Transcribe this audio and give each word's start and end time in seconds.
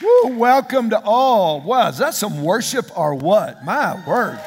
Woo, 0.00 0.38
welcome 0.38 0.90
to 0.90 1.00
all. 1.00 1.60
Wow, 1.60 1.88
is 1.88 1.98
that 1.98 2.14
some 2.14 2.44
worship 2.44 2.96
or 2.96 3.14
what? 3.14 3.64
My 3.64 4.00
word. 4.06 4.38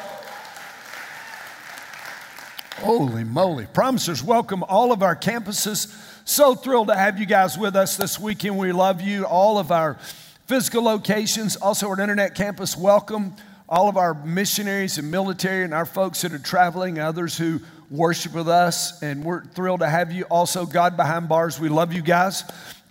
Holy 2.76 3.22
moly. 3.22 3.66
Promisers, 3.66 4.24
welcome 4.24 4.62
all 4.62 4.92
of 4.92 5.02
our 5.02 5.14
campuses. 5.14 5.94
So 6.24 6.54
thrilled 6.54 6.88
to 6.88 6.96
have 6.96 7.18
you 7.18 7.26
guys 7.26 7.58
with 7.58 7.76
us 7.76 7.96
this 7.96 8.18
weekend. 8.18 8.56
We 8.56 8.72
love 8.72 9.02
you. 9.02 9.24
All 9.24 9.58
of 9.58 9.70
our 9.70 9.98
physical 10.46 10.82
locations, 10.84 11.56
also 11.56 11.88
our 11.88 12.00
internet 12.00 12.34
campus, 12.34 12.74
welcome. 12.74 13.34
All 13.68 13.88
of 13.88 13.96
our 13.96 14.14
missionaries 14.14 14.96
and 14.96 15.10
military 15.10 15.64
and 15.64 15.74
our 15.74 15.86
folks 15.86 16.22
that 16.22 16.32
are 16.32 16.38
traveling, 16.38 16.98
others 16.98 17.36
who 17.36 17.60
worship 17.90 18.34
with 18.34 18.48
us, 18.48 19.02
and 19.02 19.22
we're 19.22 19.44
thrilled 19.44 19.80
to 19.80 19.88
have 19.88 20.12
you. 20.12 20.24
Also, 20.24 20.64
God 20.64 20.96
Behind 20.96 21.28
Bars, 21.28 21.60
we 21.60 21.68
love 21.68 21.92
you 21.92 22.02
guys. 22.02 22.42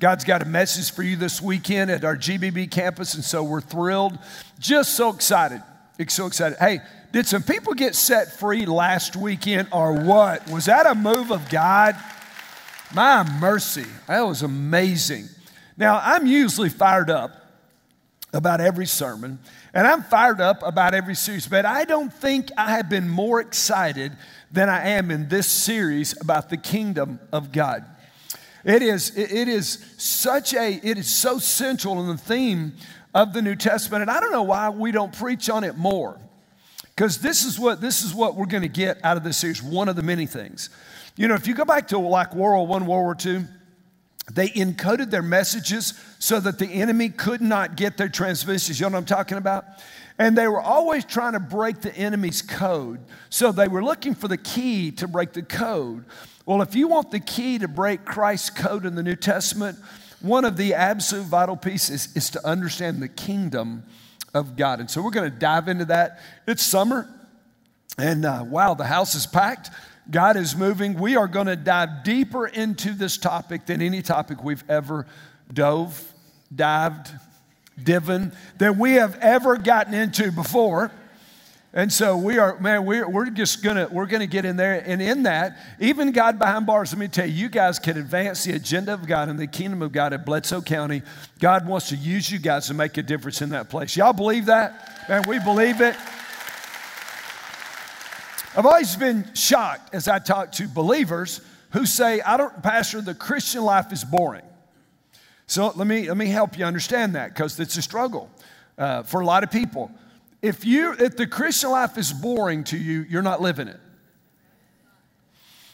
God's 0.01 0.23
got 0.23 0.41
a 0.41 0.45
message 0.45 0.91
for 0.91 1.03
you 1.03 1.15
this 1.15 1.43
weekend 1.43 1.91
at 1.91 2.03
our 2.03 2.17
GBB 2.17 2.71
campus, 2.71 3.13
and 3.13 3.23
so 3.23 3.43
we're 3.43 3.61
thrilled. 3.61 4.17
Just 4.57 4.95
so 4.95 5.09
excited. 5.09 5.61
So 6.07 6.25
excited. 6.25 6.57
Hey, 6.57 6.79
did 7.11 7.27
some 7.27 7.43
people 7.43 7.75
get 7.75 7.93
set 7.93 8.39
free 8.39 8.65
last 8.65 9.15
weekend 9.15 9.67
or 9.71 9.93
what? 9.93 10.49
Was 10.49 10.65
that 10.65 10.87
a 10.87 10.95
move 10.95 11.31
of 11.31 11.47
God? 11.51 11.95
My 12.95 13.21
mercy. 13.39 13.85
That 14.07 14.21
was 14.21 14.41
amazing. 14.41 15.25
Now, 15.77 16.01
I'm 16.03 16.25
usually 16.25 16.69
fired 16.69 17.11
up 17.11 17.33
about 18.33 18.59
every 18.59 18.87
sermon, 18.87 19.37
and 19.71 19.85
I'm 19.85 20.01
fired 20.01 20.41
up 20.41 20.63
about 20.63 20.95
every 20.95 21.13
series, 21.13 21.45
but 21.45 21.63
I 21.63 21.85
don't 21.85 22.11
think 22.11 22.49
I 22.57 22.71
have 22.71 22.89
been 22.89 23.07
more 23.07 23.39
excited 23.39 24.13
than 24.51 24.67
I 24.67 24.89
am 24.93 25.11
in 25.11 25.29
this 25.29 25.45
series 25.45 26.19
about 26.19 26.49
the 26.49 26.57
kingdom 26.57 27.19
of 27.31 27.51
God. 27.51 27.85
It 28.63 28.81
is, 28.81 29.17
it 29.17 29.47
is 29.47 29.83
such 29.97 30.53
a, 30.53 30.79
it 30.83 30.97
is 30.97 31.11
so 31.11 31.39
central 31.39 31.99
in 32.01 32.07
the 32.07 32.17
theme 32.17 32.73
of 33.13 33.33
the 33.33 33.41
New 33.41 33.55
Testament. 33.55 34.03
And 34.03 34.11
I 34.11 34.19
don't 34.19 34.31
know 34.31 34.43
why 34.43 34.69
we 34.69 34.91
don't 34.91 35.11
preach 35.11 35.49
on 35.49 35.63
it 35.63 35.77
more. 35.77 36.19
Because 36.95 37.19
this 37.19 37.45
is 37.45 37.57
what 37.57 37.81
this 37.81 38.03
is 38.03 38.13
what 38.13 38.35
we're 38.35 38.45
going 38.45 38.63
to 38.63 38.69
get 38.69 39.03
out 39.03 39.17
of 39.17 39.23
this 39.23 39.37
series, 39.37 39.63
one 39.63 39.89
of 39.89 39.95
the 39.95 40.03
many 40.03 40.27
things. 40.27 40.69
You 41.15 41.27
know, 41.27 41.35
if 41.35 41.47
you 41.47 41.55
go 41.55 41.65
back 41.65 41.87
to 41.87 41.97
like 41.97 42.35
World 42.35 42.67
War 42.67 42.67
One, 42.67 42.85
World 42.85 43.03
War 43.03 43.15
Two, 43.15 43.45
they 44.29 44.49
encoded 44.49 45.09
their 45.09 45.21
messages 45.21 45.93
so 46.19 46.39
that 46.39 46.59
the 46.59 46.67
enemy 46.67 47.09
could 47.09 47.41
not 47.41 47.75
get 47.75 47.97
their 47.97 48.09
transmissions. 48.09 48.79
You 48.79 48.85
know 48.85 48.93
what 48.93 48.99
I'm 48.99 49.05
talking 49.05 49.37
about? 49.37 49.65
And 50.19 50.37
they 50.37 50.47
were 50.47 50.61
always 50.61 51.05
trying 51.05 51.33
to 51.33 51.39
break 51.39 51.81
the 51.81 51.95
enemy's 51.95 52.41
code. 52.41 52.99
So 53.29 53.51
they 53.51 53.67
were 53.67 53.83
looking 53.83 54.13
for 54.13 54.27
the 54.27 54.37
key 54.37 54.91
to 54.91 55.07
break 55.07 55.33
the 55.33 55.41
code. 55.41 56.05
Well, 56.45 56.61
if 56.61 56.75
you 56.75 56.87
want 56.87 57.11
the 57.11 57.19
key 57.19 57.57
to 57.59 57.67
break 57.67 58.05
Christ's 58.05 58.51
code 58.51 58.85
in 58.85 58.95
the 58.95 59.03
New 59.03 59.15
Testament, 59.15 59.79
one 60.21 60.45
of 60.45 60.57
the 60.57 60.75
absolute 60.75 61.25
vital 61.25 61.57
pieces 61.57 62.15
is 62.15 62.29
to 62.31 62.47
understand 62.47 63.01
the 63.01 63.07
kingdom 63.07 63.83
of 64.33 64.55
God. 64.55 64.79
And 64.79 64.89
so 64.89 65.01
we're 65.01 65.11
going 65.11 65.31
to 65.31 65.37
dive 65.37 65.67
into 65.67 65.85
that. 65.85 66.19
It's 66.47 66.63
summer, 66.63 67.09
and 67.97 68.25
uh, 68.25 68.43
wow, 68.47 68.73
the 68.73 68.85
house 68.85 69.15
is 69.15 69.25
packed. 69.25 69.71
God 70.09 70.35
is 70.35 70.55
moving. 70.55 70.95
We 70.95 71.15
are 71.15 71.27
going 71.27 71.47
to 71.47 71.55
dive 71.55 72.03
deeper 72.03 72.47
into 72.47 72.93
this 72.93 73.17
topic 73.17 73.65
than 73.65 73.81
any 73.81 74.01
topic 74.01 74.43
we've 74.43 74.63
ever 74.69 75.05
dove, 75.53 76.13
dived, 76.53 77.11
divin, 77.81 78.33
that 78.57 78.77
we 78.77 78.93
have 78.93 79.17
ever 79.19 79.57
gotten 79.57 79.93
into 79.93 80.31
before. 80.31 80.91
And 81.73 81.91
so 81.91 82.17
we 82.17 82.37
are, 82.37 82.59
man, 82.59 82.85
we're, 82.85 83.07
we're 83.07 83.29
just 83.29 83.63
gonna, 83.63 83.87
we're 83.89 84.05
gonna 84.05 84.27
get 84.27 84.43
in 84.43 84.57
there. 84.57 84.83
And 84.85 85.01
in 85.01 85.23
that, 85.23 85.57
even 85.79 86.11
God 86.11 86.37
behind 86.37 86.65
bars, 86.65 86.91
let 86.91 86.99
me 86.99 87.07
tell 87.07 87.25
you, 87.25 87.33
you 87.33 87.49
guys 87.49 87.79
can 87.79 87.97
advance 87.97 88.43
the 88.43 88.53
agenda 88.53 88.93
of 88.93 89.07
God 89.07 89.29
and 89.29 89.39
the 89.39 89.47
kingdom 89.47 89.81
of 89.81 89.93
God 89.93 90.11
at 90.11 90.25
Bledsoe 90.25 90.61
County. 90.61 91.01
God 91.39 91.65
wants 91.65 91.87
to 91.89 91.95
use 91.95 92.29
you 92.29 92.39
guys 92.39 92.67
to 92.67 92.73
make 92.73 92.97
a 92.97 93.03
difference 93.03 93.41
in 93.41 93.49
that 93.51 93.69
place. 93.69 93.95
Y'all 93.95 94.11
believe 94.11 94.47
that? 94.47 95.07
Man, 95.07 95.23
we 95.27 95.39
believe 95.39 95.79
it. 95.79 95.95
I've 98.53 98.65
always 98.65 98.97
been 98.97 99.33
shocked 99.33 99.95
as 99.95 100.09
I 100.09 100.19
talk 100.19 100.51
to 100.53 100.67
believers 100.67 101.39
who 101.71 101.85
say, 101.85 102.19
I 102.19 102.35
don't, 102.35 102.61
Pastor, 102.61 102.99
the 102.99 103.15
Christian 103.15 103.63
life 103.63 103.93
is 103.93 104.03
boring. 104.03 104.43
So 105.47 105.71
let 105.75 105.87
me, 105.87 106.09
let 106.09 106.17
me 106.17 106.25
help 106.25 106.57
you 106.57 106.65
understand 106.65 107.15
that 107.15 107.33
because 107.33 107.57
it's 107.61 107.77
a 107.77 107.81
struggle 107.81 108.29
uh, 108.77 109.03
for 109.03 109.21
a 109.21 109.25
lot 109.25 109.43
of 109.43 109.51
people. 109.51 109.89
If, 110.41 110.65
you, 110.65 110.93
if 110.99 111.15
the 111.15 111.27
Christian 111.27 111.71
life 111.71 111.97
is 111.97 112.11
boring 112.11 112.65
to 112.65 112.77
you, 112.77 113.05
you're 113.09 113.21
not 113.21 113.41
living 113.41 113.69
it. 113.69 113.79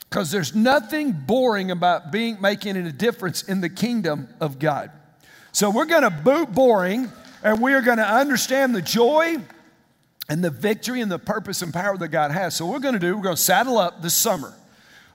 Because 0.07 0.29
there's 0.29 0.53
nothing 0.56 1.13
boring 1.13 1.72
about 1.72 2.12
being 2.12 2.40
making 2.40 2.78
a 2.78 2.91
difference 2.91 3.41
in 3.41 3.59
the 3.59 3.69
kingdom 3.69 4.29
of 4.40 4.59
God. 4.59 4.91
So 5.52 5.72
we're 5.72 5.85
going 5.85 6.03
to 6.03 6.12
boot 6.12 6.53
boring 6.53 7.12
and 7.44 7.59
we 7.59 7.73
are 7.73 7.81
going 7.81 7.97
to 7.97 8.07
understand 8.07 8.75
the 8.75 8.84
joy 8.84 9.38
and 10.30 10.44
the 10.44 10.50
victory 10.50 11.02
and 11.02 11.12
the 11.12 11.20
purpose 11.20 11.62
and 11.62 11.74
power 11.74 11.98
that 11.98 12.10
God 12.10 12.32
has. 12.32 12.56
So 12.56 12.66
what 12.66 12.74
we're 12.74 12.80
going 12.80 12.94
to 12.94 13.00
do, 13.00 13.16
we're 13.16 13.24
going 13.24 13.36
to 13.36 13.42
saddle 13.42 13.78
up 13.78 14.02
this 14.02 14.14
summer. 14.14 14.54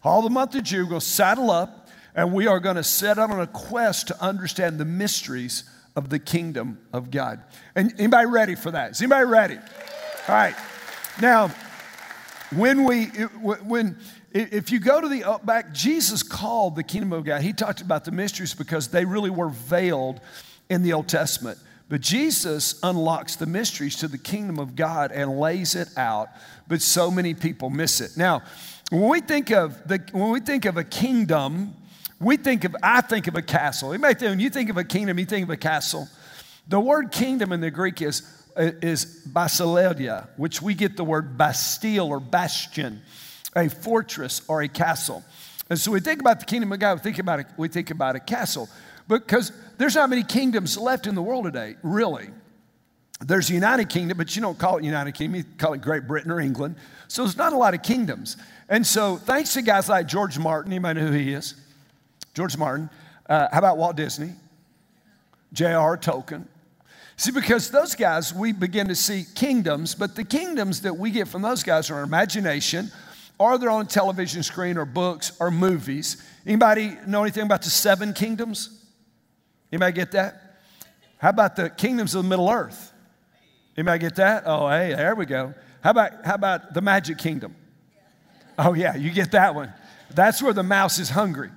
All 0.05 0.23
the 0.23 0.31
month 0.31 0.55
of 0.55 0.65
June, 0.65 0.85
we're 0.85 0.91
going 0.91 1.01
to 1.01 1.07
saddle 1.07 1.51
up 1.51 1.89
and 2.15 2.33
we 2.33 2.47
are 2.47 2.61
going 2.61 2.77
to 2.77 2.85
set 2.85 3.19
out 3.19 3.31
on 3.31 3.41
a 3.41 3.47
quest 3.47 4.09
to 4.09 4.23
understand 4.23 4.79
the 4.79 4.85
mysteries 4.85 5.65
of 5.97 6.09
the 6.09 6.19
kingdom 6.19 6.79
of 6.93 7.11
God. 7.11 7.43
And 7.75 7.93
anybody 7.99 8.27
ready 8.27 8.55
for 8.55 8.71
that? 8.71 8.93
Is 8.93 9.03
anybody 9.03 9.27
ready? 9.27 9.57
All 9.57 10.35
right. 10.35 10.55
Now, 11.21 11.49
when 12.55 12.85
we 12.85 13.07
when 13.07 13.99
if 14.33 14.73
you 14.73 14.79
go 14.79 15.01
to 15.01 15.09
the 15.09 15.41
back, 15.45 15.73
Jesus 15.73 16.23
called 16.23 16.77
the 16.77 16.83
kingdom 16.83 17.13
of 17.13 17.25
God. 17.25 17.43
He 17.43 17.53
talked 17.53 17.81
about 17.81 18.05
the 18.05 18.13
mysteries 18.13 18.55
because 18.55 18.89
they 18.89 19.05
really 19.05 19.31
were 19.31 19.49
veiled 19.49 20.21
in 20.69 20.83
the 20.83 20.93
Old 20.95 21.09
Testament. 21.09 21.59
But 21.93 22.01
Jesus 22.01 22.81
unlocks 22.83 23.37
the 23.37 23.45
mysteries 23.45 23.97
to 23.97 24.09
the 24.09 24.17
kingdom 24.17 24.59
of 24.59 24.75
God 24.75 25.13
and 25.13 25.39
lays 25.39 25.75
it 25.75 25.89
out, 25.99 26.31
but 26.67 26.81
so 26.81 27.11
many 27.11 27.35
people 27.35 27.69
miss 27.69 28.01
it. 28.01 28.17
Now, 28.17 28.41
when 28.91 29.11
we 29.11 29.21
think 29.21 29.51
of 29.51 29.87
the 29.87 30.03
when 30.13 30.31
we 30.31 30.41
think 30.41 30.65
of 30.65 30.79
a 30.79 30.85
kingdom, 30.85 31.75
we 32.19 32.39
think 32.39 32.65
of, 32.65 32.75
I 32.83 33.03
think 33.03 33.27
of 33.27 33.37
a 33.37 33.43
castle. 33.43 33.91
When 33.91 34.41
you 34.41 34.49
think 34.49 34.71
of 34.71 34.79
a 34.79 34.85
kingdom, 34.85 35.19
you 35.19 35.27
think 35.27 35.45
of 35.45 35.51
a 35.51 35.57
castle. 35.59 36.09
The 36.67 36.81
word 36.81 37.13
kingdom 37.13 37.53
in 37.53 37.61
the 37.61 37.71
Greek 37.71 38.01
is, 38.01 38.23
uh, 38.57 38.71
is 38.81 39.27
basileia, 39.31 40.29
which 40.39 40.63
we 40.63 40.73
get 40.73 40.97
the 40.97 41.05
word 41.05 41.37
bastille 41.37 42.09
or 42.09 42.21
bastion, 42.21 43.03
a 43.55 43.69
fortress 43.69 44.41
or 44.49 44.63
a 44.63 44.69
castle. 44.69 45.23
And 45.73 45.81
so 45.81 45.91
we 45.91 46.01
think 46.01 46.21
about 46.21 46.39
the 46.39 46.45
kingdom 46.45 46.71
of 46.71 46.79
God, 46.81 46.99
we 46.99 47.01
think 47.01 47.19
about 47.19 47.41
a, 47.41 47.47
we 47.57 47.67
think 47.67 47.91
about 47.91 48.15
a 48.15 48.21
castle. 48.21 48.69
Because 49.09 49.53
there's 49.79 49.95
not 49.95 50.11
many 50.11 50.23
kingdoms 50.23 50.77
left 50.77 51.07
in 51.07 51.15
the 51.15 51.23
world 51.23 51.47
today, 51.47 51.77
really. 51.83 52.29
There's 53.23 53.49
the 53.49 53.55
United 53.55 53.89
Kingdom, 53.89 54.19
but 54.19 54.37
you 54.37 54.43
don't 54.43 54.59
call 54.59 54.77
it 54.77 54.85
United 54.85 55.15
Kingdom, 55.15 55.37
you 55.37 55.45
call 55.57 55.73
it 55.73 55.81
Great 55.81 56.07
Britain 56.07 56.31
or 56.31 56.41
England. 56.41 56.77
So 57.09 57.23
there's 57.23 57.39
not 57.39 57.55
a 57.55 57.57
lot 57.57 57.73
of 57.73 57.83
kingdoms. 57.83 58.37
And 58.69 58.87
so 58.87 59.17
thanks 59.17 59.55
to 59.55 59.63
guys 59.63 59.89
like 59.89 60.09
George 60.09 60.39
Martin, 60.39 60.75
anybody 60.75 61.01
know 61.01 61.07
who 61.07 61.15
he 61.15 61.33
is? 61.33 61.55
George 62.35 62.59
Martin. 62.59 62.91
Uh, 63.27 63.49
how 63.51 63.59
about 63.59 63.79
Walt 63.79 63.97
Disney? 63.97 64.35
J.R. 65.55 65.97
Tolkien. 65.97 66.45
See, 67.17 67.31
because 67.31 67.71
those 67.71 67.95
guys, 67.95 68.35
we 68.35 68.53
begin 68.53 68.89
to 68.89 68.95
see 68.95 69.25
kingdoms, 69.35 69.95
but 69.95 70.17
the 70.17 70.25
kingdoms 70.25 70.83
that 70.83 70.99
we 70.99 71.11
get 71.11 71.29
from 71.29 71.41
those 71.41 71.63
guys 71.63 71.89
are 71.89 71.95
our 71.95 72.03
imagination, 72.03 72.93
or 73.39 73.59
they're 73.59 73.71
on 73.71 73.87
television 73.87 74.43
screen, 74.43 74.77
or 74.77 74.85
books, 74.85 75.33
or 75.41 75.51
movies. 75.51 76.23
Anybody 76.47 76.97
know 77.07 77.23
anything 77.23 77.45
about 77.45 77.63
the 77.63 77.71
seven 77.71 78.13
kingdoms? 78.13 78.85
Anybody 79.73 79.93
get 79.93 80.13
that? 80.13 80.59
How 81.19 81.31
about 81.31 81.57
the 81.57 81.71
kingdoms 81.71 82.15
of 82.15 82.23
the 82.23 82.29
Middle 82.29 82.51
Earth? 82.51 82.93
Anybody 83.77 84.01
get 84.01 84.17
that? 84.17 84.45
Oh, 84.47 84.69
hey, 84.69 84.95
there 84.95 85.15
we 85.15 85.27
go. 85.27 85.55
How 85.83 85.91
about, 85.91 86.25
how 86.25 86.35
about 86.35 86.75
the 86.75 86.81
Magic 86.81 87.19
Kingdom? 87.19 87.57
Oh, 88.59 88.75
yeah, 88.75 88.97
you 88.97 89.11
get 89.11 89.33
that 89.33 89.55
one. 89.55 89.73
That's 90.15 90.43
where 90.43 90.53
the 90.53 90.63
mouse 90.63 90.99
is 90.99 91.11
hungry 91.11 91.51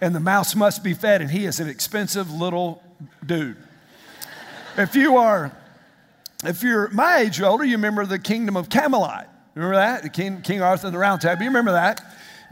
and 0.00 0.14
the 0.14 0.20
mouse 0.20 0.54
must 0.54 0.84
be 0.84 0.94
fed, 0.94 1.20
and 1.20 1.30
he 1.30 1.44
is 1.44 1.60
an 1.60 1.68
expensive 1.68 2.30
little 2.30 2.82
dude. 3.24 3.56
if 4.76 4.94
you 4.94 5.16
are, 5.16 5.52
if 6.44 6.62
you're 6.62 6.88
my 6.90 7.18
age 7.18 7.40
or 7.40 7.46
older, 7.46 7.64
you 7.64 7.76
remember 7.76 8.06
the 8.06 8.18
kingdom 8.18 8.56
of 8.56 8.68
Camelot. 8.68 9.28
Remember 9.58 9.76
that? 9.76 10.04
The 10.04 10.08
King, 10.08 10.40
King 10.42 10.62
Arthur 10.62 10.86
and 10.86 10.94
the 10.94 11.00
Round 11.00 11.20
Table. 11.20 11.42
You 11.42 11.48
remember 11.48 11.72
that? 11.72 12.00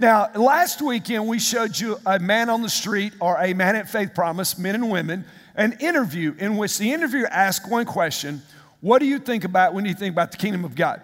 Now, 0.00 0.28
last 0.34 0.82
weekend 0.82 1.28
we 1.28 1.38
showed 1.38 1.78
you 1.78 2.00
a 2.04 2.18
man 2.18 2.50
on 2.50 2.62
the 2.62 2.68
street 2.68 3.12
or 3.20 3.40
a 3.40 3.54
man 3.54 3.76
at 3.76 3.88
Faith 3.88 4.12
Promise, 4.12 4.58
men 4.58 4.74
and 4.74 4.90
women, 4.90 5.24
an 5.54 5.76
interview 5.78 6.34
in 6.36 6.56
which 6.56 6.78
the 6.78 6.92
interviewer 6.92 7.28
asked 7.28 7.70
one 7.70 7.86
question 7.86 8.42
What 8.80 8.98
do 8.98 9.06
you 9.06 9.20
think 9.20 9.44
about 9.44 9.72
when 9.72 9.84
you 9.84 9.94
think 9.94 10.14
about 10.14 10.32
the 10.32 10.36
kingdom 10.36 10.64
of 10.64 10.74
God? 10.74 11.00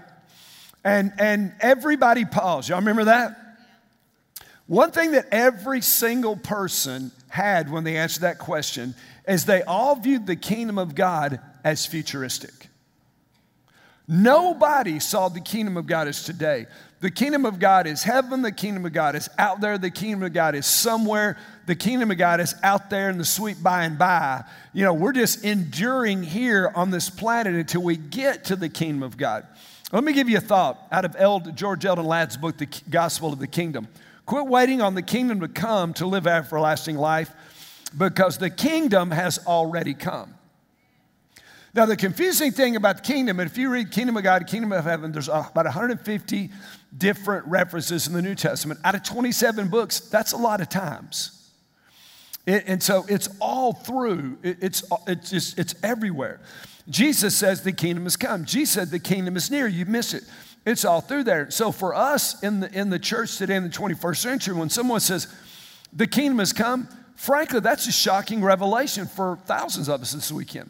And, 0.83 1.13
and 1.19 1.55
everybody 1.61 2.25
paused. 2.25 2.69
Y'all 2.69 2.81
remember 2.81 3.05
that? 3.05 3.37
One 4.67 4.91
thing 4.91 5.13
that 5.13 5.29
every 5.31 5.83
single 5.83 6.35
person 6.35 7.13
had 7.29 7.71
when 7.71 7.85
they 7.85 7.97
answered 7.97 8.23
that 8.23 8.41
question 8.41 8.97
is 9.29 9.45
they 9.45 9.63
all 9.63 9.95
viewed 9.95 10.27
the 10.27 10.35
kingdom 10.35 10.79
of 10.79 10.97
God 10.97 11.39
as 11.63 11.87
futuristic. 11.87 12.71
Nobody 14.13 15.01
saw 15.01 15.29
the 15.29 15.41
kingdom 15.41 15.77
of 15.77 15.87
God 15.87 16.07
as 16.07 16.23
today. 16.23 16.67
The 17.01 17.11
kingdom 17.11 17.47
of 17.47 17.59
God 17.59 17.87
is 17.87 18.03
heaven, 18.03 18.43
the 18.43 18.53
kingdom 18.53 18.87
of 18.87 18.93
God 18.93 19.17
is 19.17 19.29
out 19.39 19.61
there, 19.61 19.79
the 19.79 19.91
kingdom 19.91 20.23
of 20.23 20.33
God 20.33 20.55
is 20.55 20.67
somewhere 20.67 21.37
the 21.67 21.75
kingdom 21.75 22.11
of 22.11 22.19
God 22.19 22.41
is 22.41 22.55
out 22.63 22.91
there 22.91 23.09
in 23.09 23.19
the 23.19 23.25
sweet 23.25 23.63
by 23.63 23.85
and 23.85 23.99
by. 23.99 24.45
You 24.73 24.85
know, 24.85 24.95
we're 24.95 25.13
just 25.13 25.45
enduring 25.45 26.23
here 26.23 26.73
on 26.75 26.91
this 26.91 27.09
planet 27.09 27.55
until 27.55 27.83
we 27.83 27.97
get 27.97 28.45
to 28.47 28.57
the 28.57 28.69
kingdom 28.69 29.03
of 29.03 29.17
God. 29.17 29.47
Let 29.93 30.03
me 30.03 30.13
give 30.13 30.29
you 30.29 30.39
a 30.39 30.41
thought 30.41 30.87
out 30.91 31.05
of 31.05 31.15
Eld, 31.17 31.55
George 31.57 31.85
Eldon 31.85 32.07
Ladd's 32.07 32.37
book, 32.37 32.59
The 32.59 32.69
Gospel 32.91 33.33
of 33.33 33.39
the 33.39 33.47
Kingdom. 33.47 33.87
Quit 34.27 34.47
waiting 34.47 34.81
on 34.81 34.95
the 34.95 35.03
kingdom 35.03 35.41
to 35.41 35.49
come 35.49 35.95
to 35.95 36.07
live 36.07 36.27
everlasting 36.27 36.97
life 36.97 37.31
because 37.97 38.39
the 38.39 38.51
kingdom 38.51 39.11
has 39.11 39.39
already 39.47 39.95
come. 39.95 40.35
Now, 41.75 41.87
the 41.87 41.97
confusing 41.97 42.53
thing 42.53 42.77
about 42.77 42.99
the 42.99 43.03
kingdom, 43.03 43.41
and 43.41 43.51
if 43.51 43.57
you 43.57 43.71
read 43.71 43.91
Kingdom 43.91 44.19
of 44.19 44.23
God, 44.23 44.47
Kingdom 44.47 44.73
of 44.73 44.85
Heaven, 44.85 45.11
there's 45.11 45.31
uh, 45.31 45.47
about 45.51 45.65
150 45.65 46.51
different 46.97 47.47
references 47.47 48.07
in 48.07 48.13
the 48.13 48.21
New 48.21 48.35
Testament. 48.35 48.79
Out 48.85 48.95
of 48.95 49.03
27 49.03 49.69
books, 49.69 50.01
that's 50.01 50.33
a 50.33 50.37
lot 50.37 50.61
of 50.61 50.69
times. 50.69 51.39
And 52.47 52.83
so 52.83 53.07
it's 53.09 53.29
all 53.41 53.73
through, 53.73 54.37
it's, 54.43 54.83
it's, 55.07 55.31
just, 55.31 55.59
it's 55.59 55.77
everywhere. 55.85 56.41
Jesus 56.89 57.37
says 57.37 57.63
the 57.63 57.73
kingdom 57.73 58.03
has 58.03 58.17
come. 58.17 58.45
Jesus 58.45 58.75
said 58.75 58.91
the 58.91 58.99
kingdom 58.99 59.37
is 59.37 59.49
near. 59.49 59.69
You 59.69 59.87
miss 59.87 60.13
it. 60.13 60.25
It's 60.67 60.85
all 60.85 61.01
through 61.01 61.25
there. 61.25 61.51
So 61.53 61.71
for 61.71 61.95
us 61.95 62.43
in 62.43 62.61
the, 62.61 62.73
in 62.79 62.91
the 62.91 62.99
church 62.99 63.39
today 63.39 63.55
in 63.55 63.63
the 63.63 63.69
21st 63.69 64.17
century, 64.17 64.55
when 64.55 64.71
someone 64.71 64.99
says 64.99 65.33
the 65.93 66.09
kingdom 66.09 66.41
has 66.41 66.53
come, 66.53 66.89
frankly, 67.15 67.61
that's 67.61 67.87
a 67.87 67.93
shocking 67.93 68.43
revelation 68.43 69.07
for 69.07 69.39
thousands 69.47 69.89
of 69.89 70.03
us 70.03 70.11
this 70.11 70.33
weekend. 70.33 70.69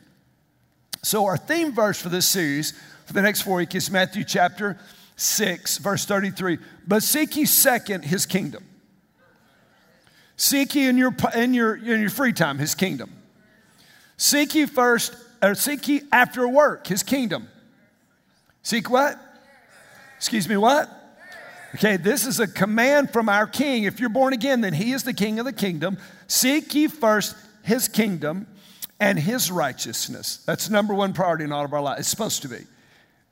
So, 1.05 1.27
our 1.27 1.37
theme 1.37 1.73
verse 1.73 2.01
for 2.01 2.11
this 2.11 2.29
series 2.29 2.79
for 3.07 3.13
the 3.13 3.23
next 3.23 3.43
four 3.43 3.57
weeks 3.57 3.75
is 3.75 3.91
Matthew 3.91 4.23
chapter 4.23 4.79
6, 5.17 5.79
verse 5.79 6.05
33. 6.05 6.59
But 6.87 7.03
seek 7.03 7.35
ye 7.35 7.45
second 7.45 8.05
his 8.05 8.25
kingdom. 8.25 8.65
Seek 10.37 10.77
ye 10.77 10.87
in 10.87 10.97
your, 10.97 11.13
in 11.35 11.55
your, 11.55 11.75
in 11.75 12.01
your 12.01 12.11
free 12.11 12.33
time 12.33 12.59
his 12.59 12.77
kingdom. 12.77 13.13
Seek 14.17 14.55
ye 14.55 14.67
first, 14.67 15.17
or 15.43 15.57
seek 15.57 15.89
ye 15.89 16.03
after 16.13 16.47
work 16.47 16.87
his 16.87 17.03
kingdom. 17.03 17.49
Seek 18.63 18.89
what? 18.89 19.19
Excuse 20.19 20.49
me, 20.49 20.57
what? 20.57 20.89
Okay, 21.75 21.97
this 21.97 22.29
is 22.29 22.39
a 22.39 22.47
command 22.47 23.13
from 23.13 23.29
our 23.29 23.49
king. 23.49 23.85
If 23.85 23.99
you're 23.99 24.09
born 24.09 24.35
again, 24.35 24.61
then 24.61 24.73
he 24.73 24.93
is 24.93 25.03
the 25.03 25.15
king 25.15 25.41
of 25.41 25.47
the 25.47 25.53
kingdom. 25.53 25.99
Seek 26.29 26.73
ye 26.77 26.87
first 26.87 27.35
his 27.65 27.89
kingdom 27.89 28.47
and 29.03 29.19
his 29.19 29.51
righteousness. 29.51 30.37
That's 30.47 30.71
number 30.71 30.95
one 30.95 31.13
priority 31.13 31.43
in 31.43 31.51
all 31.51 31.65
of 31.65 31.73
our 31.73 31.83
lives. 31.83 32.01
It's 32.01 32.09
supposed 32.09 32.43
to 32.43 32.49
be. 32.49 32.61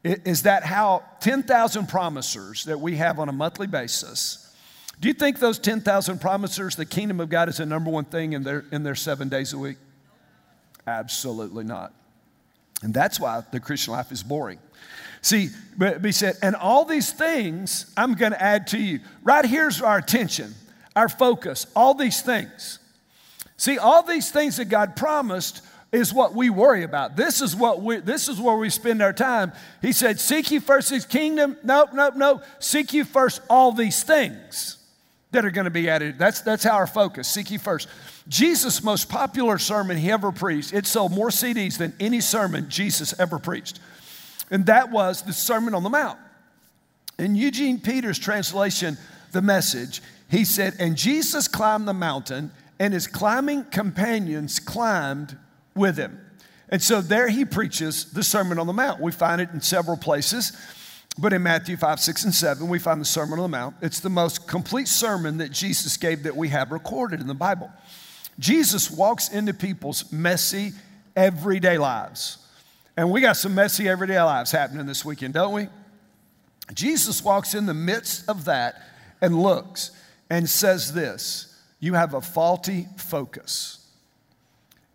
Is 0.02 0.42
that 0.42 0.64
how 0.64 1.04
10,000 1.20 1.88
promisers 1.88 2.64
that 2.64 2.80
we 2.80 2.96
have 2.96 3.20
on 3.20 3.28
a 3.28 3.32
monthly 3.32 3.68
basis? 3.68 4.52
Do 4.98 5.06
you 5.06 5.14
think 5.14 5.38
those 5.38 5.60
10,000 5.60 6.20
promisers, 6.20 6.74
the 6.74 6.84
kingdom 6.84 7.20
of 7.20 7.28
God 7.28 7.48
is 7.48 7.58
the 7.58 7.66
number 7.66 7.88
one 7.88 8.04
thing 8.04 8.32
in 8.32 8.42
their, 8.42 8.64
in 8.72 8.82
their 8.82 8.96
seven 8.96 9.28
days 9.28 9.52
a 9.52 9.58
week? 9.58 9.76
Absolutely 10.88 11.62
not. 11.62 11.92
And 12.82 12.92
that's 12.92 13.20
why 13.20 13.44
the 13.52 13.60
Christian 13.60 13.92
life 13.92 14.10
is 14.10 14.24
boring. 14.24 14.58
See, 15.22 15.50
but 15.78 16.04
he 16.04 16.10
said, 16.10 16.34
and 16.42 16.56
all 16.56 16.84
these 16.84 17.12
things 17.12 17.92
I'm 17.96 18.14
going 18.14 18.32
to 18.32 18.42
add 18.42 18.66
to 18.68 18.78
you. 18.78 18.98
Right 19.22 19.44
here's 19.44 19.80
our 19.80 19.98
attention, 19.98 20.52
our 20.96 21.08
focus, 21.08 21.68
all 21.76 21.94
these 21.94 22.22
things. 22.22 22.80
See, 23.60 23.76
all 23.76 24.02
these 24.02 24.30
things 24.30 24.56
that 24.56 24.70
God 24.70 24.96
promised 24.96 25.60
is 25.92 26.14
what 26.14 26.34
we 26.34 26.48
worry 26.48 26.82
about. 26.82 27.14
This 27.14 27.42
is 27.42 27.54
what 27.54 27.82
we 27.82 27.98
this 27.98 28.26
is 28.26 28.40
where 28.40 28.56
we 28.56 28.70
spend 28.70 29.02
our 29.02 29.12
time. 29.12 29.52
He 29.82 29.92
said, 29.92 30.18
Seek 30.18 30.50
you 30.50 30.60
first 30.60 30.88
his 30.88 31.04
kingdom. 31.04 31.58
Nope, 31.62 31.90
nope, 31.92 32.14
nope. 32.16 32.42
Seek 32.58 32.94
you 32.94 33.04
first 33.04 33.42
all 33.50 33.72
these 33.72 34.02
things 34.02 34.78
that 35.32 35.44
are 35.44 35.50
going 35.50 35.66
to 35.66 35.70
be 35.70 35.90
added. 35.90 36.18
That's 36.18 36.40
that's 36.40 36.64
how 36.64 36.70
our 36.70 36.86
focus. 36.86 37.28
Seek 37.28 37.50
you 37.50 37.58
first. 37.58 37.86
Jesus' 38.28 38.82
most 38.82 39.10
popular 39.10 39.58
sermon 39.58 39.98
he 39.98 40.10
ever 40.10 40.32
preached, 40.32 40.72
it 40.72 40.86
sold 40.86 41.12
more 41.12 41.28
CDs 41.28 41.76
than 41.76 41.92
any 42.00 42.22
sermon 42.22 42.70
Jesus 42.70 43.12
ever 43.20 43.38
preached. 43.38 43.78
And 44.50 44.64
that 44.66 44.90
was 44.90 45.20
the 45.20 45.34
Sermon 45.34 45.74
on 45.74 45.82
the 45.82 45.90
Mount. 45.90 46.18
In 47.18 47.36
Eugene 47.36 47.78
Peterson's 47.78 48.24
translation, 48.24 48.96
the 49.32 49.42
message, 49.42 50.00
he 50.30 50.46
said, 50.46 50.76
And 50.78 50.96
Jesus 50.96 51.46
climbed 51.46 51.86
the 51.86 51.92
mountain 51.92 52.52
and 52.80 52.94
his 52.94 53.06
climbing 53.06 53.62
companions 53.64 54.58
climbed 54.58 55.36
with 55.76 55.98
him. 55.98 56.18
And 56.70 56.82
so 56.82 57.02
there 57.02 57.28
he 57.28 57.44
preaches 57.44 58.12
the 58.12 58.22
Sermon 58.22 58.58
on 58.58 58.66
the 58.66 58.72
Mount. 58.72 59.00
We 59.00 59.12
find 59.12 59.40
it 59.40 59.50
in 59.52 59.60
several 59.60 59.98
places, 59.98 60.56
but 61.18 61.32
in 61.34 61.42
Matthew 61.42 61.76
5, 61.76 62.00
6, 62.00 62.24
and 62.24 62.34
7, 62.34 62.68
we 62.68 62.78
find 62.78 63.00
the 63.00 63.04
Sermon 63.04 63.38
on 63.38 63.50
the 63.50 63.56
Mount. 63.56 63.76
It's 63.82 64.00
the 64.00 64.08
most 64.08 64.48
complete 64.48 64.88
sermon 64.88 65.38
that 65.38 65.52
Jesus 65.52 65.98
gave 65.98 66.22
that 66.22 66.34
we 66.34 66.48
have 66.48 66.72
recorded 66.72 67.20
in 67.20 67.26
the 67.26 67.34
Bible. 67.34 67.70
Jesus 68.38 68.90
walks 68.90 69.28
into 69.28 69.52
people's 69.52 70.10
messy, 70.10 70.72
everyday 71.14 71.76
lives. 71.76 72.38
And 72.96 73.10
we 73.10 73.20
got 73.20 73.36
some 73.36 73.54
messy, 73.54 73.88
everyday 73.88 74.20
lives 74.22 74.52
happening 74.52 74.86
this 74.86 75.04
weekend, 75.04 75.34
don't 75.34 75.52
we? 75.52 75.68
Jesus 76.72 77.22
walks 77.22 77.52
in 77.52 77.66
the 77.66 77.74
midst 77.74 78.26
of 78.28 78.46
that 78.46 78.80
and 79.20 79.42
looks 79.42 79.90
and 80.30 80.48
says 80.48 80.94
this 80.94 81.49
you 81.80 81.94
have 81.94 82.14
a 82.14 82.20
faulty 82.20 82.86
focus. 82.96 83.78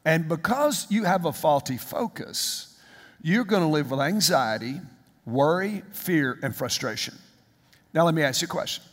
And 0.05 0.29
because 0.29 0.85
you 0.89 1.03
have 1.03 1.25
a 1.25 1.33
faulty 1.33 1.77
focus, 1.77 2.79
you're 3.21 3.43
going 3.43 3.63
to 3.63 3.67
live 3.67 3.89
with 3.89 3.99
anxiety, 3.99 4.79
worry, 5.25 5.81
fear, 5.91 6.37
and 6.43 6.55
frustration. 6.55 7.15
Now, 7.93 8.05
let 8.05 8.13
me 8.13 8.21
ask 8.21 8.41
you 8.41 8.45
a 8.45 8.49
question. 8.49 8.83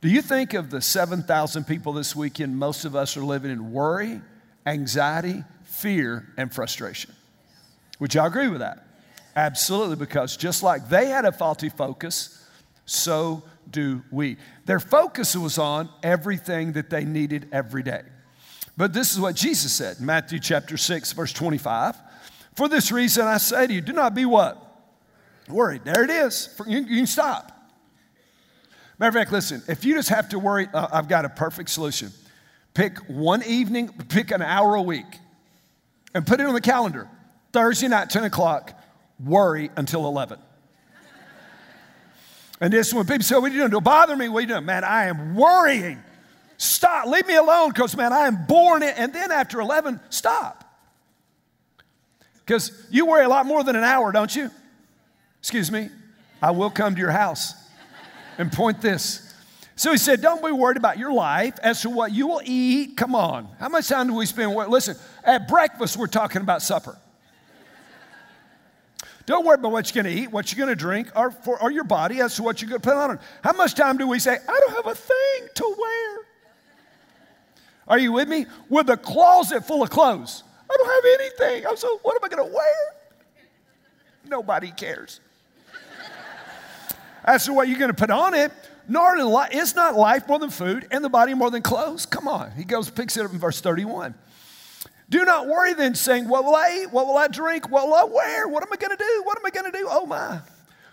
Do 0.00 0.08
you 0.08 0.22
think 0.22 0.54
of 0.54 0.70
the 0.70 0.80
7,000 0.80 1.64
people 1.64 1.92
this 1.92 2.16
weekend, 2.16 2.56
most 2.56 2.84
of 2.84 2.96
us 2.96 3.16
are 3.16 3.22
living 3.22 3.50
in 3.50 3.72
worry, 3.72 4.20
anxiety, 4.66 5.44
fear, 5.64 6.26
and 6.36 6.52
frustration? 6.52 7.12
Would 8.00 8.14
y'all 8.14 8.26
agree 8.26 8.48
with 8.48 8.60
that? 8.60 8.84
Absolutely, 9.36 9.96
because 9.96 10.36
just 10.36 10.62
like 10.62 10.88
they 10.88 11.06
had 11.06 11.24
a 11.24 11.32
faulty 11.32 11.68
focus, 11.68 12.44
so 12.86 13.42
do 13.70 14.02
we. 14.10 14.36
Their 14.66 14.80
focus 14.80 15.36
was 15.36 15.58
on 15.58 15.88
everything 16.02 16.72
that 16.72 16.90
they 16.90 17.04
needed 17.04 17.48
every 17.52 17.82
day. 17.82 18.02
But 18.76 18.92
this 18.92 19.12
is 19.12 19.20
what 19.20 19.34
Jesus 19.34 19.72
said, 19.72 20.00
Matthew 20.00 20.38
chapter 20.38 20.76
6, 20.76 21.12
verse 21.12 21.32
25. 21.32 21.96
For 22.54 22.68
this 22.68 22.92
reason 22.92 23.26
I 23.26 23.38
say 23.38 23.66
to 23.66 23.72
you, 23.72 23.80
do 23.80 23.92
not 23.92 24.14
be 24.14 24.24
what? 24.24 24.64
Worried. 25.48 25.84
There 25.84 26.04
it 26.04 26.10
is. 26.10 26.54
You, 26.66 26.78
you 26.80 26.96
can 26.96 27.06
stop. 27.06 27.52
Matter 28.98 29.08
of 29.08 29.14
fact, 29.14 29.32
listen, 29.32 29.62
if 29.68 29.84
you 29.84 29.94
just 29.94 30.08
have 30.08 30.28
to 30.30 30.38
worry, 30.38 30.68
uh, 30.72 30.88
I've 30.92 31.08
got 31.08 31.24
a 31.24 31.28
perfect 31.28 31.70
solution. 31.70 32.10
Pick 32.74 32.98
one 33.08 33.42
evening, 33.44 33.88
pick 34.08 34.30
an 34.30 34.42
hour 34.42 34.74
a 34.74 34.82
week, 34.82 35.06
and 36.14 36.26
put 36.26 36.40
it 36.40 36.46
on 36.46 36.54
the 36.54 36.60
calendar. 36.60 37.08
Thursday 37.52 37.88
night, 37.88 38.10
10 38.10 38.24
o'clock, 38.24 38.78
worry 39.18 39.70
until 39.76 40.06
11. 40.06 40.38
And 42.60 42.72
this 42.72 42.92
when 42.92 43.06
people 43.06 43.22
say, 43.22 43.36
What 43.36 43.50
are 43.50 43.54
you 43.54 43.60
doing? 43.60 43.70
Don't 43.70 43.84
bother 43.84 44.16
me. 44.16 44.28
What 44.28 44.38
are 44.38 44.40
you 44.42 44.48
doing? 44.48 44.64
Man, 44.64 44.84
I 44.84 45.06
am 45.06 45.34
worrying. 45.34 46.02
Stop. 46.56 47.06
Leave 47.06 47.26
me 47.26 47.36
alone 47.36 47.70
because, 47.70 47.96
man, 47.96 48.12
I 48.12 48.26
am 48.26 48.46
born 48.46 48.82
in. 48.82 48.88
And 48.90 49.12
then 49.12 49.30
after 49.30 49.60
11, 49.60 50.00
stop. 50.10 50.64
Because 52.44 52.72
you 52.90 53.06
worry 53.06 53.24
a 53.24 53.28
lot 53.28 53.46
more 53.46 53.62
than 53.62 53.76
an 53.76 53.84
hour, 53.84 54.10
don't 54.10 54.34
you? 54.34 54.50
Excuse 55.38 55.70
me. 55.70 55.88
I 56.42 56.50
will 56.50 56.70
come 56.70 56.94
to 56.94 57.00
your 57.00 57.10
house 57.10 57.54
and 58.38 58.50
point 58.50 58.80
this. 58.80 59.24
So 59.76 59.92
he 59.92 59.98
said, 59.98 60.20
Don't 60.20 60.44
be 60.44 60.50
worried 60.50 60.76
about 60.76 60.98
your 60.98 61.12
life 61.12 61.54
as 61.62 61.82
to 61.82 61.90
what 61.90 62.12
you 62.12 62.26
will 62.26 62.42
eat. 62.44 62.96
Come 62.96 63.14
on. 63.14 63.48
How 63.60 63.68
much 63.68 63.88
time 63.88 64.08
do 64.08 64.14
we 64.14 64.26
spend? 64.26 64.52
Listen, 64.52 64.96
at 65.22 65.46
breakfast, 65.46 65.96
we're 65.96 66.08
talking 66.08 66.42
about 66.42 66.62
supper. 66.62 66.98
Don't 69.28 69.44
worry 69.44 69.56
about 69.56 69.72
what 69.72 69.94
you're 69.94 70.02
going 70.02 70.16
to 70.16 70.22
eat, 70.22 70.32
what 70.32 70.50
you're 70.50 70.64
going 70.64 70.74
to 70.74 70.80
drink, 70.80 71.10
or, 71.14 71.30
for, 71.30 71.62
or 71.62 71.70
your 71.70 71.84
body 71.84 72.22
as 72.22 72.34
to 72.36 72.42
what 72.42 72.62
you're 72.62 72.70
going 72.70 72.80
to 72.80 72.88
put 72.88 72.96
on. 72.96 73.10
It. 73.10 73.20
How 73.44 73.52
much 73.52 73.74
time 73.74 73.98
do 73.98 74.08
we 74.08 74.18
say, 74.18 74.32
I 74.32 74.60
don't 74.60 74.74
have 74.76 74.86
a 74.86 74.94
thing 74.94 75.48
to 75.54 75.74
wear? 75.78 76.18
Are 77.88 77.98
you 77.98 78.12
with 78.12 78.26
me? 78.26 78.46
With 78.70 78.88
a 78.88 78.96
closet 78.96 79.66
full 79.66 79.82
of 79.82 79.90
clothes. 79.90 80.44
I 80.70 80.74
don't 80.78 80.88
have 80.88 81.20
anything. 81.20 81.66
I'm 81.66 81.76
so, 81.76 81.98
what 81.98 82.16
am 82.16 82.24
I 82.24 82.34
going 82.34 82.48
to 82.48 82.54
wear? 82.54 82.74
Nobody 84.24 84.70
cares. 84.70 85.20
As 87.22 87.44
to 87.44 87.52
what 87.52 87.68
you're 87.68 87.78
going 87.78 87.90
to 87.90 87.96
put 87.96 88.08
on 88.08 88.32
it, 88.32 88.50
nor 88.88 89.14
is 89.52 89.74
not 89.74 89.94
life 89.94 90.26
more 90.26 90.38
than 90.38 90.48
food 90.48 90.88
and 90.90 91.04
the 91.04 91.10
body 91.10 91.34
more 91.34 91.50
than 91.50 91.60
clothes. 91.60 92.06
Come 92.06 92.28
on. 92.28 92.52
He 92.52 92.64
goes, 92.64 92.88
picks 92.88 93.18
it 93.18 93.26
up 93.26 93.32
in 93.34 93.38
verse 93.38 93.60
31. 93.60 94.14
Do 95.10 95.24
not 95.24 95.46
worry 95.46 95.72
then, 95.74 95.94
saying, 95.94 96.28
What 96.28 96.44
will 96.44 96.54
I 96.54 96.82
eat? 96.82 96.92
What 96.92 97.06
will 97.06 97.16
I 97.16 97.28
drink? 97.28 97.70
What 97.70 97.86
will 97.86 97.94
I 97.94 98.04
wear? 98.04 98.48
What 98.48 98.62
am 98.62 98.72
I 98.72 98.76
going 98.76 98.96
to 98.96 99.02
do? 99.02 99.22
What 99.24 99.38
am 99.38 99.46
I 99.46 99.50
going 99.50 99.70
to 99.70 99.78
do? 99.78 99.86
Oh 99.90 100.06
my. 100.06 100.40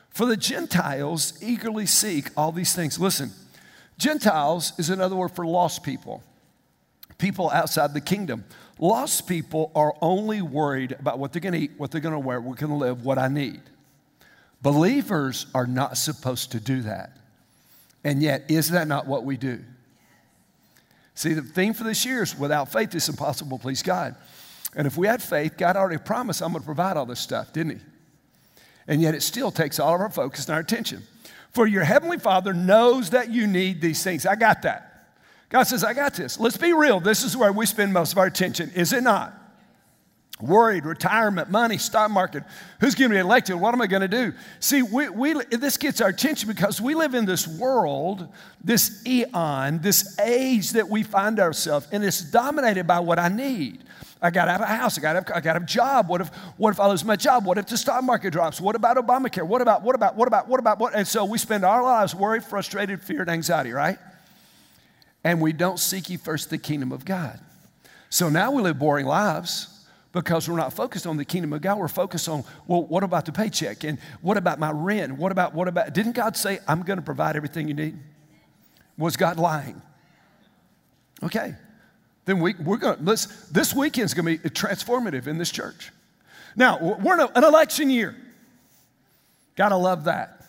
For 0.10 0.26
the 0.26 0.38
Gentiles 0.38 1.38
eagerly 1.42 1.86
seek 1.86 2.30
all 2.38 2.54
these 2.54 2.74
things. 2.74 2.98
Listen, 2.98 3.32
Gentiles 3.98 4.72
is 4.78 4.90
another 4.90 5.16
word 5.16 5.32
for 5.32 5.46
lost 5.46 5.84
people, 5.84 6.24
people 7.18 7.50
outside 7.50 7.94
the 7.94 8.02
kingdom. 8.02 8.46
Lost 8.80 9.28
people 9.28 9.72
are 9.76 9.94
only 10.02 10.42
worried 10.42 10.94
about 10.94 11.18
what 11.20 11.32
they're 11.32 11.42
going 11.42 11.54
to 11.54 11.60
eat, 11.60 11.72
what 11.78 11.92
they're 11.92 12.02
going 12.02 12.14
to 12.14 12.20
wear, 12.20 12.42
what 12.42 12.58
they're 12.58 12.68
going 12.68 12.80
to 12.80 12.86
live, 12.86 13.06
what 13.06 13.18
I 13.18 13.28
need. 13.28 13.62
Believers 14.62 15.46
are 15.54 15.68
not 15.68 15.98
supposed 15.98 16.52
to 16.54 16.60
do 16.60 16.82
that. 16.82 17.18
And 18.04 18.22
yet, 18.22 18.50
is 18.50 18.72
that 18.72 18.88
not 18.88 19.08
what 19.08 19.24
we 19.24 19.38
do? 19.38 19.64
See, 21.16 21.34
the 21.34 21.42
theme 21.42 21.74
for 21.74 21.86
this 21.86 22.06
year 22.06 22.24
is 22.24 22.38
without 22.38 22.72
faith, 22.72 22.94
it's 22.94 23.10
impossible 23.10 23.58
to 23.58 23.62
please 23.62 23.82
God. 23.82 24.16
And 24.76 24.86
if 24.86 24.98
we 24.98 25.08
had 25.08 25.24
faith, 25.24 25.58
God 25.58 25.78
already 25.78 25.98
promised, 25.98 26.42
I'm 26.42 26.52
going 26.52 26.62
to 26.62 26.66
provide 26.66 26.98
all 26.98 27.06
this 27.06 27.22
stuff, 27.22 27.54
didn't 27.54 27.78
He? 27.78 27.82
And 28.88 29.02
yet 29.02 29.16
it 29.16 29.24
still 29.24 29.50
takes 29.50 29.80
all 29.80 29.96
of 29.96 30.02
our 30.02 30.10
focus 30.12 30.46
and 30.46 30.54
our 30.54 30.60
attention. 30.60 31.04
For 31.52 31.66
your 31.66 31.86
Heavenly 31.86 32.20
Father 32.20 32.54
knows 32.54 33.12
that 33.12 33.32
you 33.32 33.48
need 33.48 33.80
these 33.80 34.04
things. 34.04 34.26
I 34.26 34.36
got 34.36 34.64
that. 34.64 35.08
God 35.48 35.64
says, 35.64 35.86
I 35.86 35.94
got 35.94 36.16
this. 36.16 36.38
Let's 36.38 36.58
be 36.58 36.74
real. 36.74 37.00
This 37.00 37.24
is 37.24 37.38
where 37.38 37.54
we 37.54 37.66
spend 37.66 37.94
most 37.94 38.12
of 38.12 38.18
our 38.18 38.26
attention, 38.26 38.72
is 38.76 38.92
it 38.92 39.04
not? 39.04 39.34
Worried, 40.42 40.86
retirement, 40.86 41.50
money, 41.50 41.78
stock 41.78 42.12
market. 42.12 42.44
Who's 42.82 42.94
going 42.94 43.10
to 43.10 43.16
be 43.16 43.20
elected? 43.20 43.56
What 43.56 43.74
am 43.74 43.82
I 43.82 43.88
going 43.88 44.02
to 44.02 44.10
do? 44.10 44.34
See, 44.60 44.82
we, 44.82 45.08
we, 45.08 45.34
this 45.46 45.78
gets 45.78 46.02
our 46.02 46.10
attention 46.10 46.50
because 46.50 46.82
we 46.82 46.94
live 46.94 47.14
in 47.14 47.26
this 47.26 47.48
world, 47.48 48.28
this 48.62 49.02
eon, 49.08 49.80
this 49.80 50.20
age 50.20 50.72
that 50.72 50.90
we 50.90 51.04
find 51.04 51.40
ourselves, 51.40 51.88
and 51.94 52.04
it's 52.04 52.22
dominated 52.22 52.86
by 52.86 53.00
what 53.00 53.18
I 53.18 53.30
need. 53.30 53.86
I 54.22 54.30
got 54.30 54.46
to 54.46 54.52
have 54.52 54.62
a 54.62 54.66
house. 54.66 54.98
I 54.98 55.02
got 55.02 55.14
to 55.14 55.20
have, 55.20 55.38
I 55.38 55.40
got 55.40 55.56
a 55.56 55.66
job. 55.66 56.10
What 56.10 56.20
if, 56.20 56.28
what 56.58 56.72
if 56.72 56.82
I 56.82 56.88
lose 56.90 57.06
my 57.06 57.16
job? 57.16 57.46
What 57.46 57.58
if 57.58 57.68
the 57.68 57.78
stock 57.78 58.04
market 58.04 58.32
drops? 58.32 58.60
What 58.60 58.76
about 58.76 58.98
Obamacare? 58.98 59.48
What 59.48 59.62
about, 59.62 59.84
what 59.84 59.96
about, 59.96 60.18
what 60.18 60.28
about, 60.28 60.50
what 60.50 60.60
about, 60.60 60.80
what? 60.80 60.96
And 60.96 61.08
so 61.08 61.24
we 61.24 61.38
spend 61.38 61.64
our 61.64 61.82
lives 61.82 62.14
worried, 62.14 62.44
frustrated, 62.44 63.02
fear, 63.02 63.22
and 63.22 63.30
anxiety, 63.30 63.72
right? 63.72 64.00
And 65.24 65.40
we 65.40 65.54
don't 65.54 65.80
seek 65.80 66.10
ye 66.10 66.18
first 66.18 66.50
the 66.50 66.58
kingdom 66.58 66.92
of 66.92 67.06
God. 67.06 67.40
So 68.10 68.28
now 68.28 68.52
we 68.52 68.62
live 68.62 68.78
boring 68.78 69.06
lives 69.06 69.75
because 70.16 70.50
we're 70.50 70.56
not 70.56 70.74
focused 70.74 71.06
on 71.06 71.18
the 71.18 71.26
kingdom 71.26 71.54
of 71.54 71.62
God. 71.62 71.78
We're 71.78 71.88
focused 71.88 72.28
on, 72.28 72.44
well, 72.66 72.84
what 72.84 73.04
about 73.04 73.26
the 73.26 73.32
paycheck? 73.32 73.84
And 73.84 74.00
what 74.22 74.38
about 74.38 74.58
my 74.58 74.72
rent? 74.72 75.18
What 75.18 75.32
about, 75.32 75.54
what 75.54 75.68
about, 75.68 75.94
didn't 75.94 76.14
God 76.14 76.36
say, 76.36 76.60
I'm 76.68 76.82
going 76.82 76.98
to 76.98 77.04
provide 77.04 77.36
everything 77.36 77.68
you 77.68 77.74
need? 77.74 78.00
Was 78.98 79.18
God 79.18 79.38
lying? 79.38 79.82
Okay. 81.22 81.54
Then 82.24 82.40
we, 82.40 82.56
we're 82.56 82.78
going 82.78 82.98
to, 82.98 83.28
this 83.52 83.76
weekend's 83.76 84.14
going 84.14 84.38
to 84.38 84.42
be 84.42 84.50
transformative 84.50 85.28
in 85.28 85.38
this 85.38 85.52
church. 85.52 85.92
Now, 86.56 86.80
we're 86.80 87.20
in 87.20 87.30
an 87.36 87.44
election 87.44 87.90
year. 87.90 88.16
Gotta 89.56 89.78
love 89.78 90.06
that. 90.06 90.42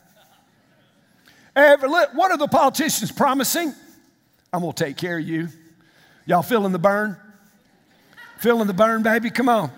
Every, 1.55 1.89
what 1.89 2.31
are 2.31 2.37
the 2.37 2.49
politicians 2.49 3.11
promising? 3.11 3.73
I'm 4.53 4.61
gonna 4.61 4.73
take 4.73 4.97
care 4.97 5.19
of 5.19 5.27
you. 5.27 5.49
Y'all 6.27 6.43
feeling 6.43 6.73
the 6.73 6.79
Bern? 6.79 7.17
Feeling 8.39 8.67
the 8.67 8.75
Bern, 8.75 9.03
baby? 9.03 9.31
Come 9.31 9.49
on. 9.49 9.71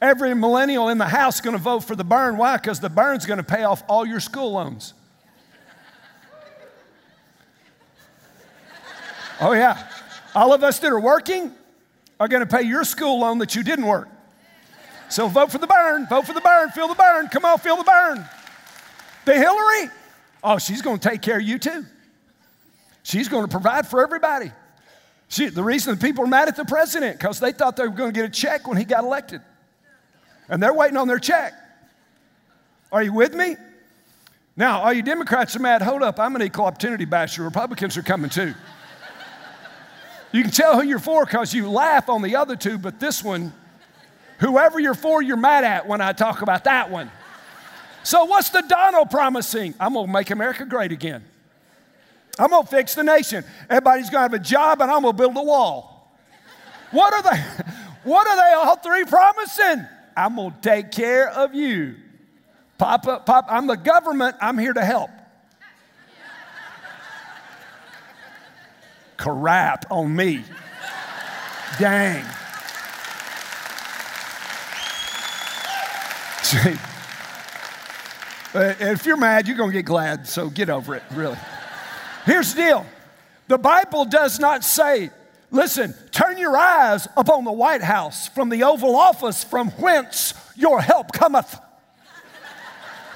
Every 0.00 0.34
millennial 0.34 0.88
in 0.88 0.98
the 0.98 1.06
house 1.06 1.40
going 1.40 1.56
to 1.56 1.62
vote 1.62 1.80
for 1.80 1.94
the 1.94 2.04
Bern. 2.04 2.36
Why? 2.36 2.56
Because 2.56 2.80
the 2.80 2.88
Bern's 2.88 3.26
going 3.26 3.38
to 3.38 3.44
pay 3.44 3.64
off 3.64 3.82
all 3.88 4.04
your 4.04 4.20
school 4.20 4.52
loans. 4.52 4.94
Oh, 9.40 9.52
yeah. 9.52 9.88
All 10.34 10.52
of 10.52 10.62
us 10.62 10.78
that 10.78 10.90
are 10.90 11.00
working 11.00 11.52
are 12.18 12.28
going 12.28 12.46
to 12.46 12.46
pay 12.46 12.62
your 12.62 12.84
school 12.84 13.20
loan 13.20 13.38
that 13.38 13.54
you 13.54 13.62
didn't 13.62 13.86
work. 13.86 14.08
So 15.08 15.28
vote 15.28 15.50
for 15.50 15.58
the 15.58 15.66
Bern. 15.66 16.06
Vote 16.06 16.26
for 16.26 16.32
the 16.32 16.40
Bern. 16.40 16.70
Feel 16.70 16.88
the 16.88 16.94
Bern. 16.94 17.28
Come 17.28 17.44
on, 17.44 17.58
feel 17.58 17.76
the 17.76 17.84
Bern. 17.84 18.24
The 19.24 19.34
Hillary, 19.34 19.90
oh, 20.42 20.58
she's 20.58 20.82
going 20.82 20.98
to 20.98 21.08
take 21.08 21.22
care 21.22 21.36
of 21.36 21.42
you 21.42 21.58
too. 21.58 21.84
She's 23.02 23.28
going 23.28 23.44
to 23.44 23.50
provide 23.50 23.86
for 23.86 24.02
everybody. 24.02 24.52
See, 25.32 25.48
the 25.48 25.62
reason 25.62 25.94
the 25.94 25.98
people 25.98 26.24
are 26.24 26.28
mad 26.28 26.48
at 26.48 26.56
the 26.56 26.64
president 26.66 27.18
because 27.18 27.40
they 27.40 27.52
thought 27.52 27.74
they 27.74 27.88
were 27.88 27.94
going 27.94 28.12
to 28.12 28.20
get 28.20 28.26
a 28.26 28.30
check 28.30 28.68
when 28.68 28.76
he 28.76 28.84
got 28.84 29.02
elected, 29.02 29.40
and 30.50 30.62
they're 30.62 30.74
waiting 30.74 30.98
on 30.98 31.08
their 31.08 31.18
check. 31.18 31.54
Are 32.92 33.02
you 33.02 33.14
with 33.14 33.34
me? 33.34 33.56
Now, 34.58 34.82
all 34.82 34.92
you 34.92 35.00
Democrats 35.00 35.56
are 35.56 35.60
mad. 35.60 35.80
Hold 35.80 36.02
up, 36.02 36.20
I'm 36.20 36.36
an 36.36 36.42
equal 36.42 36.66
opportunity 36.66 37.06
basher. 37.06 37.42
Republicans 37.44 37.96
are 37.96 38.02
coming 38.02 38.28
too. 38.28 38.52
You 40.32 40.42
can 40.42 40.50
tell 40.50 40.78
who 40.78 40.86
you're 40.86 40.98
for 40.98 41.24
because 41.24 41.54
you 41.54 41.70
laugh 41.70 42.10
on 42.10 42.20
the 42.20 42.36
other 42.36 42.54
two, 42.54 42.76
but 42.76 43.00
this 43.00 43.24
one, 43.24 43.54
whoever 44.38 44.80
you're 44.80 44.92
for, 44.92 45.22
you're 45.22 45.38
mad 45.38 45.64
at 45.64 45.88
when 45.88 46.02
I 46.02 46.12
talk 46.12 46.42
about 46.42 46.64
that 46.64 46.90
one. 46.90 47.10
So, 48.02 48.26
what's 48.26 48.50
the 48.50 48.64
Donald 48.68 49.08
promising? 49.08 49.72
I'm 49.80 49.94
going 49.94 50.08
to 50.08 50.12
make 50.12 50.30
America 50.30 50.66
great 50.66 50.92
again. 50.92 51.24
I'm 52.38 52.50
gonna 52.50 52.66
fix 52.66 52.94
the 52.94 53.04
nation. 53.04 53.44
Everybody's 53.68 54.10
gonna 54.10 54.22
have 54.22 54.34
a 54.34 54.38
job 54.38 54.80
and 54.80 54.90
I'm 54.90 55.02
gonna 55.02 55.12
build 55.12 55.36
a 55.36 55.42
wall. 55.42 56.12
What 56.90 57.12
are 57.12 57.22
they? 57.22 57.42
What 58.04 58.26
are 58.26 58.36
they 58.36 58.52
all 58.54 58.74
three 58.78 59.04
promising? 59.04 59.86
I'm 60.16 60.34
gonna 60.34 60.56
take 60.60 60.90
care 60.90 61.28
of 61.28 61.54
you. 61.54 61.94
Papa, 62.76 63.22
Papa, 63.24 63.46
I'm 63.48 63.68
the 63.68 63.76
government, 63.76 64.34
I'm 64.40 64.58
here 64.58 64.72
to 64.72 64.84
help. 64.84 65.10
Crap 69.16 69.86
on 69.88 70.16
me. 70.16 70.42
Dang. 71.78 72.24
See, 76.42 76.76
uh, 78.54 78.74
if 78.80 79.06
you're 79.06 79.16
mad, 79.16 79.46
you're 79.46 79.56
gonna 79.56 79.72
get 79.72 79.84
glad, 79.84 80.26
so 80.26 80.50
get 80.50 80.68
over 80.68 80.96
it, 80.96 81.04
really. 81.12 81.38
Here's 82.24 82.54
the 82.54 82.62
deal 82.62 82.86
the 83.48 83.58
Bible 83.58 84.04
does 84.04 84.38
not 84.38 84.64
say, 84.64 85.10
listen, 85.50 85.94
turn 86.10 86.38
your 86.38 86.56
eyes 86.56 87.06
upon 87.16 87.44
the 87.44 87.52
White 87.52 87.82
House 87.82 88.28
from 88.28 88.48
the 88.48 88.62
Oval 88.62 88.96
Office 88.96 89.44
from 89.44 89.70
whence 89.72 90.34
your 90.56 90.80
help 90.80 91.12
cometh. 91.12 91.58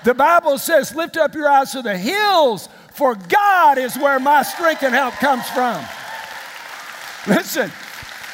The 0.04 0.14
Bible 0.14 0.58
says, 0.58 0.94
lift 0.94 1.16
up 1.16 1.34
your 1.34 1.48
eyes 1.48 1.72
to 1.72 1.82
the 1.82 1.96
hills, 1.96 2.68
for 2.92 3.14
God 3.14 3.78
is 3.78 3.96
where 3.96 4.20
my 4.20 4.42
strength 4.42 4.82
and 4.82 4.94
help 4.94 5.14
comes 5.14 5.48
from. 5.50 5.84
Listen, 7.26 7.72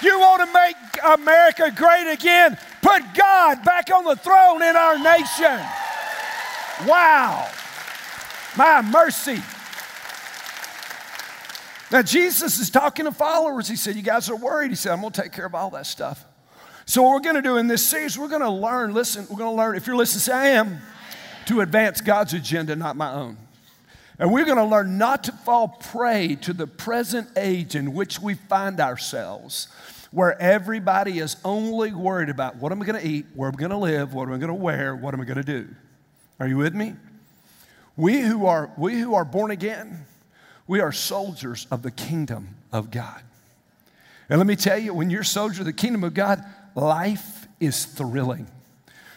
you 0.03 0.19
want 0.19 0.43
to 0.43 0.53
make 0.53 0.77
America 1.19 1.73
great 1.75 2.13
again? 2.13 2.59
Put 2.83 3.03
God 3.15 3.65
back 3.65 3.91
on 3.91 4.05
the 4.05 4.17
throne 4.17 4.63
in 4.63 4.77
our 4.77 4.99
nation. 4.99 5.61
Wow. 6.87 7.49
My 8.57 8.83
mercy. 8.83 9.41
Now, 11.93 12.01
Jesus 12.01 12.59
is 12.59 12.71
talking 12.71 13.05
to 13.05 13.13
followers. 13.13 13.69
He 13.69 13.77
said, 13.77 13.97
You 13.97 14.03
guys 14.03 14.31
are 14.31 14.37
worried. 14.37 14.71
He 14.71 14.77
said, 14.77 14.93
I'm 14.93 15.03
going 15.03 15.13
to 15.13 15.23
take 15.23 15.33
care 15.33 15.45
of 15.45 15.55
all 15.55 15.69
that 15.71 15.87
stuff. 15.87 16.25
So, 16.87 17.03
what 17.03 17.13
we're 17.13 17.21
going 17.21 17.37
to 17.37 17.43
do 17.43 17.59
in 17.59 17.67
this 17.67 17.87
series, 17.87 18.19
we're 18.19 18.29
going 18.29 18.41
to 18.41 18.51
learn, 18.51 18.95
listen, 18.95 19.27
we're 19.31 19.37
going 19.37 19.55
to 19.55 19.57
learn, 19.57 19.77
if 19.77 19.87
you're 19.87 19.95
listening, 19.95 20.21
say, 20.21 20.33
I 20.33 20.47
am, 20.49 20.81
to 21.47 21.61
advance 21.61 22.01
God's 22.01 22.33
agenda, 22.33 22.75
not 22.75 22.97
my 22.97 23.13
own. 23.13 23.37
And 24.19 24.33
we're 24.33 24.47
going 24.47 24.57
to 24.57 24.65
learn 24.65 24.97
not 24.97 25.25
to 25.25 25.33
fall 25.33 25.69
prey 25.69 26.37
to 26.37 26.55
the 26.55 26.67
present 26.67 27.29
age 27.37 27.75
in 27.75 27.93
which 27.93 28.21
we 28.21 28.35
find 28.35 28.81
ourselves, 28.81 29.69
where 30.13 30.41
everybody 30.41 31.19
is 31.19 31.37
only 31.45 31.93
worried 31.93 32.31
about 32.31 32.57
what 32.57 32.73
am 32.73 32.81
I 32.81 32.87
going 32.87 33.01
to 33.01 33.07
eat, 33.07 33.27
where 33.35 33.49
am 33.49 33.55
I 33.57 33.59
going 33.59 33.71
to 33.71 33.77
live, 33.77 34.15
what 34.15 34.29
am 34.29 34.35
I 34.35 34.39
going 34.39 34.49
to 34.49 34.55
wear, 34.55 34.97
what 34.97 35.13
am 35.13 35.21
I 35.21 35.25
going 35.25 35.37
to 35.37 35.45
do. 35.45 35.69
Are 36.41 36.49
you 36.49 36.57
with 36.57 36.75
me? 36.75 36.95
We 37.97 38.21
who 38.21 38.47
are, 38.47 38.71
we 38.79 38.99
who 38.99 39.15
are 39.15 39.25
born 39.25 39.51
again, 39.51 40.07
we 40.73 40.81
are 40.81 40.91
soldiers 40.91 41.67
of 41.71 41.83
the 41.83 41.91
kingdom 41.91 42.49
of 42.73 42.91
God. 42.91 43.21
And 44.31 44.39
let 44.39 44.47
me 44.47 44.57
tell 44.57 44.79
you, 44.79 44.95
when 44.95 45.11
you're 45.11 45.21
a 45.21 45.23
soldier 45.23 45.61
of 45.61 45.67
the 45.67 45.73
kingdom 45.75 46.03
of 46.03 46.15
God, 46.15 46.43
life 46.75 47.47
is 47.61 47.85
thrilling. 47.85 48.47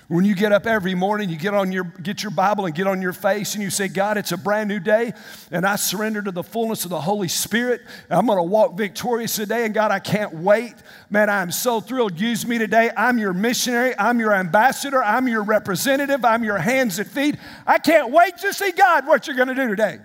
When 0.09 0.25
you 0.25 0.35
get 0.35 0.51
up 0.51 0.67
every 0.67 0.95
morning, 0.95 1.29
you 1.29 1.37
get 1.37 1.53
on 1.53 1.71
your 1.71 1.85
get 1.85 2.23
your 2.23 2.33
Bible 2.33 2.65
and 2.65 2.75
get 2.75 2.87
on 2.87 3.01
your 3.01 3.13
face 3.13 3.53
and 3.53 3.63
you 3.63 3.69
say, 3.69 3.87
God, 3.87 4.17
it's 4.17 4.33
a 4.33 4.37
brand 4.37 4.67
new 4.67 4.81
day, 4.81 5.13
and 5.49 5.65
I 5.65 5.77
surrender 5.77 6.21
to 6.23 6.31
the 6.31 6.43
fullness 6.43 6.83
of 6.83 6.89
the 6.89 6.99
Holy 6.99 7.29
Spirit. 7.29 7.79
I'm 8.09 8.27
gonna 8.27 8.43
walk 8.43 8.75
victorious 8.75 9.33
today, 9.33 9.63
and 9.63 9.73
God, 9.73 9.91
I 9.91 9.99
can't 9.99 10.33
wait. 10.33 10.73
Man, 11.09 11.29
I'm 11.29 11.53
so 11.53 11.79
thrilled. 11.79 12.19
Use 12.19 12.45
me 12.45 12.57
today. 12.57 12.91
I'm 12.97 13.17
your 13.17 13.33
missionary, 13.33 13.93
I'm 13.97 14.19
your 14.19 14.33
ambassador, 14.33 15.01
I'm 15.01 15.29
your 15.29 15.43
representative, 15.43 16.25
I'm 16.25 16.43
your 16.43 16.57
hands 16.57 16.99
and 16.99 17.09
feet. 17.09 17.37
I 17.65 17.77
can't 17.77 18.11
wait 18.11 18.39
to 18.39 18.53
see 18.53 18.73
God 18.73 19.07
what 19.07 19.25
you're 19.25 19.37
gonna 19.37 19.55
do 19.55 19.69
today. 19.69 19.99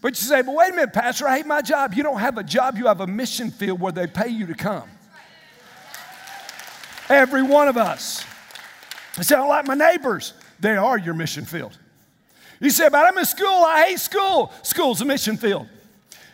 But 0.00 0.10
you 0.10 0.26
say, 0.26 0.42
but 0.42 0.54
wait 0.54 0.70
a 0.70 0.76
minute, 0.76 0.92
Pastor, 0.92 1.26
I 1.26 1.38
hate 1.38 1.46
my 1.46 1.60
job. 1.60 1.94
You 1.94 2.02
don't 2.02 2.20
have 2.20 2.38
a 2.38 2.44
job, 2.44 2.76
you 2.78 2.86
have 2.86 3.00
a 3.00 3.06
mission 3.06 3.50
field 3.50 3.80
where 3.80 3.92
they 3.92 4.06
pay 4.06 4.28
you 4.28 4.46
to 4.46 4.54
come. 4.54 4.88
Every 7.08 7.42
one 7.42 7.68
of 7.68 7.76
us. 7.76 8.24
I 9.16 9.22
say, 9.22 9.34
I 9.34 9.38
don't 9.38 9.48
like 9.48 9.66
my 9.66 9.74
neighbors. 9.74 10.34
They 10.60 10.76
are 10.76 10.98
your 10.98 11.14
mission 11.14 11.44
field. 11.44 11.76
You 12.60 12.70
say, 12.70 12.88
but 12.88 13.06
I'm 13.06 13.16
in 13.18 13.24
school, 13.24 13.64
I 13.64 13.86
hate 13.88 14.00
school. 14.00 14.52
School's 14.62 15.00
a 15.00 15.04
mission 15.04 15.36
field. 15.36 15.66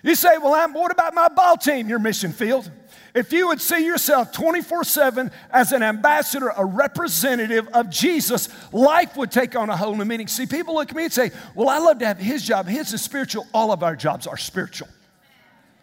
You 0.02 0.14
say, 0.14 0.36
well, 0.38 0.54
I'm, 0.54 0.72
what 0.74 0.92
about 0.92 1.14
my 1.14 1.28
ball 1.28 1.56
team? 1.56 1.88
Your 1.88 1.98
mission 1.98 2.32
field. 2.32 2.70
If 3.14 3.32
you 3.32 3.46
would 3.46 3.60
see 3.60 3.86
yourself 3.86 4.32
24 4.32 4.82
7 4.82 5.30
as 5.52 5.70
an 5.72 5.84
ambassador, 5.84 6.48
a 6.48 6.64
representative 6.64 7.68
of 7.68 7.88
Jesus, 7.88 8.48
life 8.72 9.16
would 9.16 9.30
take 9.30 9.54
on 9.54 9.70
a 9.70 9.76
whole 9.76 9.94
new 9.94 10.04
meaning. 10.04 10.26
See, 10.26 10.46
people 10.46 10.74
look 10.74 10.90
at 10.90 10.96
me 10.96 11.04
and 11.04 11.12
say, 11.12 11.30
Well, 11.54 11.68
I 11.68 11.78
love 11.78 12.00
to 12.00 12.06
have 12.06 12.18
his 12.18 12.42
job. 12.42 12.66
His 12.66 12.92
is 12.92 13.02
spiritual. 13.02 13.46
All 13.54 13.70
of 13.70 13.84
our 13.84 13.94
jobs 13.94 14.26
are 14.26 14.36
spiritual. 14.36 14.88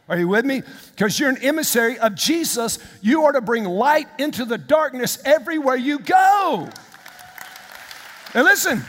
Are 0.10 0.18
you 0.18 0.28
with 0.28 0.44
me? 0.44 0.62
Because 0.90 1.18
you're 1.18 1.30
an 1.30 1.38
emissary 1.38 1.98
of 1.98 2.16
Jesus. 2.16 2.80
You 3.02 3.24
are 3.24 3.32
to 3.32 3.40
bring 3.40 3.64
light 3.64 4.10
into 4.20 4.44
the 4.44 4.58
darkness 4.58 5.18
everywhere 5.24 5.78
you 5.78 6.00
go. 6.00 6.68
And 8.34 8.44
listen, 8.44 8.84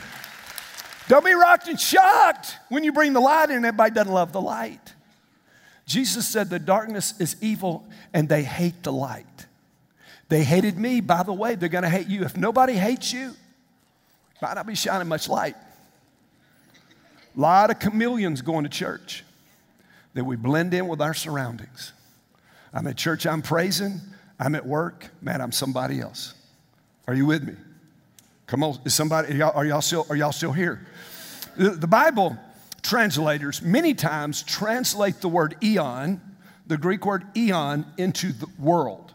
don't 1.07 1.23
be 1.23 1.31
rocked 1.31 1.69
and 1.69 1.79
shocked 1.79 2.57
when 2.67 2.83
you 2.83 2.91
bring 2.91 3.13
the 3.13 3.21
light 3.21 3.51
in 3.51 3.63
everybody 3.63 3.91
doesn't 3.91 4.11
love 4.11 4.33
the 4.33 4.41
light. 4.41 4.82
Jesus 5.85 6.27
said, 6.27 6.49
The 6.49 6.59
darkness 6.59 7.13
is 7.19 7.35
evil 7.41 7.85
and 8.13 8.29
they 8.29 8.43
hate 8.43 8.83
the 8.83 8.91
light. 8.91 9.25
They 10.29 10.43
hated 10.43 10.77
me. 10.77 11.01
By 11.01 11.23
the 11.23 11.33
way, 11.33 11.55
they're 11.55 11.69
going 11.69 11.83
to 11.83 11.89
hate 11.89 12.07
you. 12.07 12.23
If 12.23 12.37
nobody 12.37 12.73
hates 12.73 13.13
you, 13.13 13.33
might 14.41 14.55
not 14.55 14.67
be 14.67 14.75
shining 14.75 15.07
much 15.07 15.29
light. 15.29 15.55
A 17.35 17.39
lot 17.39 17.71
of 17.71 17.79
chameleons 17.79 18.41
going 18.41 18.63
to 18.63 18.69
church 18.69 19.23
that 20.13 20.23
we 20.23 20.35
blend 20.35 20.73
in 20.73 20.87
with 20.87 21.01
our 21.01 21.13
surroundings. 21.13 21.93
I'm 22.73 22.87
at 22.87 22.97
church, 22.97 23.25
I'm 23.25 23.41
praising. 23.41 24.01
I'm 24.39 24.55
at 24.55 24.65
work, 24.65 25.09
man, 25.21 25.41
I'm 25.41 25.51
somebody 25.51 26.01
else. 26.01 26.33
Are 27.07 27.13
you 27.13 27.25
with 27.25 27.43
me? 27.43 27.53
Come 28.47 28.63
on, 28.63 28.79
is 28.83 28.93
somebody, 28.93 29.33
are 29.33 29.37
y'all, 29.37 29.51
are 29.55 29.65
y'all 29.65 29.81
still, 29.81 30.05
are 30.09 30.15
y'all 30.15 30.31
still 30.31 30.51
here? 30.51 30.85
The, 31.55 31.71
the 31.71 31.87
Bible 31.87 32.37
translators 32.83 33.61
many 33.61 33.93
times 33.93 34.43
translate 34.43 35.21
the 35.21 35.29
word 35.29 35.55
eon, 35.63 36.21
the 36.67 36.77
Greek 36.77 37.05
word 37.05 37.25
eon, 37.35 37.85
into 37.97 38.31
the 38.31 38.47
world. 38.59 39.13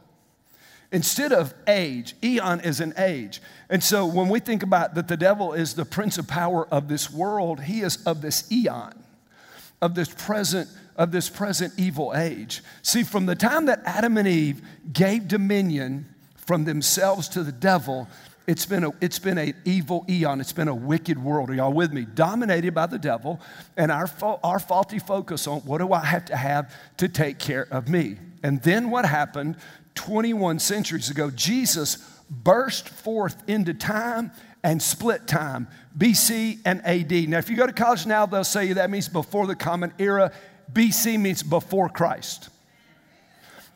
Instead 0.90 1.32
of 1.32 1.52
age, 1.66 2.14
eon 2.24 2.60
is 2.60 2.80
an 2.80 2.94
age. 2.96 3.42
And 3.68 3.84
so 3.84 4.06
when 4.06 4.30
we 4.30 4.40
think 4.40 4.62
about 4.62 4.94
that 4.94 5.06
the 5.06 5.18
devil 5.18 5.52
is 5.52 5.74
the 5.74 5.84
prince 5.84 6.16
of 6.16 6.26
power 6.26 6.66
of 6.68 6.88
this 6.88 7.12
world, 7.12 7.60
he 7.60 7.82
is 7.82 8.02
of 8.04 8.22
this 8.22 8.50
eon, 8.50 8.94
of 9.82 9.94
this 9.94 10.08
present 10.08 10.68
of 10.96 11.12
this 11.12 11.28
present 11.28 11.72
evil 11.78 12.12
age. 12.14 12.60
See, 12.82 13.04
from 13.04 13.26
the 13.26 13.36
time 13.36 13.66
that 13.66 13.80
Adam 13.84 14.16
and 14.16 14.26
Eve 14.26 14.60
gave 14.92 15.28
dominion 15.28 16.12
from 16.34 16.64
themselves 16.64 17.28
to 17.28 17.44
the 17.44 17.52
devil, 17.52 18.08
it's 18.48 18.64
been, 18.64 18.82
a, 18.82 18.92
it's 19.02 19.18
been 19.18 19.36
an 19.36 19.52
evil 19.66 20.06
eon. 20.08 20.40
It's 20.40 20.54
been 20.54 20.68
a 20.68 20.74
wicked 20.74 21.22
world. 21.22 21.50
Are 21.50 21.54
y'all 21.54 21.72
with 21.72 21.92
me? 21.92 22.06
Dominated 22.06 22.72
by 22.74 22.86
the 22.86 22.98
devil 22.98 23.42
and 23.76 23.92
our, 23.92 24.08
our 24.42 24.58
faulty 24.58 24.98
focus 24.98 25.46
on 25.46 25.60
what 25.60 25.78
do 25.78 25.92
I 25.92 26.02
have 26.02 26.24
to 26.24 26.36
have 26.36 26.74
to 26.96 27.10
take 27.10 27.38
care 27.38 27.68
of 27.70 27.90
me. 27.90 28.16
And 28.42 28.62
then 28.62 28.88
what 28.88 29.04
happened 29.04 29.56
21 29.96 30.60
centuries 30.60 31.10
ago? 31.10 31.30
Jesus 31.30 31.98
burst 32.30 32.88
forth 32.88 33.36
into 33.46 33.74
time 33.74 34.32
and 34.64 34.82
split 34.82 35.26
time, 35.26 35.68
BC 35.96 36.60
and 36.64 36.80
AD. 36.86 37.28
Now, 37.28 37.36
if 37.36 37.50
you 37.50 37.56
go 37.56 37.66
to 37.66 37.72
college 37.74 38.06
now, 38.06 38.24
they'll 38.24 38.44
say 38.44 38.72
that 38.72 38.88
means 38.88 39.10
before 39.10 39.46
the 39.46 39.56
common 39.56 39.92
era. 39.98 40.32
BC 40.72 41.20
means 41.20 41.42
before 41.42 41.90
Christ. 41.90 42.48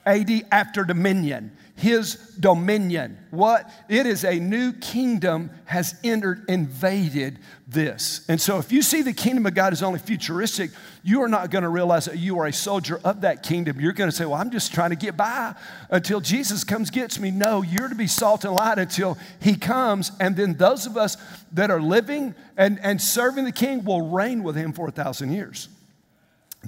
AD 0.05 0.47
after 0.51 0.85
dominion, 0.85 1.57
his 1.77 2.15
dominion. 2.39 3.19
What? 3.31 3.71
It 3.89 4.07
is 4.07 4.25
a 4.25 4.39
new 4.39 4.73
kingdom 4.73 5.51
has 5.65 5.95
entered, 6.05 6.45
invaded 6.49 7.39
this. 7.67 8.25
And 8.29 8.41
so 8.41 8.59
if 8.59 8.71
you 8.71 8.83
see 8.83 9.03
the 9.03 9.13
kingdom 9.13 9.47
of 9.47 9.55
God 9.55 9.73
is 9.73 9.83
only 9.83 9.99
futuristic, 9.99 10.71
you 11.03 11.23
are 11.23 11.29
not 11.29 11.51
going 11.51 11.63
to 11.63 11.69
realize 11.69 12.05
that 12.07 12.19
you 12.19 12.39
are 12.39 12.47
a 12.47 12.53
soldier 12.53 13.01
of 13.05 13.23
that 13.23 13.43
kingdom. 13.43 13.81
You're 13.81 13.93
going 13.93 14.11
to 14.11 14.17
say, 14.17 14.25
Well, 14.25 14.35
I'm 14.35 14.51
just 14.51 14.75
trying 14.75 14.91
to 14.91 14.97
get 14.97 15.17
by 15.17 15.55
until 15.91 16.21
Jesus 16.21 16.65
comes, 16.65 16.91
gets 16.91 17.19
me. 17.19 17.31
No, 17.31 17.63
you're 17.63 17.89
to 17.89 17.95
be 17.95 18.07
salt 18.07 18.45
and 18.45 18.55
light 18.55 18.79
until 18.79 19.17
he 19.41 19.57
comes. 19.57 20.13
And 20.21 20.37
then 20.37 20.55
those 20.55 20.87
of 20.87 20.97
us 20.97 21.17
that 21.53 21.71
are 21.71 21.81
living 21.81 22.35
and, 22.57 22.79
and 22.83 23.01
serving 23.01 23.45
the 23.45 23.53
king 23.53 23.85
will 23.85 24.11
reign 24.11 24.43
with 24.43 24.57
him 24.57 24.73
for 24.73 24.89
a 24.89 24.93
thousand 24.93 25.33
years. 25.33 25.69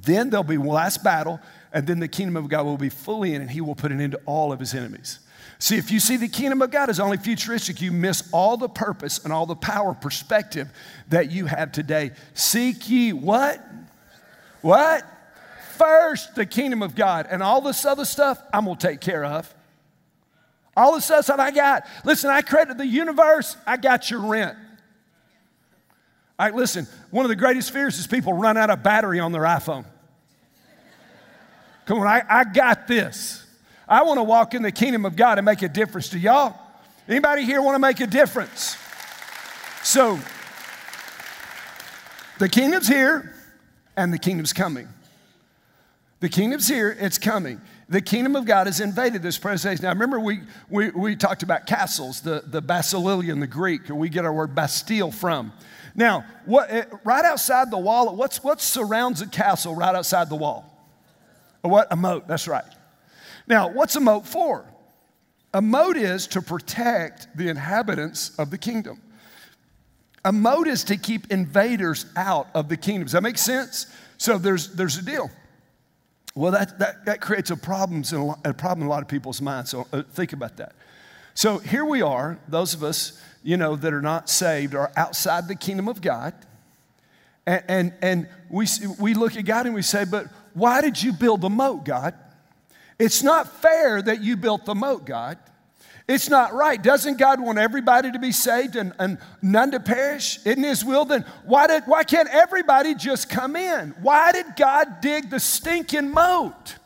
Then 0.03 0.31
there'll 0.31 0.43
be 0.43 0.57
last 0.57 1.05
battle, 1.05 1.41
and 1.75 1.89
then 1.89 1.99
the 1.99 2.09
kingdom 2.09 2.37
of 2.37 2.49
God 2.49 2.65
will 2.65 2.79
be 2.79 2.89
fully 2.89 3.35
in, 3.35 3.43
and 3.43 3.51
he 3.51 3.61
will 3.61 3.75
put 3.75 3.91
an 3.91 4.01
end 4.01 4.13
to 4.13 4.21
all 4.25 4.53
of 4.53 4.61
his 4.61 4.73
enemies. 4.73 5.19
See, 5.59 5.77
if 5.77 5.91
you 5.91 5.99
see 5.99 6.17
the 6.17 6.29
kingdom 6.29 6.63
of 6.63 6.71
God 6.71 6.89
as 6.89 7.01
only 7.01 7.17
futuristic, 7.17 7.81
you 7.81 7.91
miss 7.91 8.29
all 8.33 8.57
the 8.57 8.69
purpose 8.69 9.19
and 9.25 9.33
all 9.33 9.45
the 9.45 9.57
power 9.57 9.93
perspective 9.93 10.69
that 11.09 11.33
you 11.33 11.47
have 11.47 11.73
today. 11.73 12.13
Seek 12.33 12.89
ye 12.89 13.13
what? 13.13 13.61
What? 14.63 15.05
First, 15.77 16.37
the 16.37 16.47
kingdom 16.47 16.81
of 16.81 16.95
God, 16.95 17.27
and 17.29 17.43
all 17.43 17.61
this 17.61 17.85
other 17.85 18.05
stuff 18.05 18.41
I'm 18.53 18.67
gonna 18.67 18.79
take 18.79 19.01
care 19.01 19.25
of. 19.25 19.53
All 20.77 20.95
the 20.95 21.01
stuff 21.01 21.29
I 21.31 21.51
got. 21.51 21.87
Listen, 22.05 22.31
I 22.31 22.43
created 22.43 22.79
the 22.79 22.87
universe, 22.87 23.57
I 23.67 23.79
got 23.79 24.13
your 24.13 24.21
rent. 24.21 24.57
All 26.39 26.47
right, 26.47 26.55
listen, 26.55 26.87
one 27.11 27.25
of 27.25 27.31
the 27.31 27.37
greatest 27.37 27.73
fears 27.73 27.99
is 27.99 28.07
people 28.07 28.33
run 28.33 28.57
out 28.57 28.71
of 28.71 28.85
battery 28.85 29.19
on 29.19 29.33
their 29.33 29.43
iPhone. 29.43 29.85
Come 31.87 31.99
on, 31.99 32.07
I, 32.07 32.23
I 32.29 32.45
got 32.45 32.87
this. 32.89 33.45
I 33.89 34.03
want 34.03 34.19
to 34.19 34.23
walk 34.23 34.55
in 34.55 34.63
the 34.63 34.73
kingdom 34.73 35.05
of 35.05 35.17
God 35.17 35.39
and 35.39 35.45
make 35.45 35.63
a 35.63 35.69
difference 35.69 36.09
to 36.11 36.19
y'all. 36.19 36.57
Anybody 37.09 37.45
here 37.45 37.61
want 37.61 37.75
to 37.75 37.79
make 37.79 38.01
a 38.01 38.07
difference? 38.07 38.77
So, 39.83 40.19
the 42.39 42.49
kingdom's 42.49 42.89
here 42.89 43.35
and 43.97 44.13
the 44.13 44.19
kingdom's 44.19 44.55
coming. 44.55 44.89
The 46.21 46.31
kingdom's 46.31 46.67
here, 46.67 46.97
it's 46.99 47.19
coming. 47.19 47.61
The 47.91 48.01
kingdom 48.01 48.35
of 48.35 48.47
God 48.47 48.67
has 48.67 48.81
invaded 48.81 49.23
this 49.23 49.37
present 49.37 49.75
age. 49.75 49.83
Now, 49.83 49.91
remember, 49.91 50.19
we, 50.19 50.41
we, 50.71 50.89
we 50.91 51.17
talked 51.17 51.43
about 51.43 51.67
castles, 51.67 52.23
the, 52.23 52.43
the 52.47 52.63
Basileia 52.63 53.39
the 53.39 53.47
Greek, 53.47 53.91
and 53.91 53.99
we 53.99 54.09
get 54.09 54.25
our 54.25 54.33
word 54.33 54.55
Bastille 54.55 55.11
from. 55.11 55.53
Now, 55.95 56.25
what, 56.47 56.71
eh, 56.71 56.85
right 57.05 57.25
outside 57.27 57.71
the 57.71 57.79
wall, 57.79 58.17
what's, 58.17 58.43
what 58.43 58.63
surrounds 58.63 59.21
a 59.21 59.29
castle 59.29 59.75
right 59.75 59.95
outside 59.95 60.31
the 60.31 60.37
wall? 60.37 60.74
A 61.65 61.69
what? 61.69 61.89
A 61.91 61.97
moat, 61.97 62.29
that's 62.29 62.47
right. 62.47 62.65
Now, 63.47 63.69
what's 63.69 63.97
a 63.97 64.01
moat 64.01 64.27
for? 64.27 64.65
A 65.53 65.63
moat 65.63 65.97
is 65.97 66.27
to 66.29 66.43
protect 66.43 67.37
the 67.37 67.49
inhabitants 67.49 68.39
of 68.39 68.51
the 68.51 68.59
kingdom. 68.59 69.01
A 70.25 70.33
moat 70.33 70.67
is 70.67 70.85
to 70.85 70.97
keep 70.97 71.31
invaders 71.31 72.07
out 72.17 72.49
of 72.55 72.69
the 72.69 72.77
kingdom. 72.77 73.05
Does 73.05 73.13
that 73.13 73.23
make 73.23 73.39
sense? 73.39 73.87
So 74.17 74.39
there's, 74.39 74.75
there's 74.75 74.97
a 74.97 75.03
deal. 75.03 75.31
Well, 76.35 76.53
that, 76.53 76.79
that, 76.79 77.05
that 77.05 77.21
creates 77.21 77.51
a, 77.51 77.57
problems 77.57 78.13
in 78.13 78.21
a, 78.21 78.25
lot, 78.27 78.41
a 78.45 78.55
problem 78.55 78.83
in 78.83 78.87
a 78.87 78.91
lot 78.91 79.03
of 79.03 79.09
people's 79.09 79.41
minds. 79.41 79.71
So 79.71 79.87
uh, 79.93 80.03
think 80.03 80.33
about 80.33 80.57
that. 80.57 80.75
So 81.35 81.59
here 81.59 81.85
we 81.85 82.03
are, 82.03 82.39
those 82.49 82.75
of 82.75 82.83
us 82.83 83.21
you 83.45 83.59
know, 83.59 83.77
that 83.77 83.93
are 83.93 84.03
not 84.03 84.29
saved 84.29 84.75
are 84.75 84.91
outside 84.97 85.47
the 85.47 85.55
kingdom 85.55 85.87
of 85.87 86.01
God. 86.01 86.33
And, 87.47 87.63
and, 87.69 87.93
and 88.01 88.29
we, 88.49 88.67
we 88.99 89.13
look 89.15 89.37
at 89.37 89.45
God 89.45 89.67
and 89.67 89.75
we 89.75 89.83
say, 89.83 90.07
but 90.07 90.27
why 90.55 90.81
did 90.81 91.03
you 91.03 91.13
build 91.13 91.41
the 91.41 91.51
moat, 91.51 91.85
God? 91.85 92.15
It's 92.99 93.23
not 93.23 93.61
fair 93.61 94.01
that 94.01 94.23
you 94.23 94.37
built 94.37 94.65
the 94.65 94.75
moat, 94.75 95.05
God. 95.05 95.39
It's 96.07 96.29
not 96.29 96.53
right. 96.53 96.81
Doesn't 96.81 97.19
God 97.19 97.41
want 97.41 97.59
everybody 97.59 98.13
to 98.13 98.19
be 98.19 98.31
saved 98.31 98.77
and, 98.77 98.93
and 98.99 99.19
none 99.41 99.71
to 99.71 99.81
perish? 99.81 100.39
Isn't 100.45 100.63
His 100.63 100.85
will? 100.85 101.05
Then 101.05 101.25
why, 101.45 101.67
did, 101.67 101.85
why 101.87 102.05
can't 102.05 102.29
everybody 102.29 102.95
just 102.95 103.29
come 103.29 103.57
in? 103.57 103.95
Why 104.01 104.33
did 104.33 104.55
God 104.57 105.01
dig 105.01 105.31
the 105.31 105.41
stinking 105.41 106.11
moat? 106.11 106.77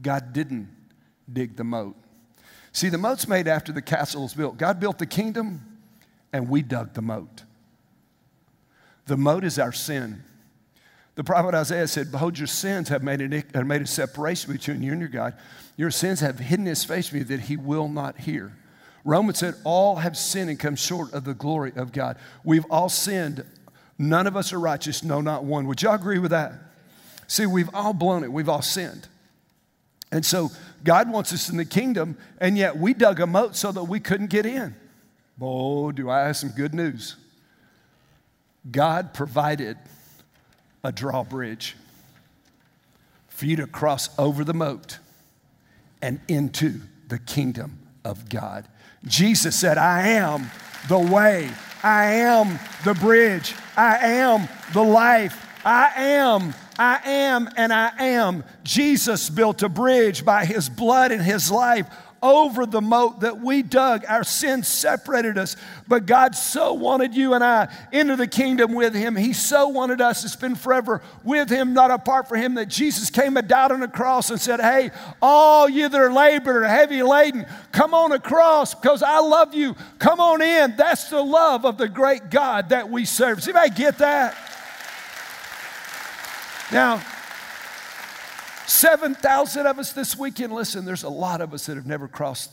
God 0.00 0.32
didn't 0.32 0.68
dig 1.32 1.56
the 1.56 1.64
moat. 1.64 1.96
See, 2.72 2.88
the 2.88 2.98
moat's 2.98 3.26
made 3.26 3.48
after 3.48 3.72
the 3.72 3.82
castle 3.82 4.22
was 4.22 4.34
built. 4.34 4.58
God 4.58 4.80
built 4.80 4.98
the 4.98 5.06
kingdom, 5.06 5.62
and 6.32 6.48
we 6.48 6.60
dug 6.60 6.92
the 6.92 7.02
moat. 7.02 7.44
The 9.06 9.16
moat 9.16 9.44
is 9.44 9.58
our 9.58 9.72
sin. 9.72 10.24
The 11.14 11.24
prophet 11.24 11.54
Isaiah 11.54 11.86
said, 11.86 12.10
Behold, 12.10 12.38
your 12.38 12.46
sins 12.46 12.88
have 12.88 13.02
made, 13.02 13.20
a, 13.20 13.44
have 13.56 13.66
made 13.66 13.82
a 13.82 13.86
separation 13.86 14.52
between 14.52 14.82
you 14.82 14.92
and 14.92 15.00
your 15.00 15.08
God. 15.08 15.34
Your 15.76 15.90
sins 15.90 16.20
have 16.20 16.38
hidden 16.38 16.66
his 16.66 16.84
face 16.84 17.08
from 17.08 17.18
you 17.18 17.24
that 17.24 17.40
he 17.40 17.56
will 17.56 17.88
not 17.88 18.18
hear. 18.18 18.56
Romans 19.04 19.38
said, 19.38 19.54
All 19.64 19.96
have 19.96 20.16
sinned 20.16 20.50
and 20.50 20.58
come 20.58 20.76
short 20.76 21.12
of 21.12 21.24
the 21.24 21.34
glory 21.34 21.72
of 21.76 21.92
God. 21.92 22.16
We've 22.42 22.66
all 22.70 22.88
sinned. 22.88 23.44
None 23.96 24.26
of 24.26 24.36
us 24.36 24.52
are 24.52 24.58
righteous, 24.58 25.04
no, 25.04 25.20
not 25.20 25.44
one. 25.44 25.66
Would 25.68 25.82
y'all 25.82 25.94
agree 25.94 26.18
with 26.18 26.32
that? 26.32 26.52
See, 27.28 27.46
we've 27.46 27.70
all 27.72 27.92
blown 27.92 28.24
it, 28.24 28.32
we've 28.32 28.48
all 28.48 28.62
sinned. 28.62 29.08
And 30.10 30.26
so 30.26 30.50
God 30.82 31.10
wants 31.10 31.32
us 31.32 31.48
in 31.48 31.56
the 31.56 31.64
kingdom, 31.64 32.16
and 32.40 32.58
yet 32.58 32.76
we 32.76 32.92
dug 32.92 33.20
a 33.20 33.26
moat 33.26 33.56
so 33.56 33.72
that 33.72 33.84
we 33.84 34.00
couldn't 34.00 34.30
get 34.30 34.46
in. 34.46 34.74
Oh, 35.40 35.92
do 35.92 36.10
I 36.10 36.26
have 36.26 36.36
some 36.36 36.50
good 36.50 36.74
news? 36.74 37.16
God 38.70 39.12
provided 39.14 39.76
a 40.84 40.92
drawbridge 40.92 41.76
for 43.26 43.46
you 43.46 43.56
to 43.56 43.66
cross 43.66 44.10
over 44.18 44.44
the 44.44 44.54
moat 44.54 44.98
and 46.00 46.20
into 46.28 46.80
the 47.08 47.18
kingdom 47.18 47.78
of 48.04 48.28
God. 48.28 48.68
Jesus 49.04 49.58
said, 49.58 49.78
I 49.78 50.08
am 50.08 50.50
the 50.88 50.98
way, 50.98 51.50
I 51.82 52.04
am 52.04 52.60
the 52.84 52.94
bridge, 52.94 53.54
I 53.76 53.96
am 53.96 54.48
the 54.72 54.82
life, 54.84 55.44
I 55.64 55.90
am 55.96 56.54
I 56.78 57.00
am 57.04 57.48
and 57.56 57.72
I 57.72 57.92
am. 57.98 58.44
Jesus 58.64 59.30
built 59.30 59.62
a 59.62 59.68
bridge 59.68 60.24
by 60.24 60.44
his 60.44 60.68
blood 60.68 61.12
and 61.12 61.22
his 61.22 61.50
life 61.50 61.86
over 62.24 62.64
the 62.64 62.80
moat 62.80 63.20
that 63.20 63.40
we 63.40 63.62
dug. 63.62 64.02
Our 64.08 64.24
sins 64.24 64.66
separated 64.66 65.36
us, 65.36 65.56
but 65.86 66.06
God 66.06 66.34
so 66.34 66.72
wanted 66.72 67.14
you 67.14 67.34
and 67.34 67.44
I 67.44 67.68
into 67.92 68.16
the 68.16 68.26
kingdom 68.26 68.72
with 68.72 68.94
Him. 68.94 69.14
He 69.14 69.34
so 69.34 69.68
wanted 69.68 70.00
us 70.00 70.22
to 70.22 70.30
spend 70.30 70.58
forever 70.58 71.02
with 71.22 71.50
Him, 71.50 71.74
not 71.74 71.90
apart 71.90 72.26
from 72.26 72.38
Him, 72.38 72.54
that 72.54 72.68
Jesus 72.68 73.10
came 73.10 73.36
and 73.36 73.46
died 73.46 73.72
on 73.72 73.80
the 73.80 73.88
cross 73.88 74.30
and 74.30 74.40
said, 74.40 74.58
Hey, 74.58 74.90
all 75.20 75.68
you 75.68 75.86
that 75.86 76.00
are 76.00 76.12
labored 76.12 76.56
or 76.56 76.64
heavy 76.66 77.02
laden, 77.02 77.44
come 77.72 77.92
on 77.92 78.10
across 78.12 78.74
because 78.74 79.02
I 79.02 79.18
love 79.18 79.54
you. 79.54 79.76
Come 79.98 80.18
on 80.18 80.40
in. 80.40 80.76
That's 80.76 81.10
the 81.10 81.22
love 81.22 81.66
of 81.66 81.76
the 81.76 81.88
great 81.88 82.30
God 82.30 82.70
that 82.70 82.88
we 82.88 83.04
serve. 83.04 83.46
If 83.46 83.54
I 83.54 83.68
get 83.68 83.98
that? 83.98 84.34
Now, 86.72 87.02
7,000 88.66 89.66
of 89.66 89.78
us 89.78 89.92
this 89.92 90.18
weekend. 90.18 90.52
Listen, 90.52 90.84
there's 90.84 91.02
a 91.02 91.08
lot 91.08 91.40
of 91.40 91.52
us 91.52 91.66
that 91.66 91.76
have 91.76 91.86
never 91.86 92.08
crossed 92.08 92.50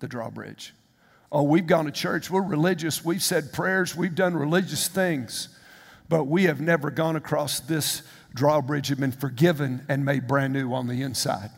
the 0.00 0.08
drawbridge. 0.08 0.74
Oh, 1.32 1.42
we've 1.42 1.66
gone 1.66 1.84
to 1.84 1.92
church, 1.92 2.30
we're 2.30 2.42
religious, 2.42 3.04
we've 3.04 3.22
said 3.22 3.52
prayers, 3.52 3.94
we've 3.94 4.16
done 4.16 4.34
religious 4.34 4.88
things, 4.88 5.48
but 6.08 6.24
we 6.24 6.44
have 6.44 6.60
never 6.60 6.90
gone 6.90 7.14
across 7.14 7.60
this 7.60 8.02
drawbridge 8.34 8.90
and 8.90 9.00
been 9.00 9.12
forgiven 9.12 9.84
and 9.88 10.04
made 10.04 10.26
brand 10.26 10.52
new 10.52 10.72
on 10.72 10.88
the 10.88 11.02
inside. 11.02 11.50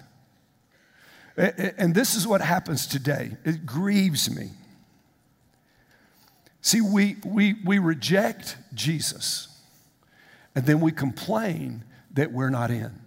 And 1.37 1.95
this 1.95 2.15
is 2.15 2.27
what 2.27 2.43
happens 2.43 2.87
today. 2.87 3.37
It 3.45 3.65
grieves 3.65 4.31
me. 4.35 4.51
See, 6.61 6.83
we, 6.83 7.17
we, 7.25 7.55
we 7.65 7.79
reject 7.79 8.57
Jesus, 8.75 9.49
and 10.55 10.67
then 10.67 10.81
we 10.81 10.93
complain 10.93 11.85
that 12.13 12.31
we're 12.31 12.51
not 12.51 12.71
in. 12.71 13.02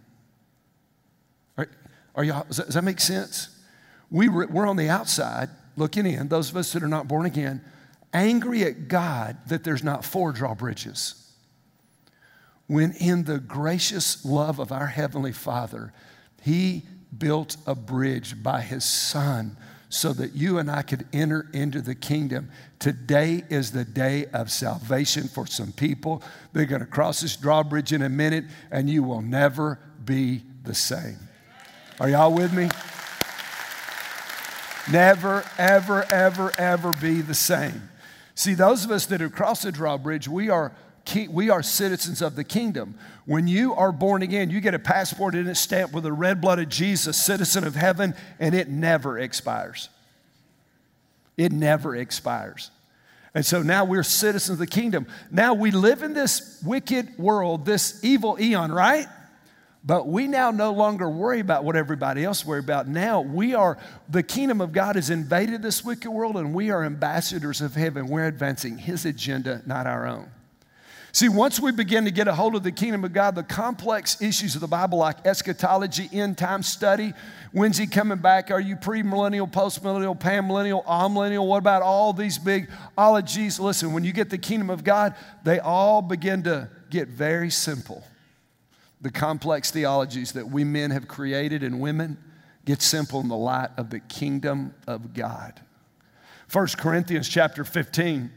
Are, 2.15 2.23
y'all, 2.23 2.45
does, 2.47 2.57
that, 2.57 2.83
make 2.83 2.99
sense? 2.99 3.49
We 4.09 4.27
re, 4.27 4.45
we're 4.45 4.67
on 4.67 4.77
the 4.77 4.89
outside 4.89 5.49
looking 5.75 6.05
in, 6.05 6.29
those 6.29 6.49
of 6.49 6.57
us 6.57 6.71
that 6.73 6.83
are 6.83 6.87
not 6.87 7.07
born 7.07 7.25
again, 7.25 7.61
angry 8.13 8.63
at 8.63 8.87
God 8.87 9.37
that 9.47 9.63
there's 9.63 9.83
not 9.83 10.05
four 10.05 10.31
drawbridges. 10.31 11.21
When 12.67 12.93
in 12.93 13.25
the 13.25 13.39
gracious 13.39 14.25
love 14.25 14.59
of 14.59 14.71
our 14.71 14.87
Heavenly 14.87 15.33
Father, 15.33 15.93
He 16.41 16.83
built 17.15 17.57
a 17.67 17.75
bridge 17.75 18.41
by 18.41 18.61
His 18.61 18.85
Son 18.85 19.57
so 19.89 20.13
that 20.13 20.33
you 20.33 20.57
and 20.57 20.69
I 20.71 20.81
could 20.81 21.05
enter 21.13 21.47
into 21.53 21.81
the 21.81 21.95
kingdom. 21.95 22.49
Today 22.79 23.43
is 23.49 23.71
the 23.71 23.85
day 23.85 24.25
of 24.33 24.51
salvation 24.51 25.27
for 25.27 25.45
some 25.45 25.71
people. 25.71 26.23
They're 26.53 26.65
going 26.65 26.81
to 26.81 26.87
cross 26.87 27.21
this 27.21 27.35
drawbridge 27.35 27.93
in 27.93 28.01
a 28.01 28.09
minute, 28.09 28.45
and 28.71 28.89
you 28.89 29.03
will 29.03 29.21
never 29.21 29.79
be 30.03 30.43
the 30.63 30.75
same. 30.75 31.17
Are 31.97 32.09
y'all 32.09 32.33
with 32.33 32.51
me? 32.51 32.69
Never, 34.91 35.45
ever, 35.57 36.05
ever, 36.11 36.51
ever 36.57 36.93
be 36.93 37.21
the 37.21 37.33
same. 37.33 37.89
See, 38.35 38.53
those 38.53 38.83
of 38.83 38.91
us 38.91 39.05
that 39.07 39.21
have 39.21 39.31
crossed 39.31 39.63
the 39.63 39.71
drawbridge, 39.71 40.27
we 40.27 40.49
are, 40.49 40.73
we 41.29 41.49
are 41.49 41.63
citizens 41.63 42.21
of 42.21 42.35
the 42.35 42.43
kingdom. 42.43 42.95
When 43.25 43.47
you 43.47 43.73
are 43.73 43.93
born 43.93 44.23
again, 44.23 44.49
you 44.49 44.59
get 44.59 44.73
a 44.73 44.79
passport 44.79 45.35
and 45.35 45.47
it's 45.47 45.61
stamped 45.61 45.93
with 45.93 46.03
the 46.03 46.11
red 46.11 46.41
blood 46.41 46.59
of 46.59 46.67
Jesus, 46.67 47.15
citizen 47.15 47.65
of 47.65 47.75
heaven, 47.75 48.13
and 48.39 48.53
it 48.53 48.67
never 48.67 49.17
expires. 49.17 49.87
It 51.37 51.53
never 51.53 51.95
expires. 51.95 52.71
And 53.33 53.45
so 53.45 53.61
now 53.61 53.85
we're 53.85 54.03
citizens 54.03 54.55
of 54.55 54.57
the 54.59 54.67
kingdom. 54.67 55.07
Now 55.31 55.53
we 55.53 55.71
live 55.71 56.03
in 56.03 56.13
this 56.13 56.61
wicked 56.65 57.17
world, 57.17 57.65
this 57.65 58.03
evil 58.03 58.37
eon, 58.39 58.71
right? 58.71 59.07
But 59.85 60.07
we 60.07 60.27
now 60.27 60.49
no 60.49 60.73
longer 60.73 61.07
worry 61.07 61.39
about 61.39 61.63
what 61.63 61.75
everybody 61.75 62.23
else 62.23 62.43
worry 62.43 62.59
about. 62.59 62.87
Now 62.87 63.21
we 63.21 63.53
are, 63.53 63.77
the 64.09 64.23
kingdom 64.23 64.59
of 64.59 64.71
God 64.71 64.95
has 64.95 65.11
invaded 65.11 65.61
this 65.61 65.85
wicked 65.85 66.09
world 66.09 66.37
and 66.37 66.55
we 66.55 66.71
are 66.71 66.83
ambassadors 66.83 67.61
of 67.61 67.75
heaven. 67.75 68.07
We're 68.07 68.25
advancing 68.25 68.79
his 68.79 69.05
agenda, 69.05 69.61
not 69.67 69.85
our 69.85 70.07
own. 70.07 70.31
See, 71.11 71.29
once 71.29 71.59
we 71.59 71.71
begin 71.71 72.03
to 72.05 72.11
get 72.11 72.27
a 72.27 72.33
hold 72.33 72.55
of 72.55 72.63
the 72.63 72.71
kingdom 72.71 73.05
of 73.05 73.13
God, 73.13 73.35
the 73.35 73.43
complex 73.43 74.21
issues 74.21 74.55
of 74.55 74.59
the 74.59 74.67
Bible, 74.67 74.97
like 74.97 75.25
eschatology, 75.25 76.09
end 76.11 76.37
time 76.37 76.63
study, 76.63 77.13
when's 77.53 77.77
he 77.77 77.85
coming 77.87 78.17
back? 78.17 78.51
Are 78.51 78.59
you 78.59 78.75
premillennial, 78.75 79.49
postmillennial, 79.49 80.19
panmillennial, 80.19 80.83
amillennial? 80.85 81.47
What 81.47 81.59
about 81.59 81.83
all 81.83 82.11
these 82.11 82.37
big 82.37 82.69
ologies? 82.97 83.59
Listen, 83.59 83.93
when 83.93 84.03
you 84.03 84.11
get 84.11 84.29
the 84.29 84.37
kingdom 84.37 84.69
of 84.69 84.83
God, 84.83 85.15
they 85.43 85.59
all 85.59 86.01
begin 86.01 86.43
to 86.43 86.69
get 86.89 87.07
very 87.07 87.51
simple 87.51 88.03
the 89.01 89.11
complex 89.11 89.71
theologies 89.71 90.31
that 90.33 90.49
we 90.49 90.63
men 90.63 90.91
have 90.91 91.07
created 91.07 91.63
and 91.63 91.79
women 91.79 92.17
get 92.65 92.81
simple 92.81 93.19
in 93.21 93.27
the 93.27 93.35
light 93.35 93.69
of 93.77 93.89
the 93.89 93.99
kingdom 93.99 94.73
of 94.87 95.13
God. 95.13 95.61
1 96.51 96.67
Corinthians 96.77 97.27
chapter 97.27 97.63
15, 97.63 98.31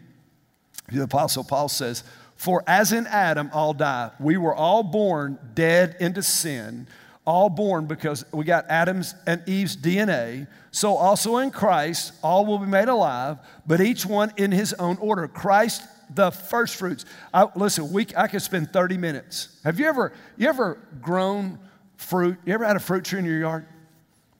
the 0.90 1.02
Apostle 1.02 1.44
Paul 1.44 1.68
says, 1.68 2.04
For 2.36 2.62
as 2.66 2.92
in 2.92 3.06
Adam 3.06 3.50
all 3.52 3.74
die, 3.74 4.10
we 4.18 4.36
were 4.36 4.54
all 4.54 4.82
born 4.82 5.38
dead 5.54 5.96
into 6.00 6.22
sin, 6.22 6.86
all 7.26 7.50
born 7.50 7.86
because 7.86 8.24
we 8.32 8.44
got 8.44 8.66
Adam's 8.68 9.14
and 9.26 9.42
Eve's 9.46 9.76
DNA. 9.76 10.46
So 10.70 10.94
also 10.94 11.38
in 11.38 11.50
Christ, 11.50 12.12
all 12.22 12.46
will 12.46 12.58
be 12.58 12.66
made 12.66 12.88
alive, 12.88 13.38
but 13.66 13.80
each 13.80 14.06
one 14.06 14.32
in 14.36 14.52
his 14.52 14.72
own 14.74 14.96
order. 14.98 15.28
Christ 15.28 15.82
the 16.10 16.30
first 16.30 16.76
fruits. 16.76 17.04
I, 17.32 17.48
listen, 17.54 17.92
we, 17.92 18.06
I 18.16 18.26
could 18.28 18.42
spend 18.42 18.72
30 18.72 18.96
minutes. 18.96 19.60
Have 19.64 19.78
you 19.78 19.86
ever, 19.86 20.12
you 20.36 20.48
ever 20.48 20.78
grown 21.00 21.58
fruit? 21.96 22.38
You 22.44 22.54
ever 22.54 22.64
had 22.64 22.76
a 22.76 22.80
fruit 22.80 23.04
tree 23.04 23.18
in 23.18 23.24
your 23.24 23.38
yard? 23.38 23.66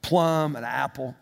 Plum, 0.03 0.57
an 0.57 0.65
apple. 0.65 1.15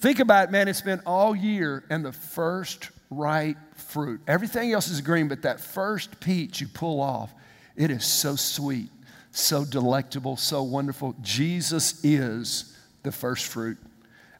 Think 0.00 0.18
about 0.18 0.48
it, 0.48 0.52
man, 0.52 0.68
it's 0.68 0.82
been 0.82 1.00
all 1.06 1.34
year 1.34 1.84
and 1.88 2.04
the 2.04 2.12
first 2.12 2.90
ripe 3.10 3.56
fruit. 3.76 4.20
Everything 4.26 4.72
else 4.72 4.88
is 4.88 5.00
green, 5.00 5.28
but 5.28 5.42
that 5.42 5.60
first 5.60 6.20
peach 6.20 6.60
you 6.60 6.66
pull 6.68 7.00
off, 7.00 7.32
it 7.76 7.90
is 7.90 8.04
so 8.04 8.36
sweet, 8.36 8.90
so 9.30 9.64
delectable, 9.64 10.36
so 10.36 10.62
wonderful. 10.62 11.14
Jesus 11.22 12.04
is 12.04 12.76
the 13.02 13.12
first 13.12 13.46
fruit. 13.46 13.78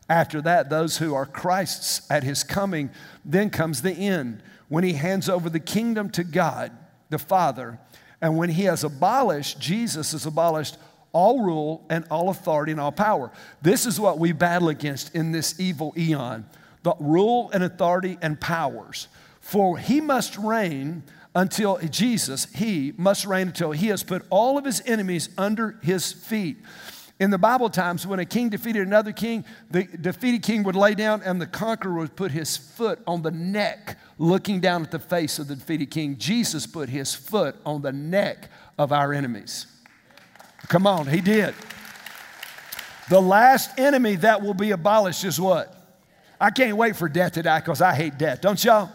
After 0.09 0.43
that, 0.43 0.69
those 0.69 0.99
who 0.99 1.15
are 1.15 1.25
Christ's 1.25 2.09
at 2.11 2.25
his 2.25 2.45
coming, 2.45 2.91
then 3.25 3.49
comes 3.49 3.81
the 3.81 3.93
end 3.93 4.43
when 4.69 4.85
he 4.85 4.95
hands 4.95 5.29
over 5.29 5.49
the 5.51 5.61
kingdom 5.61 6.11
to 6.11 6.25
God, 6.25 6.73
the 7.11 7.19
Father, 7.19 7.79
and 8.21 8.37
when 8.37 8.51
he 8.51 8.65
has 8.65 8.85
abolished, 8.85 9.61
Jesus 9.61 10.13
has 10.13 10.27
abolished 10.27 10.79
all 11.13 11.43
rule 11.43 11.85
and 11.91 12.05
all 12.11 12.29
authority 12.31 12.73
and 12.73 12.81
all 12.81 12.93
power. 12.93 13.31
This 13.63 13.87
is 13.87 14.01
what 14.01 14.19
we 14.19 14.33
battle 14.33 14.69
against 14.69 15.15
in 15.15 15.33
this 15.33 15.59
evil 15.61 15.93
eon 15.97 16.45
the 16.83 16.95
rule 17.01 17.51
and 17.53 17.65
authority 17.65 18.19
and 18.21 18.41
powers. 18.41 19.09
For 19.41 19.79
he 19.79 20.01
must 20.01 20.37
reign 20.37 21.03
until 21.35 21.79
Jesus, 21.79 22.47
he 22.55 22.93
must 22.97 23.25
reign 23.25 23.49
until 23.49 23.73
he 23.73 23.89
has 23.89 24.03
put 24.03 24.25
all 24.31 24.57
of 24.57 24.65
his 24.65 24.83
enemies 24.87 25.31
under 25.37 25.79
his 25.83 26.13
feet. 26.13 26.59
In 27.21 27.31
the 27.31 27.39
Bible 27.39 27.71
times, 27.71 28.07
when 28.07 28.19
a 28.19 28.25
king 28.25 28.49
defeated 28.49 28.83
another 28.87 29.13
king, 29.13 29.45
the 29.71 29.85
defeated 29.85 30.43
king 30.43 30.65
would 30.65 30.75
lay 30.75 30.95
down 30.95 31.23
and 31.23 31.41
the 31.41 31.47
conqueror 31.47 31.95
would 31.95 32.17
put 32.17 32.33
his 32.33 32.57
foot 32.57 32.99
on 33.07 33.23
the 33.23 33.31
neck, 33.31 33.99
looking 34.19 34.61
down 34.61 34.83
at 34.83 34.91
the 34.91 34.99
face 34.99 35.39
of 35.39 35.47
the 35.47 35.55
defeated 35.55 35.91
king. 35.91 36.17
Jesus 36.19 36.67
put 36.67 36.89
his 36.89 37.15
foot 37.15 37.55
on 37.65 37.83
the 37.83 37.93
neck 37.93 38.51
of 38.79 38.93
our 38.93 39.13
enemies. 39.13 39.67
Come 40.69 40.87
on, 40.87 41.07
he 41.07 41.21
did. 41.21 41.55
The 43.11 43.21
last 43.21 43.79
enemy 43.79 44.17
that 44.17 44.43
will 44.43 44.55
be 44.55 44.73
abolished 44.73 45.25
is 45.25 45.41
what? 45.41 45.73
I 46.41 46.51
can't 46.51 46.77
wait 46.77 46.97
for 46.97 47.09
death 47.09 47.33
to 47.33 47.43
die 47.43 47.61
because 47.61 47.81
I 47.81 47.95
hate 47.95 48.19
death. 48.19 48.41
Don't 48.41 48.63
y'all? 48.65 48.91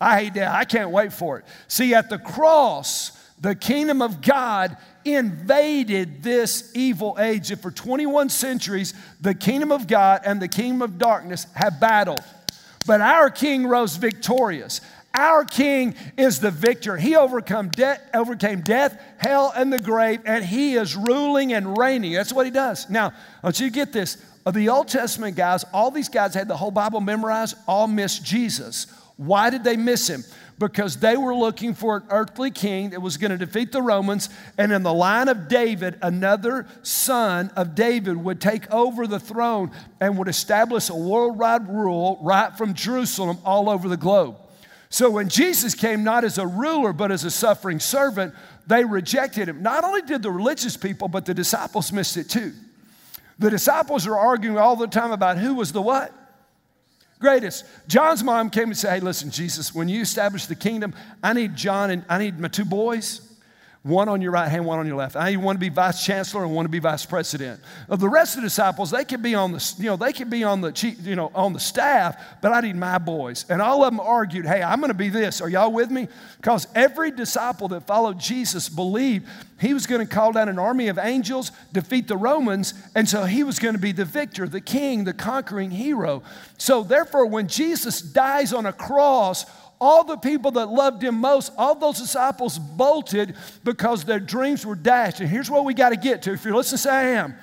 I 0.00 0.20
hate 0.20 0.34
death. 0.34 0.54
I 0.54 0.64
can't 0.64 0.90
wait 0.90 1.12
for 1.12 1.38
it. 1.38 1.44
See, 1.68 1.92
at 1.92 2.08
the 2.08 2.18
cross, 2.18 3.10
the 3.38 3.54
kingdom 3.54 4.00
of 4.00 4.22
God 4.22 4.76
invaded 5.04 6.22
this 6.22 6.70
evil 6.74 7.16
age. 7.18 7.50
And 7.50 7.60
for 7.60 7.70
21 7.70 8.28
centuries, 8.28 8.94
the 9.20 9.34
kingdom 9.34 9.72
of 9.72 9.86
God 9.86 10.22
and 10.24 10.40
the 10.40 10.48
kingdom 10.48 10.82
of 10.82 10.98
darkness 10.98 11.46
have 11.54 11.80
battled. 11.80 12.20
But 12.86 13.00
our 13.00 13.30
king 13.30 13.66
rose 13.66 13.96
victorious. 13.96 14.80
Our 15.12 15.44
king 15.44 15.96
is 16.16 16.38
the 16.38 16.50
victor. 16.50 16.96
He 16.96 17.16
overcome 17.16 17.70
de- 17.70 18.00
overcame 18.14 18.60
death, 18.60 19.00
hell, 19.18 19.52
and 19.54 19.72
the 19.72 19.78
grave, 19.78 20.20
and 20.24 20.44
he 20.44 20.74
is 20.74 20.94
ruling 20.94 21.52
and 21.52 21.76
reigning. 21.76 22.12
That's 22.12 22.32
what 22.32 22.46
he 22.46 22.52
does. 22.52 22.88
Now, 22.88 23.12
don't 23.42 23.58
you 23.58 23.70
get 23.70 23.92
this. 23.92 24.16
The 24.50 24.68
Old 24.68 24.88
Testament 24.88 25.36
guys, 25.36 25.64
all 25.72 25.90
these 25.90 26.08
guys 26.08 26.34
had 26.34 26.48
the 26.48 26.56
whole 26.56 26.70
Bible 26.70 27.00
memorized, 27.00 27.56
all 27.66 27.86
missed 27.86 28.24
Jesus. 28.24 28.86
Why 29.16 29.50
did 29.50 29.64
they 29.64 29.76
miss 29.76 30.08
him? 30.08 30.24
Because 30.60 30.98
they 30.98 31.16
were 31.16 31.34
looking 31.34 31.72
for 31.72 31.96
an 31.96 32.02
earthly 32.10 32.50
king 32.50 32.90
that 32.90 33.00
was 33.00 33.16
going 33.16 33.30
to 33.30 33.38
defeat 33.38 33.72
the 33.72 33.80
Romans. 33.80 34.28
And 34.58 34.70
in 34.72 34.82
the 34.82 34.92
line 34.92 35.28
of 35.28 35.48
David, 35.48 35.98
another 36.02 36.66
son 36.82 37.50
of 37.56 37.74
David 37.74 38.18
would 38.18 38.42
take 38.42 38.70
over 38.70 39.06
the 39.06 39.18
throne 39.18 39.70
and 40.00 40.18
would 40.18 40.28
establish 40.28 40.90
a 40.90 40.94
worldwide 40.94 41.66
rule 41.66 42.18
right 42.20 42.56
from 42.58 42.74
Jerusalem 42.74 43.38
all 43.42 43.70
over 43.70 43.88
the 43.88 43.96
globe. 43.96 44.36
So 44.90 45.08
when 45.08 45.30
Jesus 45.30 45.74
came 45.74 46.04
not 46.04 46.24
as 46.24 46.36
a 46.36 46.46
ruler, 46.46 46.92
but 46.92 47.10
as 47.10 47.24
a 47.24 47.30
suffering 47.30 47.80
servant, 47.80 48.34
they 48.66 48.84
rejected 48.84 49.48
him. 49.48 49.62
Not 49.62 49.82
only 49.82 50.02
did 50.02 50.20
the 50.20 50.30
religious 50.30 50.76
people, 50.76 51.08
but 51.08 51.24
the 51.24 51.32
disciples 51.32 51.90
missed 51.90 52.18
it 52.18 52.28
too. 52.28 52.52
The 53.38 53.48
disciples 53.48 54.06
are 54.06 54.18
arguing 54.18 54.58
all 54.58 54.76
the 54.76 54.88
time 54.88 55.10
about 55.10 55.38
who 55.38 55.54
was 55.54 55.72
the 55.72 55.80
what? 55.80 56.12
Greatest. 57.20 57.64
John's 57.86 58.24
mom 58.24 58.50
came 58.50 58.64
and 58.64 58.76
said, 58.76 58.94
Hey, 58.94 59.00
listen, 59.00 59.30
Jesus, 59.30 59.74
when 59.74 59.88
you 59.88 60.00
establish 60.00 60.46
the 60.46 60.56
kingdom, 60.56 60.94
I 61.22 61.32
need 61.32 61.54
John 61.54 61.90
and 61.90 62.04
I 62.08 62.18
need 62.18 62.40
my 62.40 62.48
two 62.48 62.64
boys. 62.64 63.29
One 63.82 64.10
on 64.10 64.20
your 64.20 64.32
right 64.32 64.48
hand, 64.48 64.66
one 64.66 64.78
on 64.78 64.86
your 64.86 64.96
left. 64.96 65.16
I 65.16 65.34
want 65.36 65.56
to 65.56 65.60
be 65.60 65.70
vice 65.70 66.04
chancellor 66.04 66.44
and 66.44 66.54
want 66.54 66.66
to 66.66 66.70
be 66.70 66.80
vice 66.80 67.06
president. 67.06 67.60
Of 67.88 67.98
the 67.98 68.10
rest 68.10 68.36
of 68.36 68.42
the 68.42 68.48
disciples, 68.48 68.90
they 68.90 69.06
could 69.06 69.22
be 69.22 69.34
on 69.34 69.52
the, 69.52 69.74
you 69.78 69.86
know, 69.86 69.96
they 69.96 70.12
could 70.12 70.28
be 70.28 70.44
on 70.44 70.60
the, 70.60 70.94
you 71.02 71.16
know, 71.16 71.32
on 71.34 71.54
the 71.54 71.60
staff, 71.60 72.22
but 72.42 72.52
I 72.52 72.60
need 72.60 72.76
my 72.76 72.98
boys. 72.98 73.46
And 73.48 73.62
all 73.62 73.82
of 73.82 73.90
them 73.90 73.98
argued, 73.98 74.44
hey, 74.44 74.62
I'm 74.62 74.80
going 74.80 74.88
to 74.88 74.94
be 74.94 75.08
this. 75.08 75.40
Are 75.40 75.48
y'all 75.48 75.72
with 75.72 75.90
me? 75.90 76.08
Because 76.36 76.66
every 76.74 77.10
disciple 77.10 77.68
that 77.68 77.86
followed 77.86 78.18
Jesus 78.18 78.68
believed 78.68 79.26
he 79.58 79.72
was 79.72 79.86
going 79.86 80.06
to 80.06 80.14
call 80.14 80.32
down 80.32 80.50
an 80.50 80.58
army 80.58 80.88
of 80.88 80.98
angels, 80.98 81.50
defeat 81.72 82.06
the 82.06 82.18
Romans, 82.18 82.74
and 82.94 83.08
so 83.08 83.24
he 83.24 83.44
was 83.44 83.58
going 83.58 83.74
to 83.74 83.80
be 83.80 83.92
the 83.92 84.04
victor, 84.04 84.46
the 84.46 84.60
king, 84.60 85.04
the 85.04 85.14
conquering 85.14 85.70
hero. 85.70 86.22
So 86.58 86.82
therefore, 86.82 87.24
when 87.26 87.48
Jesus 87.48 88.02
dies 88.02 88.52
on 88.52 88.66
a 88.66 88.74
cross, 88.74 89.46
all 89.80 90.04
the 90.04 90.16
people 90.16 90.50
that 90.52 90.66
loved 90.66 91.02
him 91.02 91.16
most, 91.16 91.52
all 91.56 91.74
those 91.74 91.98
disciples 91.98 92.58
bolted 92.58 93.34
because 93.64 94.04
their 94.04 94.20
dreams 94.20 94.66
were 94.66 94.74
dashed. 94.74 95.20
And 95.20 95.28
here's 95.28 95.50
what 95.50 95.64
we 95.64 95.72
got 95.72 95.90
to 95.90 95.96
get 95.96 96.22
to. 96.22 96.32
If 96.32 96.44
you're 96.44 96.54
listening, 96.54 96.78
say 96.78 96.90
I 96.90 97.02
am. 97.12 97.34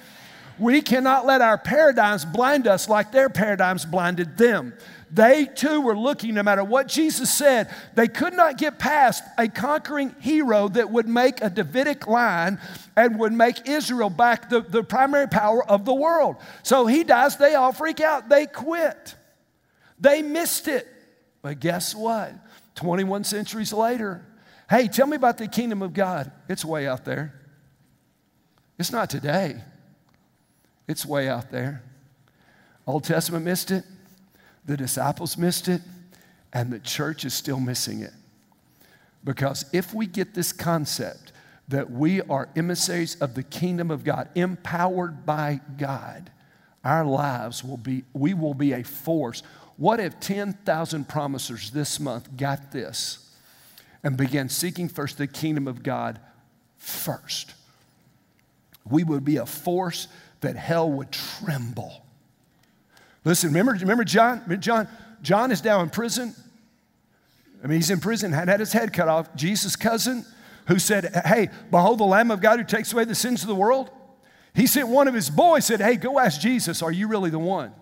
We 0.59 0.81
cannot 0.81 1.25
let 1.25 1.41
our 1.41 1.57
paradigms 1.57 2.25
blind 2.25 2.67
us 2.67 2.89
like 2.89 3.11
their 3.11 3.29
paradigms 3.29 3.85
blinded 3.85 4.37
them. 4.37 4.73
They 5.09 5.45
too 5.45 5.81
were 5.81 5.97
looking, 5.97 6.33
no 6.33 6.43
matter 6.43 6.63
what 6.63 6.87
Jesus 6.87 7.33
said, 7.33 7.73
they 7.95 8.07
could 8.07 8.33
not 8.33 8.57
get 8.57 8.77
past 8.77 9.23
a 9.37 9.47
conquering 9.47 10.13
hero 10.19 10.67
that 10.69 10.89
would 10.91 11.07
make 11.07 11.41
a 11.41 11.49
Davidic 11.49 12.07
line 12.07 12.59
and 12.95 13.17
would 13.19 13.33
make 13.33 13.69
Israel 13.69 14.09
back 14.09 14.49
the, 14.49 14.61
the 14.61 14.83
primary 14.83 15.27
power 15.27 15.65
of 15.65 15.85
the 15.85 15.93
world. 15.93 16.35
So 16.61 16.87
he 16.87 17.03
dies, 17.03 17.37
they 17.37 17.55
all 17.55 17.71
freak 17.71 18.01
out, 18.01 18.27
they 18.27 18.47
quit. 18.47 19.15
They 19.99 20.21
missed 20.21 20.67
it. 20.67 20.87
But 21.47 21.61
guess 21.61 21.95
what? 21.95 22.33
21 22.75 23.23
centuries 23.23 23.71
later, 23.71 24.25
hey, 24.69 24.89
tell 24.89 25.07
me 25.07 25.15
about 25.15 25.37
the 25.37 25.47
kingdom 25.47 25.81
of 25.81 25.93
God. 25.93 26.29
It's 26.49 26.65
way 26.65 26.85
out 26.85 27.05
there. 27.05 27.39
It's 28.77 28.91
not 28.91 29.09
today, 29.09 29.55
it's 30.89 31.05
way 31.05 31.29
out 31.29 31.49
there. 31.49 31.83
Old 32.85 33.05
Testament 33.05 33.45
missed 33.45 33.71
it, 33.71 33.85
the 34.65 34.75
disciples 34.75 35.37
missed 35.37 35.69
it, 35.69 35.79
and 36.51 36.69
the 36.69 36.79
church 36.79 37.23
is 37.23 37.33
still 37.33 37.61
missing 37.61 38.01
it. 38.01 38.11
Because 39.23 39.63
if 39.71 39.93
we 39.93 40.05
get 40.05 40.33
this 40.33 40.51
concept 40.51 41.31
that 41.69 41.89
we 41.89 42.21
are 42.23 42.49
emissaries 42.57 43.15
of 43.21 43.35
the 43.35 43.43
kingdom 43.43 43.89
of 43.89 44.03
God, 44.03 44.27
empowered 44.35 45.25
by 45.25 45.61
God, 45.77 46.29
our 46.83 47.05
lives 47.05 47.63
will 47.63 47.77
be, 47.77 48.03
we 48.11 48.33
will 48.33 48.53
be 48.53 48.73
a 48.73 48.83
force 48.83 49.43
what 49.77 49.99
if 49.99 50.19
10,000 50.19 51.07
promisers 51.07 51.71
this 51.71 51.99
month 51.99 52.35
got 52.35 52.71
this 52.71 53.31
and 54.03 54.17
began 54.17 54.49
seeking 54.49 54.89
first 54.89 55.17
the 55.17 55.27
kingdom 55.27 55.67
of 55.67 55.83
God 55.83 56.19
first? 56.77 57.53
We 58.89 59.03
would 59.03 59.23
be 59.23 59.37
a 59.37 59.45
force 59.45 60.07
that 60.41 60.55
hell 60.55 60.89
would 60.91 61.11
tremble. 61.11 62.03
Listen, 63.23 63.49
remember, 63.49 63.73
remember 63.73 64.03
John? 64.03 64.59
John, 64.59 64.87
John 65.21 65.51
is 65.51 65.63
now 65.63 65.81
in 65.81 65.89
prison. 65.89 66.33
I 67.63 67.67
mean, 67.67 67.77
he's 67.77 67.89
in 67.89 67.99
prison, 67.99 68.31
had 68.31 68.47
had 68.47 68.59
his 68.59 68.71
head 68.71 68.93
cut 68.93 69.07
off. 69.07 69.35
Jesus' 69.35 69.75
cousin, 69.75 70.25
who 70.67 70.79
said, 70.79 71.11
Hey, 71.25 71.49
behold 71.69 71.99
the 71.99 72.05
Lamb 72.05 72.31
of 72.31 72.41
God 72.41 72.59
who 72.59 72.65
takes 72.65 72.93
away 72.93 73.05
the 73.05 73.15
sins 73.15 73.41
of 73.41 73.47
the 73.47 73.55
world. 73.55 73.89
He 74.53 74.65
sent 74.65 74.87
one 74.87 75.07
of 75.07 75.13
his 75.13 75.29
boys, 75.29 75.65
said, 75.65 75.81
Hey, 75.81 75.97
go 75.97 76.19
ask 76.19 76.39
Jesus, 76.39 76.81
are 76.81 76.91
you 76.91 77.07
really 77.07 77.29
the 77.29 77.39
one? 77.39 77.73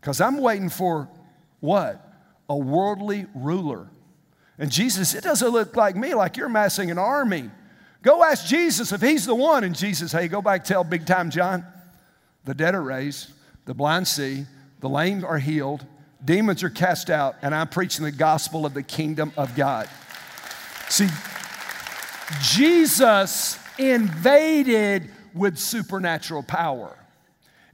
Because 0.00 0.20
I'm 0.20 0.38
waiting 0.38 0.68
for 0.68 1.08
what? 1.60 2.06
A 2.48 2.56
worldly 2.56 3.26
ruler. 3.34 3.88
And 4.58 4.70
Jesus, 4.70 5.14
it 5.14 5.24
doesn't 5.24 5.48
look 5.48 5.76
like 5.76 5.96
me, 5.96 6.14
like 6.14 6.36
you're 6.36 6.48
massing 6.48 6.90
an 6.90 6.98
army. 6.98 7.50
Go 8.02 8.22
ask 8.22 8.46
Jesus 8.46 8.92
if 8.92 9.00
he's 9.00 9.26
the 9.26 9.34
one. 9.34 9.64
And 9.64 9.74
Jesus, 9.74 10.12
hey, 10.12 10.28
go 10.28 10.40
back, 10.42 10.64
tell 10.64 10.84
big 10.84 11.06
time 11.06 11.30
John. 11.30 11.64
The 12.44 12.54
dead 12.54 12.74
are 12.74 12.82
raised, 12.82 13.30
the 13.66 13.74
blind 13.74 14.08
see, 14.08 14.46
the 14.80 14.88
lame 14.88 15.24
are 15.24 15.38
healed, 15.38 15.84
demons 16.24 16.62
are 16.62 16.70
cast 16.70 17.10
out, 17.10 17.36
and 17.42 17.54
I'm 17.54 17.68
preaching 17.68 18.04
the 18.04 18.12
gospel 18.12 18.64
of 18.64 18.72
the 18.72 18.82
kingdom 18.82 19.32
of 19.36 19.54
God. 19.54 19.88
See, 20.88 21.08
Jesus 22.42 23.58
invaded 23.78 25.10
with 25.34 25.58
supernatural 25.58 26.42
power. 26.42 26.96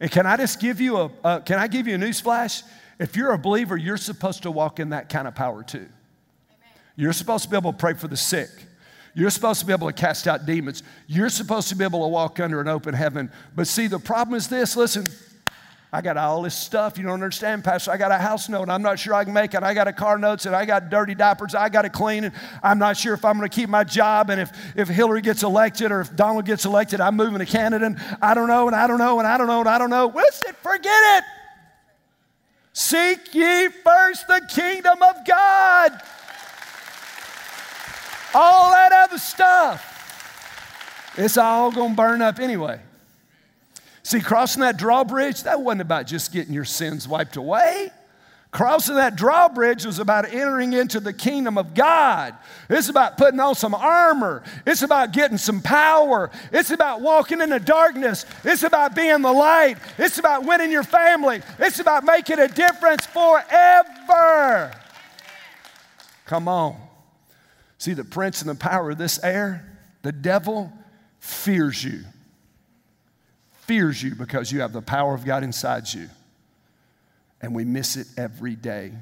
And 0.01 0.11
can 0.11 0.27
I 0.27 0.37
just 0.37 0.61
give 0.61 0.81
you 0.81 1.11
a, 1.25 1.41
can 1.41 1.59
I 1.59 1.69
give 1.69 1.87
you 1.87 1.95
a 1.95 1.99
news 1.99 2.21
flash? 2.21 2.63
If 2.99 3.17
you're 3.17 3.33
a 3.33 3.39
believer, 3.39 3.77
you're 3.77 3.97
supposed 3.97 4.43
to 4.45 4.51
walk 4.51 4.81
in 4.81 4.91
that 4.91 5.09
kind 5.09 5.29
of 5.29 5.35
power 5.35 5.63
too. 5.63 5.79
Amen. 5.79 5.89
You're 6.97 7.13
supposed 7.13 7.45
to 7.45 7.51
be 7.51 7.57
able 7.57 7.73
to 7.73 7.79
pray 7.79 7.95
for 7.95 8.09
the 8.09 8.17
sick. 8.17 8.51
You're 9.15 9.31
supposed 9.31 9.61
to 9.61 9.67
be 9.67 9.73
able 9.73 9.87
to 9.87 9.95
cast 9.95 10.29
out 10.29 10.45
demons. 10.45 10.83
You're 11.07 11.31
supposed 11.31 11.69
to 11.71 11.75
be 11.75 11.85
able 11.85 12.03
to 12.03 12.09
walk 12.09 12.39
under 12.39 12.61
an 12.61 12.69
open 12.69 12.93
heaven. 12.93 13.31
But 13.55 13.67
see, 13.67 13.87
the 13.87 13.99
problem 13.99 14.37
is 14.37 14.49
this 14.49 14.77
listen, 14.77 15.07
I 15.93 16.03
got 16.03 16.17
all 16.17 16.43
this 16.43 16.55
stuff. 16.55 16.99
You 16.99 17.05
don't 17.05 17.13
understand, 17.13 17.63
Pastor. 17.63 17.93
I 17.93 17.97
got 17.97 18.11
a 18.11 18.19
house 18.19 18.49
note. 18.49 18.69
I'm 18.69 18.83
not 18.83 18.99
sure 18.99 19.15
I 19.15 19.25
can 19.25 19.33
make 19.33 19.55
it. 19.55 19.63
I 19.63 19.73
got 19.73 19.87
a 19.87 19.93
car 19.93 20.19
note, 20.19 20.45
and 20.45 20.55
I 20.55 20.65
got 20.65 20.91
dirty 20.91 21.15
diapers. 21.15 21.55
I 21.55 21.69
got 21.69 21.83
to 21.83 21.91
clean. 21.91 22.25
And 22.25 22.35
I'm 22.63 22.79
not 22.79 22.97
sure 22.97 23.15
if 23.15 23.25
I'm 23.25 23.39
going 23.39 23.49
to 23.49 23.55
keep 23.55 23.69
my 23.69 23.85
job. 23.85 24.29
And 24.29 24.41
if, 24.41 24.51
if 24.77 24.89
Hillary 24.89 25.23
gets 25.23 25.45
elected 25.45 25.93
or 25.93 26.01
if 26.01 26.15
Donald 26.17 26.45
gets 26.45 26.65
elected, 26.65 27.01
I'm 27.01 27.17
moving 27.17 27.39
to 27.39 27.47
Canada. 27.47 27.87
And 27.87 27.99
I 28.21 28.35
don't 28.35 28.49
know, 28.49 28.67
and 28.67 28.75
I 28.75 28.87
don't 28.87 28.99
know, 28.99 29.21
and 29.21 29.29
I 29.29 29.39
don't 29.39 29.47
know, 29.47 29.61
and 29.61 29.69
I 29.69 29.79
don't 29.79 29.91
know. 29.91 30.13
Listen, 30.15 30.55
forget 30.61 31.19
it. 31.19 31.25
Seek 32.73 33.33
ye 33.35 33.69
first 33.69 34.27
the 34.27 34.47
kingdom 34.51 35.03
of 35.03 35.25
God. 35.25 35.93
All 38.35 38.73
that 38.73 38.93
other 38.93 39.19
stuff, 39.19 41.15
it's 41.17 41.39
all 41.39 41.71
going 41.71 41.93
to 41.93 41.97
burn 41.97 42.21
up 42.21 42.39
anyway. 42.39 42.81
See, 44.07 44.21
crossing 44.21 44.61
that 44.61 44.77
drawbridge, 44.77 45.43
that 45.43 45.63
wasn't 45.63 45.81
about 45.81 46.07
just 46.07 46.33
getting 46.33 46.55
your 46.55 46.65
sins 46.65 47.09
wiped 47.09 47.35
away. 47.35 47.91
Crossing 48.53 48.95
that 48.95 49.17
drawbridge 49.17 49.85
was 49.85 49.99
about 49.99 50.27
entering 50.33 50.75
into 50.75 51.01
the 51.01 51.13
kingdom 51.13 51.59
of 51.59 51.75
God. 51.75 52.33
It's 52.71 52.89
about 52.89 53.19
putting 53.19 53.41
on 53.41 53.57
some 53.57 53.75
armor. 53.75 54.45
It's 54.65 54.83
about 54.83 55.11
getting 55.13 55.39
some 55.39 55.61
power. 55.61 56.31
It's 56.53 56.71
about 56.71 57.01
walking 57.01 57.41
in 57.41 57.51
the 57.51 57.59
darkness. 57.59 58.27
It's 58.45 58.63
about 58.63 58.95
being 58.95 59.23
the 59.23 59.33
light. 59.33 59.79
It's 59.99 60.19
about 60.19 60.45
winning 60.45 60.71
your 60.71 60.85
family. 60.85 61.43
It's 61.59 61.81
about 61.81 62.05
making 62.05 62.39
a 62.39 62.47
difference 62.47 63.07
forever. 63.07 64.73
Come 66.27 66.47
on. 66.47 66.77
See, 67.79 67.93
the 67.93 68.05
prince 68.05 68.41
and 68.41 68.49
the 68.49 68.55
power 68.55 68.93
of 68.93 68.99
this 68.99 69.19
air, 69.25 69.81
the 70.03 70.13
devil 70.13 70.73
fears 71.19 71.83
you 71.83 72.05
fears 73.67 74.03
you 74.03 74.15
because 74.15 74.53
you 74.53 74.61
have 74.61 74.73
the 74.73 74.83
power 74.83 75.15
of 75.15 75.25
God 75.25 75.43
inside 75.43 75.93
you. 75.93 76.09
And 77.41 77.55
we 77.55 77.65
miss 77.65 77.97
it 77.97 78.07
every 78.17 78.55
day 78.55 78.93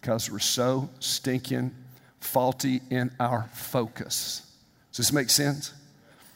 because 0.00 0.30
we're 0.30 0.38
so 0.38 0.88
stinking 1.00 1.74
faulty 2.20 2.80
in 2.90 3.10
our 3.18 3.48
focus. 3.52 4.48
Does 4.90 4.98
this 4.98 5.12
make 5.12 5.30
sense? 5.30 5.74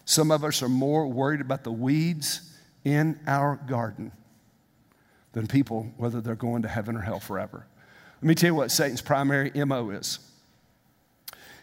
Some 0.04 0.30
of 0.30 0.44
us 0.44 0.62
are 0.62 0.68
more 0.68 1.06
worried 1.06 1.40
about 1.40 1.64
the 1.64 1.72
weeds 1.72 2.40
in 2.84 3.18
our 3.26 3.58
garden 3.66 4.12
than 5.32 5.46
people, 5.46 5.92
whether 5.96 6.20
they're 6.20 6.34
going 6.34 6.62
to 6.62 6.68
heaven 6.68 6.96
or 6.96 7.00
hell 7.00 7.20
forever. 7.20 7.66
Let 8.22 8.28
me 8.28 8.34
tell 8.34 8.48
you 8.48 8.54
what 8.54 8.70
Satan's 8.70 9.02
primary 9.02 9.50
MO 9.64 9.90
is. 9.90 10.18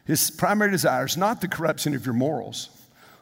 His 0.06 0.30
primary 0.30 0.72
desire 0.72 1.06
is 1.06 1.18
not 1.18 1.42
the 1.42 1.48
corruption 1.48 1.96
of 1.96 2.06
your 2.06 2.14
morals 2.14 2.70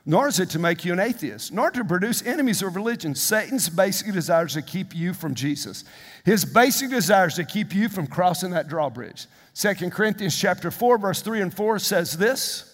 nor 0.05 0.27
is 0.27 0.39
it 0.39 0.49
to 0.49 0.59
make 0.59 0.83
you 0.83 0.93
an 0.93 0.99
atheist, 0.99 1.51
nor 1.51 1.69
to 1.71 1.83
produce 1.83 2.25
enemies 2.25 2.61
of 2.61 2.75
religion. 2.75 3.13
Satan's 3.13 3.69
basic 3.69 4.11
desire 4.13 4.45
is 4.45 4.53
to 4.53 4.61
keep 4.61 4.95
you 4.95 5.13
from 5.13 5.35
Jesus. 5.35 5.83
His 6.25 6.43
basic 6.43 6.89
desire 6.89 7.27
is 7.27 7.35
to 7.35 7.43
keep 7.43 7.73
you 7.73 7.87
from 7.89 8.07
crossing 8.07 8.51
that 8.51 8.67
drawbridge. 8.67 9.27
2 9.55 9.89
Corinthians 9.91 10.37
chapter 10.37 10.71
4, 10.71 10.97
verse 10.97 11.21
3 11.21 11.41
and 11.41 11.53
4 11.53 11.79
says 11.79 12.17
this. 12.17 12.70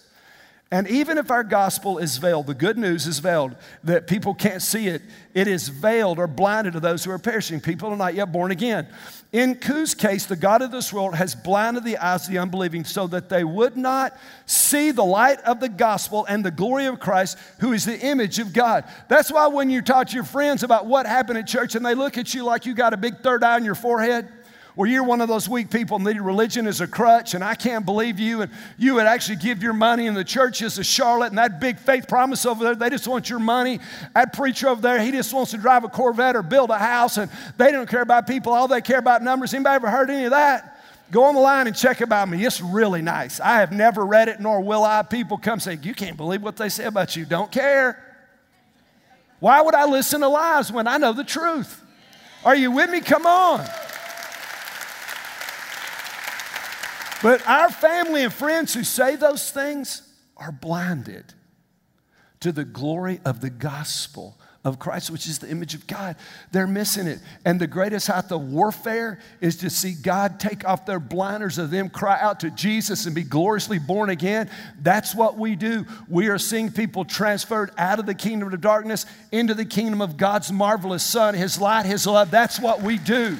And 0.70 0.86
even 0.88 1.16
if 1.16 1.30
our 1.30 1.44
gospel 1.44 1.96
is 1.96 2.18
veiled, 2.18 2.46
the 2.46 2.54
good 2.54 2.76
news 2.76 3.06
is 3.06 3.20
veiled, 3.20 3.56
that 3.84 4.06
people 4.06 4.34
can't 4.34 4.60
see 4.60 4.88
it, 4.88 5.00
it 5.32 5.48
is 5.48 5.70
veiled 5.70 6.18
or 6.18 6.26
blinded 6.26 6.74
to 6.74 6.80
those 6.80 7.04
who 7.04 7.10
are 7.10 7.18
perishing. 7.18 7.58
People 7.58 7.88
are 7.88 7.96
not 7.96 8.14
yet 8.14 8.30
born 8.30 8.50
again. 8.50 8.86
In 9.32 9.58
whose 9.62 9.94
case, 9.94 10.26
the 10.26 10.36
God 10.36 10.60
of 10.60 10.70
this 10.70 10.92
world 10.92 11.14
has 11.14 11.34
blinded 11.34 11.84
the 11.84 11.96
eyes 11.96 12.26
of 12.26 12.32
the 12.32 12.38
unbelieving 12.38 12.84
so 12.84 13.06
that 13.06 13.30
they 13.30 13.44
would 13.44 13.78
not 13.78 14.14
see 14.44 14.90
the 14.90 15.04
light 15.04 15.40
of 15.40 15.60
the 15.60 15.70
gospel 15.70 16.26
and 16.26 16.44
the 16.44 16.50
glory 16.50 16.84
of 16.84 17.00
Christ, 17.00 17.38
who 17.60 17.72
is 17.72 17.86
the 17.86 17.98
image 17.98 18.38
of 18.38 18.52
God. 18.52 18.84
That's 19.08 19.32
why 19.32 19.46
when 19.46 19.70
you 19.70 19.80
talk 19.80 20.08
to 20.08 20.14
your 20.14 20.24
friends 20.24 20.62
about 20.62 20.84
what 20.84 21.06
happened 21.06 21.38
at 21.38 21.46
church 21.46 21.76
and 21.76 21.84
they 21.84 21.94
look 21.94 22.18
at 22.18 22.34
you 22.34 22.44
like 22.44 22.66
you 22.66 22.74
got 22.74 22.92
a 22.92 22.98
big 22.98 23.20
third 23.20 23.42
eye 23.42 23.54
on 23.54 23.64
your 23.64 23.74
forehead, 23.74 24.28
where 24.78 24.88
you're 24.88 25.02
one 25.02 25.20
of 25.20 25.26
those 25.26 25.48
weak 25.48 25.70
people 25.70 25.96
and 25.96 26.06
need 26.06 26.20
religion 26.20 26.64
as 26.64 26.80
a 26.80 26.86
crutch, 26.86 27.34
and 27.34 27.42
I 27.42 27.56
can't 27.56 27.84
believe 27.84 28.20
you, 28.20 28.42
and 28.42 28.52
you 28.76 28.94
would 28.94 29.06
actually 29.06 29.34
give 29.34 29.60
your 29.60 29.72
money, 29.72 30.06
and 30.06 30.16
the 30.16 30.22
church 30.22 30.62
is 30.62 30.78
a 30.78 30.84
Charlotte, 30.84 31.30
and 31.30 31.38
that 31.38 31.58
big 31.58 31.80
faith 31.80 32.06
promise 32.06 32.46
over 32.46 32.62
there, 32.62 32.76
they 32.76 32.88
just 32.88 33.08
want 33.08 33.28
your 33.28 33.40
money. 33.40 33.80
That 34.14 34.34
preacher 34.34 34.68
over 34.68 34.80
there, 34.80 35.02
he 35.02 35.10
just 35.10 35.34
wants 35.34 35.50
to 35.50 35.56
drive 35.56 35.82
a 35.82 35.88
Corvette 35.88 36.36
or 36.36 36.44
build 36.44 36.70
a 36.70 36.78
house, 36.78 37.16
and 37.16 37.28
they 37.56 37.72
don't 37.72 37.88
care 37.88 38.02
about 38.02 38.28
people, 38.28 38.52
all 38.52 38.68
they 38.68 38.80
care 38.80 39.00
about 39.00 39.20
numbers. 39.20 39.52
Anybody 39.52 39.74
ever 39.74 39.90
heard 39.90 40.10
any 40.10 40.26
of 40.26 40.30
that? 40.30 40.80
Go 41.10 41.24
on 41.24 41.34
the 41.34 41.40
line 41.40 41.66
and 41.66 41.74
check 41.74 42.00
about 42.00 42.28
me. 42.28 42.46
It's 42.46 42.60
really 42.60 43.02
nice. 43.02 43.40
I 43.40 43.58
have 43.58 43.72
never 43.72 44.06
read 44.06 44.28
it, 44.28 44.38
nor 44.38 44.60
will 44.60 44.84
I. 44.84 45.02
People 45.02 45.38
come 45.38 45.58
say, 45.58 45.76
You 45.82 45.92
can't 45.92 46.16
believe 46.16 46.40
what 46.40 46.56
they 46.56 46.68
say 46.68 46.84
about 46.84 47.16
you. 47.16 47.24
Don't 47.24 47.50
care. 47.50 48.00
Why 49.40 49.60
would 49.60 49.74
I 49.74 49.86
listen 49.86 50.20
to 50.20 50.28
lies 50.28 50.70
when 50.70 50.86
I 50.86 50.98
know 50.98 51.12
the 51.12 51.24
truth? 51.24 51.82
Are 52.44 52.54
you 52.54 52.70
with 52.70 52.90
me? 52.90 53.00
Come 53.00 53.26
on. 53.26 53.66
But 57.22 57.46
our 57.48 57.70
family 57.70 58.22
and 58.22 58.32
friends 58.32 58.74
who 58.74 58.84
say 58.84 59.16
those 59.16 59.50
things 59.50 60.02
are 60.36 60.52
blinded 60.52 61.34
to 62.40 62.52
the 62.52 62.64
glory 62.64 63.20
of 63.24 63.40
the 63.40 63.50
gospel 63.50 64.38
of 64.64 64.78
Christ, 64.78 65.10
which 65.10 65.26
is 65.26 65.38
the 65.38 65.48
image 65.48 65.74
of 65.74 65.86
God. 65.86 66.16
They're 66.52 66.66
missing 66.66 67.06
it. 67.06 67.20
And 67.44 67.60
the 67.60 67.66
greatest 67.66 68.06
height 68.06 68.30
of 68.30 68.42
warfare 68.42 69.18
is 69.40 69.56
to 69.58 69.70
see 69.70 69.94
God 69.94 70.38
take 70.38 70.66
off 70.66 70.86
their 70.86 71.00
blinders 71.00 71.58
of 71.58 71.70
them, 71.70 71.88
cry 71.88 72.20
out 72.20 72.40
to 72.40 72.50
Jesus, 72.50 73.06
and 73.06 73.14
be 73.14 73.22
gloriously 73.22 73.78
born 73.78 74.10
again. 74.10 74.50
That's 74.80 75.14
what 75.14 75.36
we 75.36 75.56
do. 75.56 75.86
We 76.08 76.28
are 76.28 76.38
seeing 76.38 76.70
people 76.70 77.04
transferred 77.04 77.70
out 77.78 77.98
of 77.98 78.06
the 78.06 78.14
kingdom 78.14 78.52
of 78.52 78.60
darkness 78.60 79.06
into 79.32 79.54
the 79.54 79.64
kingdom 79.64 80.00
of 80.00 80.16
God's 80.16 80.52
marvelous 80.52 81.02
Son, 81.02 81.34
His 81.34 81.60
light, 81.60 81.86
His 81.86 82.06
love. 82.06 82.30
That's 82.30 82.60
what 82.60 82.82
we 82.82 82.98
do. 82.98 83.38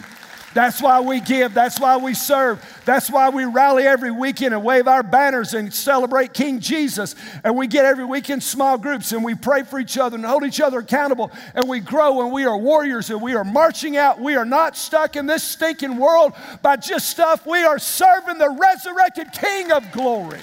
That's 0.55 0.81
why 0.81 1.01
we 1.01 1.21
give. 1.21 1.53
That's 1.53 1.79
why 1.79 1.99
we 1.99 2.15
serve. 2.15 2.65
That's 2.87 3.11
why 3.11 3.29
we 3.29 3.45
rally 3.45 3.87
every 3.87 4.11
weekend 4.11 4.55
and 4.55 4.65
wave 4.65 4.89
our 4.89 5.03
banners 5.03 5.53
and 5.53 5.73
celebrate 5.73 6.33
King 6.33 6.61
Jesus. 6.61 7.15
And 7.45 7.57
we 7.57 7.67
get 7.67 7.85
every 7.85 8.07
weekend 8.07 8.43
small 8.43 8.79
groups 8.79 9.13
and 9.13 9.23
we 9.23 9.35
pray 9.35 9.63
for 9.63 9.79
each 9.79 9.99
other 9.99 10.17
and 10.17 10.25
hold 10.25 10.45
each 10.45 10.61
other 10.61 10.79
accountable. 10.79 11.31
And 11.55 11.69
we 11.69 11.81
grow 11.81 12.23
and 12.23 12.33
we 12.33 12.47
are 12.47 12.57
warriors 12.57 13.11
and 13.11 13.21
we 13.21 13.35
are 13.35 13.45
marching 13.45 13.97
out. 13.99 14.21
We 14.21 14.37
are 14.37 14.47
not 14.47 14.75
stuck 14.77 15.17
in 15.17 15.27
this 15.27 15.43
stinking 15.43 15.99
world 15.99 16.33
by 16.63 16.77
just 16.77 17.11
stuff. 17.11 17.47
We 17.47 17.63
are 17.65 17.79
serving 17.79 18.39
the 18.39 18.51
resurrected 18.51 19.33
King 19.33 19.71
of 19.71 19.93
glory. 19.93 20.41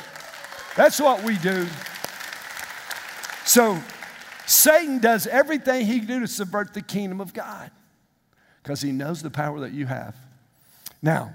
That's 0.75 0.99
what 0.99 1.23
we 1.23 1.37
do. 1.37 1.65
So, 3.45 3.79
Satan 4.45 4.99
does 4.99 5.25
everything 5.25 5.85
he 5.85 5.99
can 5.99 6.07
do 6.07 6.19
to 6.19 6.27
subvert 6.27 6.73
the 6.73 6.81
kingdom 6.81 7.19
of 7.19 7.33
God 7.33 7.71
because 8.65 8.81
he 8.81 8.91
knows 8.91 9.21
the 9.21 9.29
power 9.29 9.59
that 9.59 9.73
you 9.73 9.85
have. 9.85 10.15
Now, 10.99 11.31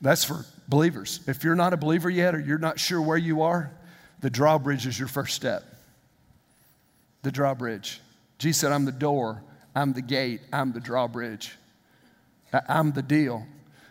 that's 0.00 0.24
for 0.24 0.44
believers. 0.66 1.20
If 1.28 1.44
you're 1.44 1.54
not 1.54 1.72
a 1.72 1.76
believer 1.76 2.10
yet 2.10 2.34
or 2.34 2.40
you're 2.40 2.58
not 2.58 2.80
sure 2.80 3.00
where 3.00 3.16
you 3.16 3.42
are, 3.42 3.70
the 4.18 4.28
drawbridge 4.28 4.84
is 4.84 4.98
your 4.98 5.06
first 5.06 5.36
step. 5.36 5.62
The 7.22 7.30
drawbridge. 7.30 8.00
Jesus 8.38 8.60
said, 8.60 8.72
I'm 8.72 8.84
the 8.84 8.90
door, 8.90 9.44
I'm 9.76 9.92
the 9.92 10.02
gate, 10.02 10.40
I'm 10.52 10.72
the 10.72 10.80
drawbridge, 10.80 11.54
I'm 12.68 12.90
the 12.90 13.02
deal. 13.02 13.46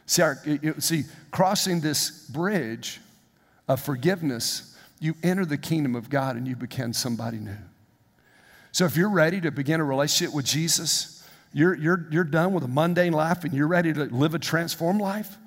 See, 0.06 0.22
our, 0.22 0.38
see, 0.80 1.04
crossing 1.32 1.80
this 1.80 2.28
bridge 2.28 3.00
of 3.70 3.80
forgiveness, 3.80 4.78
you 5.00 5.16
enter 5.24 5.46
the 5.46 5.58
kingdom 5.58 5.96
of 5.96 6.10
God 6.10 6.36
and 6.36 6.46
you 6.46 6.58
become 6.58 6.92
somebody 6.92 7.38
new. 7.38 7.56
So 8.74 8.84
if 8.84 8.98
you're 8.98 9.10
ready 9.10 9.40
to 9.40 9.50
begin 9.50 9.80
a 9.80 9.86
relationship 9.86 10.36
with 10.36 10.46
Jesus, 10.46 11.17
you're, 11.54 11.76
you're, 11.76 12.08
you're 12.12 12.24
done 12.24 12.54
with 12.54 12.64
a 12.64 12.68
mundane 12.68 13.14
life 13.14 13.44
and 13.44 13.54
you're 13.54 13.68
ready 13.68 13.94
to 13.94 14.06
live 14.06 14.36
a 14.36 14.40
transformed 14.40 15.02
life. 15.02 15.38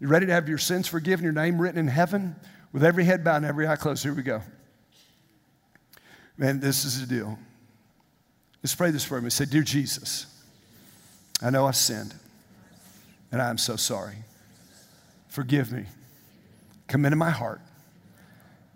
You're 0.00 0.10
ready 0.10 0.26
to 0.26 0.32
have 0.32 0.48
your 0.48 0.58
sins 0.58 0.88
forgiven, 0.88 1.24
your 1.24 1.32
name 1.32 1.60
written 1.60 1.78
in 1.78 1.88
heaven, 1.88 2.36
with 2.72 2.84
every 2.84 3.04
head 3.04 3.24
bowed 3.24 3.36
and 3.36 3.46
every 3.46 3.66
eye 3.66 3.76
closed. 3.76 4.02
Here 4.02 4.12
we 4.12 4.22
go. 4.22 4.42
Man, 6.36 6.60
this 6.60 6.84
is 6.84 7.00
the 7.00 7.06
deal. 7.06 7.38
Let's 8.62 8.74
pray 8.74 8.90
this 8.90 9.04
for 9.04 9.20
me. 9.20 9.30
Say, 9.30 9.44
Dear 9.44 9.62
Jesus, 9.62 10.26
I 11.40 11.50
know 11.50 11.66
I've 11.66 11.76
sinned, 11.76 12.14
and 13.30 13.40
I 13.40 13.50
am 13.50 13.58
so 13.58 13.76
sorry. 13.76 14.16
Forgive 15.28 15.70
me. 15.70 15.84
Come 16.88 17.04
into 17.04 17.16
my 17.16 17.30
heart. 17.30 17.60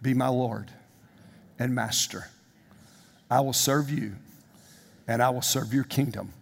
Be 0.01 0.15
my 0.15 0.29
Lord 0.29 0.71
and 1.59 1.75
Master. 1.75 2.29
I 3.31 3.41
will 3.41 3.53
serve 3.53 3.91
you, 3.91 4.15
and 5.09 5.23
I 5.23 5.31
will 5.31 5.43
serve 5.43 5.75
your 5.75 5.85
kingdom 5.85 6.33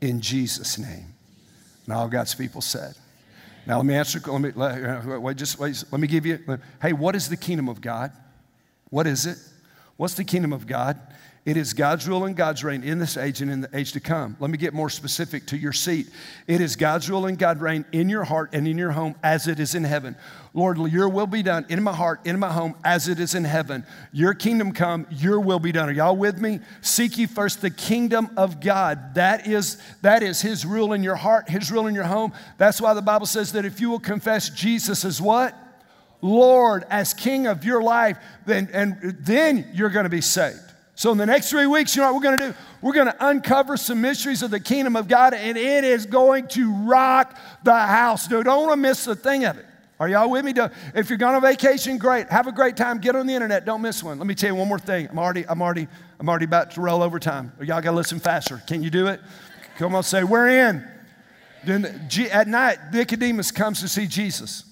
in 0.00 0.20
Jesus' 0.20 0.78
name. 0.78 1.14
And 1.84 1.94
all 1.94 2.08
God's 2.08 2.34
people 2.34 2.60
said. 2.60 2.94
Now 3.66 3.76
let 3.76 3.86
me 3.86 3.94
answer. 3.94 4.20
Let 4.26 4.40
me 4.40 4.52
let, 4.54 5.06
uh, 5.06 5.20
wait, 5.20 5.36
just 5.36 5.58
wait, 5.58 5.82
let 5.90 6.00
me 6.00 6.08
give 6.08 6.24
you. 6.26 6.38
Hey, 6.80 6.92
what 6.92 7.14
is 7.14 7.28
the 7.28 7.36
kingdom 7.36 7.68
of 7.68 7.80
God? 7.80 8.12
What 8.88 9.06
is 9.06 9.26
it? 9.26 9.38
What's 9.96 10.14
the 10.14 10.24
kingdom 10.24 10.52
of 10.52 10.66
God? 10.66 10.98
It 11.50 11.56
is 11.56 11.72
God's 11.72 12.06
rule 12.06 12.26
and 12.26 12.36
God's 12.36 12.62
reign 12.62 12.84
in 12.84 13.00
this 13.00 13.16
age 13.16 13.42
and 13.42 13.50
in 13.50 13.62
the 13.62 13.76
age 13.76 13.90
to 13.94 14.00
come. 14.00 14.36
Let 14.38 14.52
me 14.52 14.56
get 14.56 14.72
more 14.72 14.88
specific 14.88 15.46
to 15.46 15.58
your 15.58 15.72
seat. 15.72 16.06
It 16.46 16.60
is 16.60 16.76
God's 16.76 17.10
rule 17.10 17.26
and 17.26 17.36
God's 17.36 17.60
reign 17.60 17.84
in 17.90 18.08
your 18.08 18.22
heart 18.22 18.50
and 18.52 18.68
in 18.68 18.78
your 18.78 18.92
home 18.92 19.16
as 19.20 19.48
it 19.48 19.58
is 19.58 19.74
in 19.74 19.82
heaven. 19.82 20.14
Lord, 20.54 20.78
your 20.92 21.08
will 21.08 21.26
be 21.26 21.42
done 21.42 21.66
in 21.68 21.82
my 21.82 21.92
heart, 21.92 22.20
in 22.24 22.38
my 22.38 22.52
home, 22.52 22.76
as 22.84 23.08
it 23.08 23.18
is 23.18 23.34
in 23.34 23.42
heaven. 23.42 23.84
Your 24.12 24.32
kingdom 24.32 24.70
come, 24.70 25.08
your 25.10 25.40
will 25.40 25.58
be 25.58 25.72
done. 25.72 25.88
Are 25.88 25.92
y'all 25.92 26.14
with 26.14 26.40
me? 26.40 26.60
Seek 26.82 27.18
ye 27.18 27.26
first 27.26 27.62
the 27.62 27.70
kingdom 27.70 28.30
of 28.36 28.60
God. 28.60 29.16
That 29.16 29.48
is, 29.48 29.82
that 30.02 30.22
is 30.22 30.40
his 30.40 30.64
rule 30.64 30.92
in 30.92 31.02
your 31.02 31.16
heart, 31.16 31.48
his 31.48 31.72
rule 31.72 31.88
in 31.88 31.96
your 31.96 32.04
home. 32.04 32.32
That's 32.58 32.80
why 32.80 32.94
the 32.94 33.02
Bible 33.02 33.26
says 33.26 33.50
that 33.54 33.64
if 33.64 33.80
you 33.80 33.90
will 33.90 33.98
confess 33.98 34.50
Jesus 34.50 35.04
as 35.04 35.20
what? 35.20 35.56
Lord, 36.22 36.84
as 36.90 37.12
king 37.12 37.48
of 37.48 37.64
your 37.64 37.82
life, 37.82 38.18
then, 38.46 38.68
and 38.72 39.16
then 39.18 39.68
you're 39.74 39.90
going 39.90 40.04
to 40.04 40.10
be 40.10 40.20
saved. 40.20 40.69
So, 41.00 41.10
in 41.12 41.16
the 41.16 41.24
next 41.24 41.48
three 41.48 41.66
weeks, 41.66 41.96
you 41.96 42.02
know 42.02 42.12
what 42.12 42.16
we're 42.16 42.36
going 42.36 42.38
to 42.38 42.48
do? 42.48 42.54
We're 42.82 42.92
going 42.92 43.06
to 43.06 43.26
uncover 43.26 43.78
some 43.78 44.02
mysteries 44.02 44.42
of 44.42 44.50
the 44.50 44.60
kingdom 44.60 44.96
of 44.96 45.08
God, 45.08 45.32
and 45.32 45.56
it 45.56 45.82
is 45.82 46.04
going 46.04 46.46
to 46.48 46.70
rock 46.84 47.38
the 47.62 47.74
house, 47.74 48.28
dude. 48.28 48.44
Don't 48.44 48.66
want 48.66 48.72
to 48.72 48.76
miss 48.76 49.06
a 49.06 49.16
thing 49.16 49.46
of 49.46 49.56
it. 49.56 49.64
Are 49.98 50.10
y'all 50.10 50.28
with 50.28 50.44
me? 50.44 50.52
If 50.94 51.08
you're 51.08 51.16
going 51.16 51.34
on 51.34 51.40
vacation, 51.40 51.96
great. 51.96 52.28
Have 52.28 52.48
a 52.48 52.52
great 52.52 52.76
time. 52.76 52.98
Get 52.98 53.16
on 53.16 53.26
the 53.26 53.32
internet. 53.32 53.64
Don't 53.64 53.80
miss 53.80 54.02
one. 54.02 54.18
Let 54.18 54.26
me 54.26 54.34
tell 54.34 54.50
you 54.50 54.56
one 54.56 54.68
more 54.68 54.78
thing. 54.78 55.08
I'm 55.08 55.18
already, 55.18 55.46
I'm 55.48 55.62
already, 55.62 55.88
I'm 56.18 56.28
already 56.28 56.44
about 56.44 56.72
to 56.72 56.82
roll 56.82 57.02
over 57.02 57.18
time. 57.18 57.54
Y'all 57.60 57.80
got 57.80 57.82
to 57.84 57.92
listen 57.92 58.20
faster. 58.20 58.60
Can 58.66 58.82
you 58.82 58.90
do 58.90 59.06
it? 59.06 59.22
Come 59.78 59.94
on, 59.94 60.02
say, 60.02 60.22
we're 60.22 60.68
in. 60.68 60.86
Then 61.64 62.10
at 62.30 62.46
night, 62.46 62.76
Nicodemus 62.92 63.52
comes 63.52 63.80
to 63.80 63.88
see 63.88 64.06
Jesus. 64.06 64.64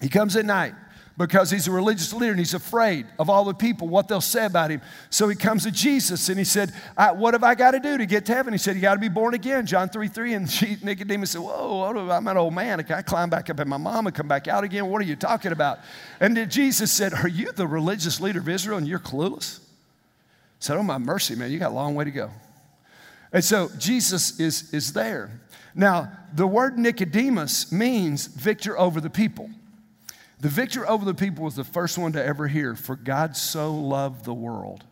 He 0.00 0.08
comes 0.08 0.36
at 0.36 0.46
night 0.46 0.72
because 1.18 1.50
he's 1.50 1.66
a 1.66 1.72
religious 1.72 2.12
leader 2.12 2.30
and 2.30 2.38
he's 2.38 2.54
afraid 2.54 3.04
of 3.18 3.28
all 3.28 3.44
the 3.44 3.52
people, 3.52 3.88
what 3.88 4.06
they'll 4.06 4.20
say 4.20 4.46
about 4.46 4.70
him. 4.70 4.80
So 5.10 5.28
he 5.28 5.34
comes 5.34 5.64
to 5.64 5.72
Jesus 5.72 6.28
and 6.28 6.38
he 6.38 6.44
said, 6.44 6.72
What 6.96 7.34
have 7.34 7.42
I 7.42 7.56
got 7.56 7.72
to 7.72 7.80
do 7.80 7.98
to 7.98 8.06
get 8.06 8.24
to 8.26 8.34
heaven? 8.34 8.54
He 8.54 8.58
said, 8.58 8.76
You 8.76 8.82
got 8.82 8.94
to 8.94 9.00
be 9.00 9.08
born 9.08 9.34
again, 9.34 9.66
John 9.66 9.88
3 9.88 10.06
3. 10.06 10.34
And 10.34 10.82
Nicodemus 10.84 11.32
said, 11.32 11.40
Whoa, 11.40 12.08
I'm 12.10 12.28
an 12.28 12.36
old 12.36 12.54
man. 12.54 12.82
Can 12.84 12.96
I 12.96 13.02
climb 13.02 13.28
back 13.28 13.50
up 13.50 13.58
in 13.58 13.68
my 13.68 13.76
mom 13.76 14.06
and 14.06 14.14
come 14.14 14.28
back 14.28 14.46
out 14.46 14.62
again? 14.62 14.86
What 14.86 15.02
are 15.02 15.06
you 15.06 15.16
talking 15.16 15.50
about? 15.50 15.80
And 16.20 16.48
Jesus 16.48 16.92
said, 16.92 17.12
Are 17.12 17.28
you 17.28 17.50
the 17.50 17.66
religious 17.66 18.20
leader 18.20 18.38
of 18.38 18.48
Israel 18.48 18.78
and 18.78 18.86
you're 18.86 19.00
clueless? 19.00 19.58
He 19.58 19.64
said, 20.60 20.76
Oh, 20.76 20.84
my 20.84 20.98
mercy, 20.98 21.34
man, 21.34 21.50
you 21.50 21.58
got 21.58 21.72
a 21.72 21.74
long 21.74 21.96
way 21.96 22.04
to 22.04 22.12
go. 22.12 22.30
And 23.32 23.44
so 23.44 23.70
Jesus 23.76 24.38
is, 24.38 24.72
is 24.72 24.92
there. 24.92 25.30
Now, 25.74 26.12
the 26.32 26.46
word 26.46 26.78
Nicodemus 26.78 27.72
means 27.72 28.26
victor 28.26 28.78
over 28.78 29.00
the 29.00 29.10
people. 29.10 29.50
The 30.40 30.48
victor 30.48 30.88
over 30.88 31.04
the 31.04 31.14
people 31.14 31.44
was 31.44 31.56
the 31.56 31.64
first 31.64 31.98
one 31.98 32.12
to 32.12 32.24
ever 32.24 32.46
hear, 32.46 32.76
For 32.76 32.94
God 32.94 33.36
so 33.36 33.74
loved 33.74 34.24
the 34.24 34.34
world 34.34 34.84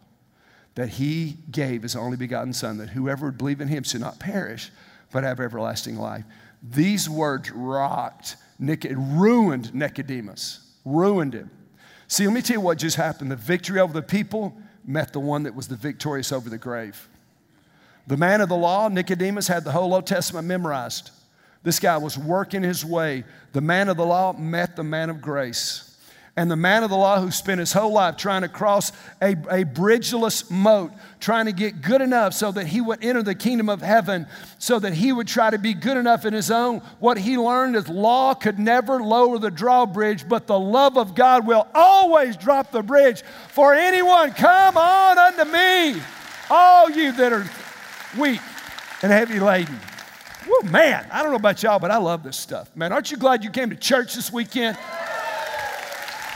that 0.74 0.90
he 0.90 1.37
gave 1.50 1.82
his 1.82 1.96
only 1.96 2.16
begotten 2.16 2.52
Son, 2.52 2.78
that 2.78 2.90
whoever 2.90 3.26
would 3.26 3.38
believe 3.38 3.61
in 3.61 3.68
him 3.68 3.82
should 3.82 4.00
not 4.00 4.18
perish, 4.18 4.70
but 5.12 5.24
have 5.24 5.40
everlasting 5.40 5.96
life. 5.96 6.24
These 6.62 7.09
words 7.09 7.50
rocked, 7.50 8.37
Nic- 8.59 8.87
ruined 8.90 9.74
Nicodemus, 9.74 10.61
ruined 10.85 11.35
him. 11.35 11.50
See, 12.09 12.26
let 12.26 12.35
me 12.35 12.42
tell 12.42 12.56
you 12.56 12.61
what 12.61 12.78
just 12.78 12.96
happened. 12.96 13.30
The 13.30 13.37
victory 13.37 13.80
over 13.80 13.92
the 13.92 14.02
people 14.02 14.56
met 14.85 15.12
the 15.12 15.20
one 15.20 15.44
that 15.44 15.54
was 15.54 15.68
the 15.68 15.76
victorious 15.76 16.32
over 16.32 16.48
the 16.48 16.59
grave. 16.59 17.09
The 18.06 18.16
man 18.16 18.40
of 18.40 18.48
the 18.48 18.56
law, 18.56 18.88
Nicodemus, 18.88 19.48
had 19.48 19.64
the 19.64 19.72
whole 19.72 19.92
Old 19.94 20.06
Testament 20.06 20.46
memorized. 20.46 21.11
This 21.66 21.81
guy 21.81 21.96
was 21.96 22.16
working 22.16 22.62
his 22.62 22.85
way. 22.85 23.24
The 23.52 23.61
man 23.61 23.88
of 23.88 23.96
the 23.96 24.07
law 24.07 24.33
met 24.35 24.76
the 24.76 24.85
man 24.85 25.11
of 25.11 25.20
grace. 25.20 25.98
And 26.37 26.48
the 26.48 26.55
man 26.55 26.85
of 26.85 26.90
the 26.90 26.96
law 26.96 27.20
who 27.20 27.33
spent 27.33 27.59
his 27.59 27.72
whole 27.72 27.92
life 27.92 28.16
trying 28.16 28.42
to 28.42 28.48
cross 28.48 28.92
a, 29.20 29.35
a 29.50 29.64
bridgeless 29.64 30.48
moat, 30.48 30.92
trying 31.18 31.46
to 31.46 31.52
get 31.52 31.83
good 31.83 32.00
enough 32.00 32.35
so 32.35 32.52
that 32.52 32.68
he 32.68 32.81
would 32.81 33.02
enter 33.02 33.20
the 33.20 33.35
kingdom 33.35 33.68
of 33.68 33.83
heaven, 33.83 34.29
so 34.61 34.79
that 34.79 34.94
he 34.94 35.11
would 35.12 35.26
try 35.26 35.50
to 35.50 35.59
be 35.59 35.74
good 35.74 35.96
enough 35.96 36.24
in 36.24 36.33
his 36.33 36.52
own. 36.52 36.83
What 37.00 37.18
he 37.18 37.37
learned 37.37 37.74
is 37.74 37.88
law 37.88 38.35
could 38.35 38.61
never 38.61 39.02
lower 39.02 39.40
the 39.40 39.50
drawbridge, 39.50 40.29
but 40.29 40.46
the 40.46 40.61
love 40.61 40.96
of 40.96 41.16
God 41.16 41.48
will 41.48 41.66
always 41.74 42.37
drop 42.37 42.70
the 42.70 42.85
bridge. 42.85 43.22
For 43.48 43.74
anyone, 43.74 44.35
come 44.35 44.76
on 44.76 45.18
unto 45.18 45.51
me, 45.51 46.01
all 46.49 46.88
you 46.91 47.11
that 47.11 47.32
are 47.32 47.51
weak 48.16 48.41
and 49.03 49.11
heavy 49.11 49.41
laden. 49.41 49.80
Woo, 50.47 50.70
man, 50.70 51.07
I 51.11 51.22
don't 51.22 51.30
know 51.30 51.36
about 51.36 51.62
y'all, 51.62 51.78
but 51.78 51.90
I 51.90 51.97
love 51.97 52.22
this 52.22 52.36
stuff. 52.36 52.74
Man, 52.76 52.92
aren't 52.92 53.11
you 53.11 53.16
glad 53.16 53.42
you 53.42 53.51
came 53.51 53.70
to 53.70 53.76
church 53.76 54.14
this 54.14 54.32
weekend? 54.32 54.76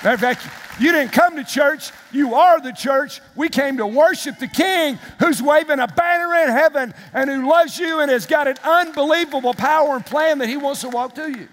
Matter 0.02 0.14
of 0.14 0.20
fact, 0.20 0.46
you 0.80 0.92
didn't 0.92 1.12
come 1.12 1.36
to 1.36 1.44
church, 1.44 1.90
you 2.10 2.34
are 2.34 2.60
the 2.60 2.72
church. 2.72 3.20
We 3.36 3.48
came 3.48 3.76
to 3.76 3.86
worship 3.86 4.38
the 4.38 4.48
King 4.48 4.98
who's 5.18 5.42
waving 5.42 5.78
a 5.78 5.86
banner 5.86 6.34
in 6.42 6.50
heaven 6.50 6.94
and 7.12 7.28
who 7.28 7.48
loves 7.48 7.78
you 7.78 8.00
and 8.00 8.10
has 8.10 8.26
got 8.26 8.48
an 8.48 8.56
unbelievable 8.64 9.52
power 9.52 9.96
and 9.96 10.06
plan 10.06 10.38
that 10.38 10.48
He 10.48 10.56
wants 10.56 10.80
to 10.80 10.88
walk 10.88 11.14
to 11.16 11.30
you. 11.30 11.48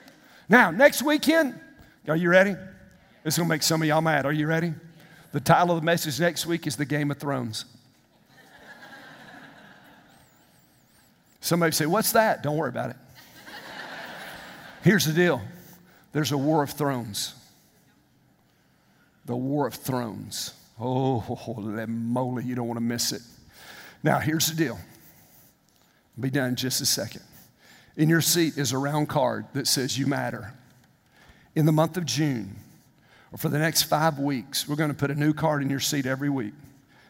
Now, 0.47 0.72
next 0.72 1.03
weekend, 1.03 1.60
are 2.08 2.16
you 2.16 2.30
ready? 2.30 2.55
This 3.24 3.34
is 3.34 3.38
going 3.38 3.49
to 3.49 3.53
make 3.53 3.64
some 3.64 3.82
of 3.82 3.88
y'all 3.88 4.01
mad. 4.01 4.26
Are 4.26 4.32
you 4.32 4.47
ready? 4.47 4.74
The 5.34 5.41
title 5.41 5.76
of 5.76 5.82
the 5.82 5.86
message 5.86 6.20
next 6.22 6.45
week 6.45 6.66
is 6.66 6.78
The 6.78 6.86
Game 6.86 7.12
of 7.12 7.18
Thrones. 7.18 7.66
Somebody 11.48 11.72
say, 11.72 11.86
What's 11.86 12.12
that? 12.12 12.43
Don't 12.43 12.58
worry 12.58 12.68
about 12.68 12.89
it. 12.89 12.98
Here's 14.84 15.06
the 15.06 15.14
deal 15.14 15.41
there's 16.12 16.34
a 16.34 16.38
war 16.38 16.62
of 16.62 16.72
thrones. 16.72 17.34
The 19.26 19.36
war 19.36 19.66
of 19.66 19.74
thrones. 19.74 20.54
Oh, 20.78 21.20
holy 21.20 21.86
moly, 21.86 22.43
you 22.43 22.54
don't 22.54 22.68
want 22.68 22.78
to 22.78 22.84
miss 22.84 23.14
it. 23.14 23.22
Now, 24.04 24.20
here's 24.20 24.48
the 24.48 24.56
deal. 24.56 24.78
I'll 26.18 26.22
be 26.22 26.30
done 26.30 26.50
in 26.50 26.56
just 26.58 26.82
a 26.82 26.86
second. 26.86 27.24
In 27.95 28.10
your 28.10 28.22
seat 28.22 28.58
is 28.58 28.74
a 28.74 28.78
round 28.78 29.08
card 29.08 29.45
that 29.54 29.68
says 29.68 29.98
you 29.98 30.06
matter. 30.06 30.54
In 31.56 31.66
the 31.66 31.72
month 31.72 31.95
of 31.95 32.06
June, 32.06 32.58
or 33.32 33.38
for 33.38 33.48
the 33.48 33.58
next 33.58 33.84
five 33.84 34.20
weeks, 34.20 34.68
we're 34.68 34.76
going 34.76 34.91
to 34.91 34.98
put 34.98 35.12
a 35.12 35.16
new 35.16 35.34
card 35.34 35.62
in 35.62 35.70
your 35.70 35.80
seat 35.80 36.06
every 36.06 36.30
week. 36.30 36.54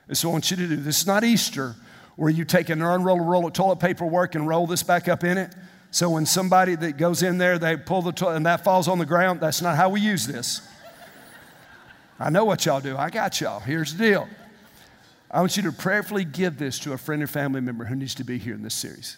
And 0.07 0.15
so 0.15 0.29
I 0.29 0.31
want 0.31 0.51
you 0.51 0.57
to 0.57 0.67
do. 0.67 0.75
This 0.75 0.99
is 0.99 1.07
not 1.07 1.23
Easter 1.23 1.75
where 2.18 2.30
you 2.30 2.43
take 2.43 2.70
an 2.70 2.82
unroll 2.82 3.20
roll 3.20 3.47
of 3.47 3.53
toilet 3.53 3.80
paper 3.80 4.05
work 4.05 4.36
and 4.36 4.47
roll 4.47 4.68
this 4.68 4.84
back 4.84 5.07
up 5.07 5.24
in 5.24 5.38
it. 5.38 5.55
So 5.91 6.09
when 6.09 6.26
somebody 6.26 6.76
that 6.76 6.97
goes 6.97 7.24
in 7.24 7.38
there, 7.38 7.57
they 7.57 7.78
pull 7.78 8.01
the 8.01 8.11
toilet 8.11 8.36
and 8.36 8.45
that 8.45 8.63
falls 8.63 8.89
on 8.89 8.99
the 8.99 9.05
ground, 9.05 9.39
that's 9.39 9.61
not 9.61 9.78
how 9.78 9.89
we 9.89 10.01
use 10.01 10.28
this. 10.28 10.68
I 12.20 12.30
know 12.30 12.43
what 12.43 12.65
y'all 12.65 12.82
do. 12.82 12.97
I 12.97 13.09
got 13.09 13.39
y'all. 13.39 13.59
Here's 13.59 13.93
the 13.93 14.03
deal. 14.09 14.28
I 15.30 15.39
want 15.39 15.55
you 15.55 15.63
to 15.63 15.72
prayerfully 15.72 16.26
give 16.26 16.57
this 16.57 16.80
to 16.80 16.93
a 16.93 16.97
friend 16.97 17.22
or 17.22 17.28
family 17.28 17.61
member 17.61 17.86
who 17.86 17.95
needs 17.95 18.15
to 18.15 18.24
be 18.24 18.38
here 18.38 18.55
in 18.55 18.63
this 18.63 18.74
series. 18.74 19.18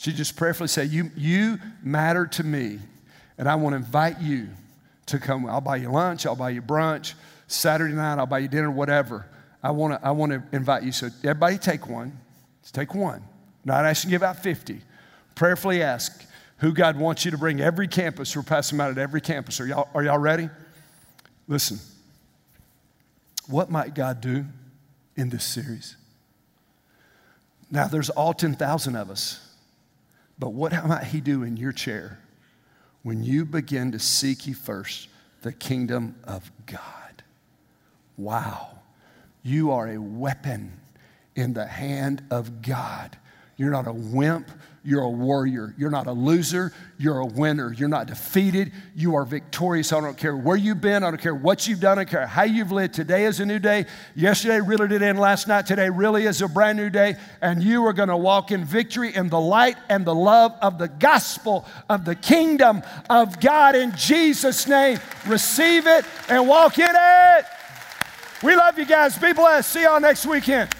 You 0.00 0.12
just 0.12 0.36
prayerfully 0.36 0.68
say, 0.68 0.84
you, 0.84 1.10
you 1.16 1.58
matter 1.82 2.26
to 2.26 2.44
me, 2.44 2.78
and 3.38 3.48
I 3.48 3.56
want 3.56 3.72
to 3.72 3.78
invite 3.78 4.20
you 4.20 4.48
to 5.06 5.18
come. 5.18 5.46
I'll 5.46 5.60
buy 5.60 5.76
you 5.76 5.90
lunch, 5.90 6.26
I'll 6.26 6.36
buy 6.36 6.50
you 6.50 6.62
brunch, 6.62 7.14
Saturday 7.48 7.94
night, 7.94 8.18
I'll 8.18 8.26
buy 8.26 8.38
you 8.40 8.48
dinner, 8.48 8.70
whatever. 8.70 9.26
I 9.62 9.70
want 9.70 10.00
to 10.00 10.06
I 10.06 10.10
want 10.12 10.32
to 10.32 10.42
invite 10.52 10.82
you. 10.82 10.92
So 10.92 11.08
everybody 11.24 11.58
take 11.58 11.88
one. 11.88 12.18
Let's 12.60 12.70
take 12.70 12.94
one. 12.94 13.22
Not 13.64 13.84
asking 13.84 14.10
you 14.10 14.16
about 14.16 14.42
50. 14.42 14.80
Prayerfully 15.34 15.82
ask 15.82 16.24
who 16.58 16.72
God 16.72 16.98
wants 16.98 17.24
you 17.24 17.30
to 17.30 17.38
bring 17.38 17.60
every 17.60 17.88
campus. 17.88 18.34
We're 18.34 18.42
passing 18.42 18.80
out 18.80 18.90
at 18.90 18.98
every 18.98 19.20
campus. 19.20 19.60
Are 19.60 19.66
y'all, 19.66 19.88
are 19.94 20.02
y'all 20.02 20.18
ready? 20.18 20.48
Listen. 21.48 21.78
What 23.48 23.70
might 23.70 23.94
God 23.94 24.20
do 24.20 24.44
in 25.14 25.30
this 25.30 25.44
series? 25.44 25.96
Now, 27.70 27.86
there's 27.88 28.10
all 28.10 28.32
10,000 28.32 28.96
of 28.96 29.10
us, 29.10 29.54
but 30.38 30.52
what 30.52 30.72
might 30.86 31.04
He 31.04 31.20
do 31.20 31.42
in 31.42 31.56
your 31.56 31.72
chair 31.72 32.18
when 33.02 33.22
you 33.22 33.44
begin 33.44 33.92
to 33.92 33.98
seek 33.98 34.46
ye 34.46 34.52
first 34.52 35.08
the 35.42 35.52
kingdom 35.52 36.16
of 36.24 36.50
God? 36.66 37.22
Wow. 38.16 38.75
You 39.46 39.70
are 39.70 39.86
a 39.86 39.98
weapon 39.98 40.72
in 41.36 41.52
the 41.54 41.66
hand 41.66 42.20
of 42.32 42.62
God. 42.62 43.16
You're 43.56 43.70
not 43.70 43.86
a 43.86 43.92
wimp. 43.92 44.50
You're 44.82 45.02
a 45.02 45.08
warrior. 45.08 45.72
You're 45.78 45.90
not 45.90 46.08
a 46.08 46.12
loser. 46.12 46.72
You're 46.98 47.20
a 47.20 47.26
winner. 47.26 47.72
You're 47.72 47.88
not 47.88 48.08
defeated. 48.08 48.72
You 48.96 49.14
are 49.14 49.24
victorious. 49.24 49.92
I 49.92 50.00
don't 50.00 50.16
care 50.16 50.36
where 50.36 50.56
you've 50.56 50.80
been. 50.80 51.04
I 51.04 51.12
don't 51.12 51.20
care 51.20 51.34
what 51.34 51.68
you've 51.68 51.78
done. 51.78 51.92
I 51.92 52.02
don't 52.02 52.10
care 52.10 52.26
how 52.26 52.42
you've 52.42 52.72
lived. 52.72 52.94
Today 52.94 53.24
is 53.24 53.38
a 53.38 53.46
new 53.46 53.60
day. 53.60 53.86
Yesterday 54.16 54.60
really 54.60 54.88
did 54.88 55.00
end 55.02 55.20
last 55.20 55.46
night. 55.46 55.64
Today 55.64 55.90
really 55.90 56.24
is 56.24 56.42
a 56.42 56.48
brand 56.48 56.76
new 56.76 56.90
day. 56.90 57.14
And 57.40 57.62
you 57.62 57.86
are 57.86 57.92
going 57.92 58.08
to 58.08 58.16
walk 58.16 58.50
in 58.50 58.64
victory 58.64 59.14
in 59.14 59.28
the 59.28 59.40
light 59.40 59.76
and 59.88 60.04
the 60.04 60.14
love 60.14 60.56
of 60.60 60.78
the 60.78 60.88
gospel 60.88 61.66
of 61.88 62.04
the 62.04 62.16
kingdom 62.16 62.82
of 63.08 63.38
God 63.38 63.76
in 63.76 63.94
Jesus' 63.94 64.66
name. 64.66 64.98
Receive 65.28 65.86
it 65.86 66.04
and 66.28 66.48
walk 66.48 66.80
in 66.80 66.90
it. 66.90 67.46
We 68.42 68.54
love 68.54 68.78
you 68.78 68.84
guys. 68.84 69.16
Be 69.18 69.32
blessed. 69.32 69.72
See 69.72 69.82
y'all 69.82 70.00
next 70.00 70.26
weekend. 70.26 70.74